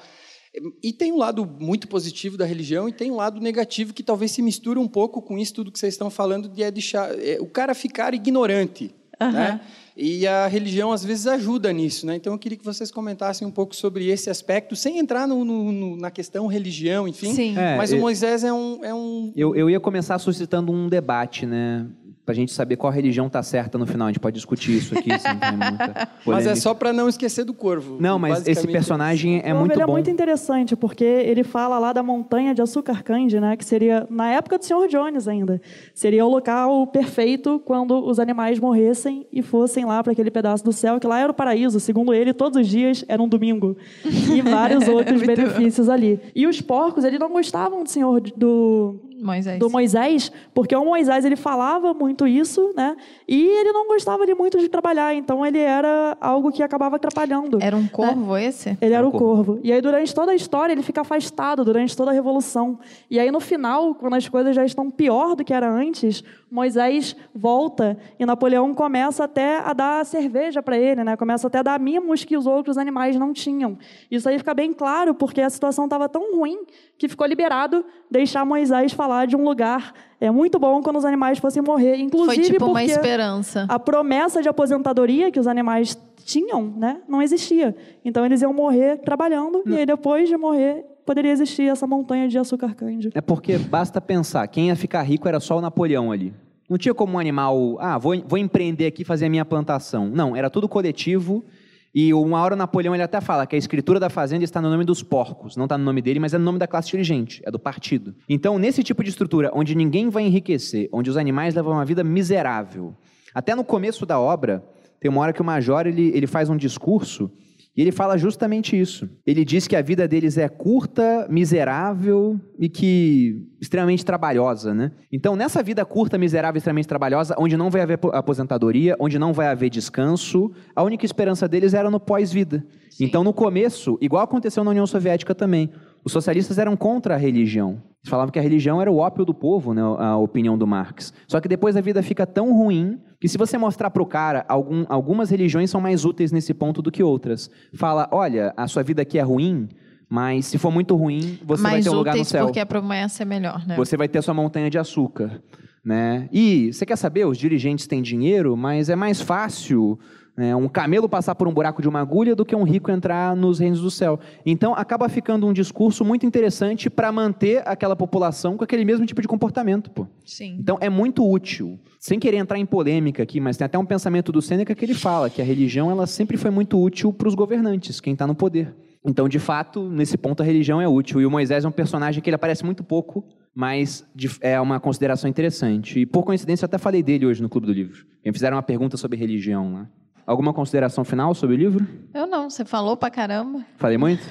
[0.83, 4.33] E tem um lado muito positivo da religião e tem um lado negativo que talvez
[4.33, 7.39] se misture um pouco com isso tudo que vocês estão falando de é deixar é,
[7.41, 9.61] o cara ficar ignorante, né?
[9.97, 12.17] E a religião às vezes ajuda nisso, né?
[12.17, 15.71] Então eu queria que vocês comentassem um pouco sobre esse aspecto, sem entrar no- no-
[15.71, 17.33] no- na questão religião, enfim.
[17.35, 17.57] Sim.
[17.57, 20.89] É, Mas o eu- Moisés é um, é um Eu, eu ia começar suscitando um
[20.89, 21.87] debate, né?
[22.25, 24.07] Pra gente saber qual religião tá certa no final.
[24.07, 27.45] A gente pode discutir isso aqui, sem ter muita Mas é só para não esquecer
[27.45, 27.97] do corvo.
[27.99, 29.93] Não, mas esse Basicamente, personagem é O muito ele é bom.
[29.93, 33.57] muito interessante, porque ele fala lá da montanha de açúcar candy, né?
[33.57, 34.87] Que seria, na época do Sr.
[34.89, 35.61] Jones ainda,
[35.95, 40.73] seria o local perfeito quando os animais morressem e fossem lá para aquele pedaço do
[40.73, 41.81] céu, que lá era o paraíso.
[41.81, 43.77] Segundo ele, todos os dias era um domingo.
[44.05, 46.21] E vários outros Muito benefícios ali.
[46.35, 49.59] E os porcos, eles não gostavam do Senhor, do, Moisés.
[49.59, 52.97] do Moisés, porque o Moisés ele falava muito isso, né?
[53.29, 57.59] E ele não gostava de muito de trabalhar, então ele era algo que acabava atrapalhando.
[57.61, 58.77] Era um corvo esse?
[58.81, 59.19] Ele era corvo.
[59.19, 59.61] corvo.
[59.63, 62.79] E aí, durante toda a história, ele fica afastado, durante toda a revolução.
[63.11, 67.15] E aí, no final, quando as coisas já estão pior do que era antes, Moisés
[67.35, 71.17] volta e Napoleão começa até a dar cerveja para ele, né?
[71.17, 73.79] Começa até a dar mimos que os outros animais não tinham.
[74.11, 76.59] Isso aí fica bem claro, porque a situação estava tão ruim
[77.01, 81.39] que ficou liberado deixar Moisés falar de um lugar é muito bom quando os animais
[81.39, 81.97] fossem morrer.
[81.97, 83.65] Inclusive Foi tipo uma porque esperança.
[83.71, 87.75] a promessa de aposentadoria que os animais tinham, né, não existia.
[88.05, 92.37] Então eles iam morrer trabalhando e aí depois de morrer poderia existir essa montanha de
[92.37, 93.17] açúcar cândido.
[93.17, 96.35] É porque basta pensar, quem ia ficar rico era só o Napoleão ali.
[96.69, 100.07] Não tinha como um animal, ah, vou, vou empreender aqui e fazer a minha plantação.
[100.11, 101.43] Não, era tudo coletivo.
[101.93, 104.85] E uma hora Napoleão ele até fala que a escritura da fazenda está no nome
[104.85, 105.57] dos porcos.
[105.57, 108.15] Não está no nome dele, mas é no nome da classe dirigente, é do partido.
[108.29, 112.05] Então, nesse tipo de estrutura, onde ninguém vai enriquecer, onde os animais levam uma vida
[112.05, 112.95] miserável.
[113.35, 114.65] Até no começo da obra,
[115.01, 117.31] tem uma hora que o Major ele, ele faz um discurso
[117.77, 119.09] e ele fala justamente isso.
[119.27, 124.93] Ele diz que a vida deles é curta, miserável e que extremamente trabalhosa, né?
[125.13, 129.19] Então, nessa vida curta, miserável e extremamente trabalhosa, onde não vai haver apo- aposentadoria, onde
[129.19, 132.65] não vai haver descanso, a única esperança deles era no pós-vida.
[132.99, 135.71] Então, no começo, igual aconteceu na União Soviética também,
[136.05, 137.83] os socialistas eram contra a religião.
[138.03, 141.13] Eles falavam que a religião era o ópio do povo, né, a opinião do Marx.
[141.29, 144.47] Só que depois a vida fica tão ruim que se você mostrar para o cara,
[144.49, 147.51] algum, algumas religiões são mais úteis nesse ponto do que outras.
[147.75, 149.69] Fala, olha, a sua vida aqui é ruim,
[150.09, 152.47] mas se for muito ruim, você vai Mais ter um lugar no céu.
[152.47, 153.77] porque a promessa é melhor, né?
[153.77, 155.43] Você vai ter a sua montanha de açúcar.
[155.85, 156.29] Né?
[156.31, 159.99] E você quer saber, os dirigentes têm dinheiro, mas é mais fácil
[160.41, 163.37] né, um camelo passar por um buraco de uma agulha do que um rico entrar
[163.37, 164.19] nos reinos do céu.
[164.47, 169.21] Então, acaba ficando um discurso muito interessante para manter aquela população com aquele mesmo tipo
[169.21, 169.91] de comportamento.
[169.91, 170.07] Pô.
[170.25, 170.57] Sim.
[170.59, 171.79] Então, é muito útil.
[171.99, 174.95] Sem querer entrar em polêmica aqui, mas tem até um pensamento do Sêneca que ele
[174.95, 178.35] fala que a religião ela sempre foi muito útil para os governantes, quem está no
[178.35, 178.75] poder.
[179.05, 181.21] Então, de fato, nesse ponto, a religião é útil.
[181.21, 184.07] E o Moisés é um personagem que ele aparece muito pouco, mas
[184.41, 186.01] é uma consideração interessante.
[186.01, 188.07] E, por coincidência, eu até falei dele hoje no Clube do Livro.
[188.25, 189.91] Me fizeram uma pergunta sobre religião lá.
[190.27, 191.87] Alguma consideração final sobre o livro?
[192.15, 193.65] Eu não, você falou pra caramba.
[193.77, 194.23] Falei muito?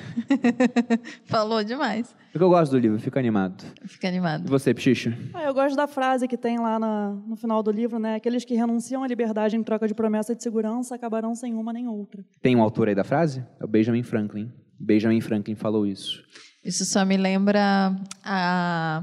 [1.26, 2.16] falou demais.
[2.32, 3.64] Porque eu gosto do livro, fico animado.
[3.86, 4.46] Fica animado.
[4.46, 5.18] E você, Pichicha?
[5.34, 8.16] Ah, eu gosto da frase que tem lá na, no final do livro, né?
[8.16, 11.88] Aqueles que renunciam à liberdade em troca de promessa de segurança acabarão sem uma nem
[11.88, 12.24] outra.
[12.42, 13.44] Tem um autor aí da frase?
[13.60, 14.52] É o Benjamin Franklin.
[14.80, 16.24] Benjamin Franklin falou isso.
[16.64, 19.02] Isso só me lembra a,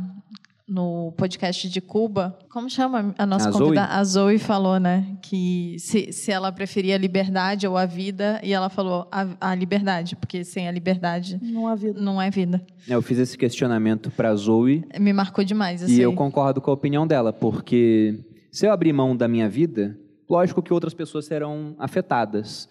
[0.69, 3.89] no podcast de Cuba, como chama a nossa a convidada?
[3.89, 3.99] Zoe?
[4.01, 8.53] A Zoe falou, né, que se, se ela preferia a liberdade ou a vida, e
[8.53, 12.01] ela falou a, a liberdade, porque sem a liberdade não há vida.
[12.01, 12.67] Não é vida.
[12.89, 14.85] É, eu fiz esse questionamento para a Zoe.
[14.99, 15.83] Me marcou demais.
[15.89, 19.97] E eu concordo com a opinião dela, porque se eu abrir mão da minha vida,
[20.29, 22.69] lógico que outras pessoas serão afetadas,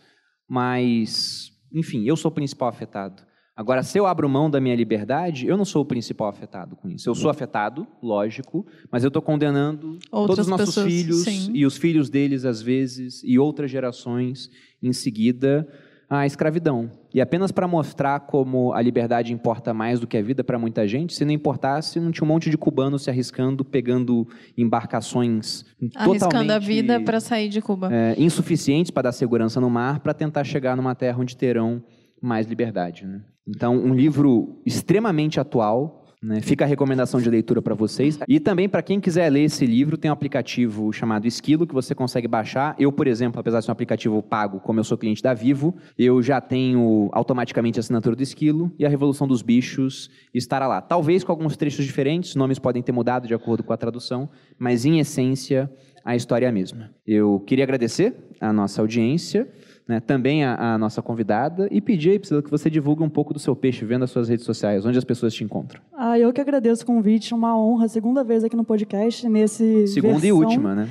[0.50, 3.24] mas, enfim, eu sou o principal afetado.
[3.56, 6.90] Agora, se eu abro mão da minha liberdade, eu não sou o principal afetado com
[6.90, 7.10] isso.
[7.10, 11.52] Eu sou afetado, lógico, mas eu estou condenando Outras todos os nossos pessoas, filhos sim.
[11.54, 14.50] e os filhos deles, às vezes, e outras gerações
[14.84, 15.66] em seguida
[16.10, 16.92] à escravidão.
[17.14, 20.86] E apenas para mostrar como a liberdade importa mais do que a vida para muita
[20.86, 24.28] gente, se não importasse, não tinha um monte de cubanos se arriscando, pegando
[24.58, 25.64] embarcações
[25.96, 27.90] Arriscando totalmente a vida para sair de Cuba.
[27.90, 31.82] é, insuficientes para dar segurança no mar, para tentar chegar numa terra onde terão
[32.26, 33.06] mais liberdade.
[33.06, 33.22] Né?
[33.48, 36.02] Então, um livro extremamente atual.
[36.24, 36.42] Né?
[36.42, 38.18] Fica a recomendação de leitura para vocês.
[38.28, 41.94] E também, para quem quiser ler esse livro, tem um aplicativo chamado Esquilo, que você
[41.94, 42.76] consegue baixar.
[42.80, 45.76] Eu, por exemplo, apesar de ser um aplicativo pago, como eu sou cliente da Vivo,
[45.96, 50.82] eu já tenho automaticamente a assinatura do Esquilo e a Revolução dos Bichos estará lá.
[50.82, 54.28] Talvez com alguns trechos diferentes, nomes podem ter mudado de acordo com a tradução,
[54.58, 55.72] mas em essência,
[56.04, 56.90] a história é a mesma.
[57.06, 59.48] Eu queria agradecer a nossa audiência
[59.88, 63.34] né, também a, a, nossa convidada e pedir aí, Priscila, que você divulgue um pouco
[63.34, 65.80] do seu peixe, vendo as suas redes sociais, onde as pessoas te encontram.
[65.94, 70.20] Ah, eu que agradeço o convite, uma honra, segunda vez aqui no podcast, nesse Segunda
[70.20, 70.30] versão...
[70.30, 70.90] e última, né?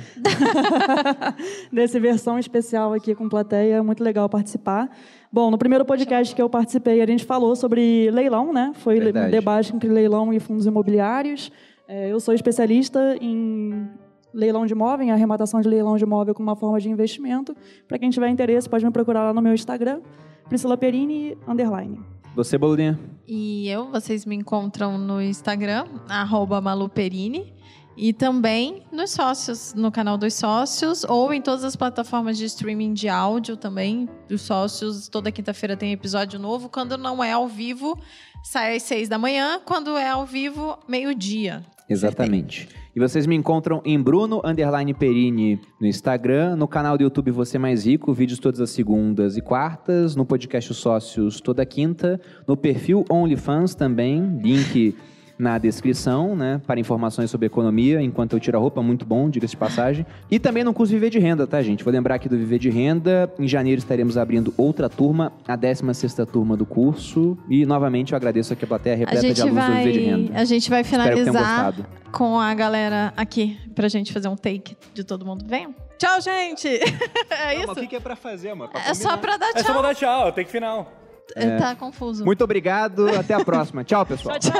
[1.71, 4.89] nesse versão especial aqui com plateia, muito legal participar.
[5.31, 8.71] Bom, no primeiro podcast que eu participei, a gente falou sobre leilão, né?
[8.75, 9.27] Foi Verdade.
[9.27, 11.51] um debate entre leilão e fundos imobiliários.
[11.87, 13.89] É, eu sou especialista em
[14.35, 17.55] leilão de imóvel, em arrematação de leilão de imóvel como uma forma de investimento.
[17.87, 20.01] Para quem tiver interesse, pode me procurar lá no meu Instagram,
[20.49, 21.99] Priscila Perini, underline.
[22.35, 22.99] Você, Bolurinha?
[23.25, 27.54] E eu, vocês me encontram no Instagram, arroba maluperini.
[27.97, 32.93] E também nos sócios, no canal dos sócios, ou em todas as plataformas de streaming
[32.93, 34.09] de áudio também.
[34.27, 36.67] Dos sócios, toda quinta-feira tem episódio novo.
[36.67, 37.97] Quando não é ao vivo,
[38.43, 39.61] sai às seis da manhã.
[39.63, 41.63] Quando é ao vivo, meio-dia.
[41.89, 42.67] Exatamente.
[42.95, 47.59] E vocês me encontram em Bruno Underline Perini no Instagram, no canal do YouTube Você
[47.59, 53.05] Mais Rico, vídeos todas as segundas e quartas, no podcast Sócios toda quinta, no perfil
[53.09, 54.95] OnlyFans também, link
[55.37, 59.51] na descrição, né, para informações sobre economia, enquanto eu tiro a roupa, muito bom, diga-se
[59.51, 60.05] de passagem.
[60.29, 61.83] E também no curso Viver de Renda, tá, gente?
[61.83, 66.25] Vou lembrar aqui do Viver de Renda, em janeiro estaremos abrindo outra turma, a 16ª
[66.25, 69.71] turma do curso, e novamente eu agradeço aqui a plateia A repleta de alunos do
[69.71, 70.39] vai, Viver de Renda.
[70.39, 71.73] a gente vai finalizar
[72.11, 75.45] com a galera aqui, pra gente fazer um take de todo mundo.
[75.45, 75.75] Venham.
[75.97, 76.67] Tchau, gente!
[77.31, 77.87] é isso?
[77.87, 78.71] que é pra fazer, mano?
[78.73, 79.75] É só pra dar É só tchau.
[79.75, 80.91] mandar tchau, tem que final.
[81.33, 82.23] Tá confuso.
[82.23, 83.83] Muito obrigado, até a próxima.
[83.83, 84.39] Tchau, pessoal.
[84.39, 84.53] Tchau.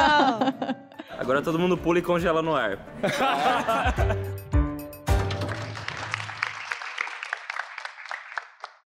[1.17, 2.79] Agora todo mundo pula e congela no ar.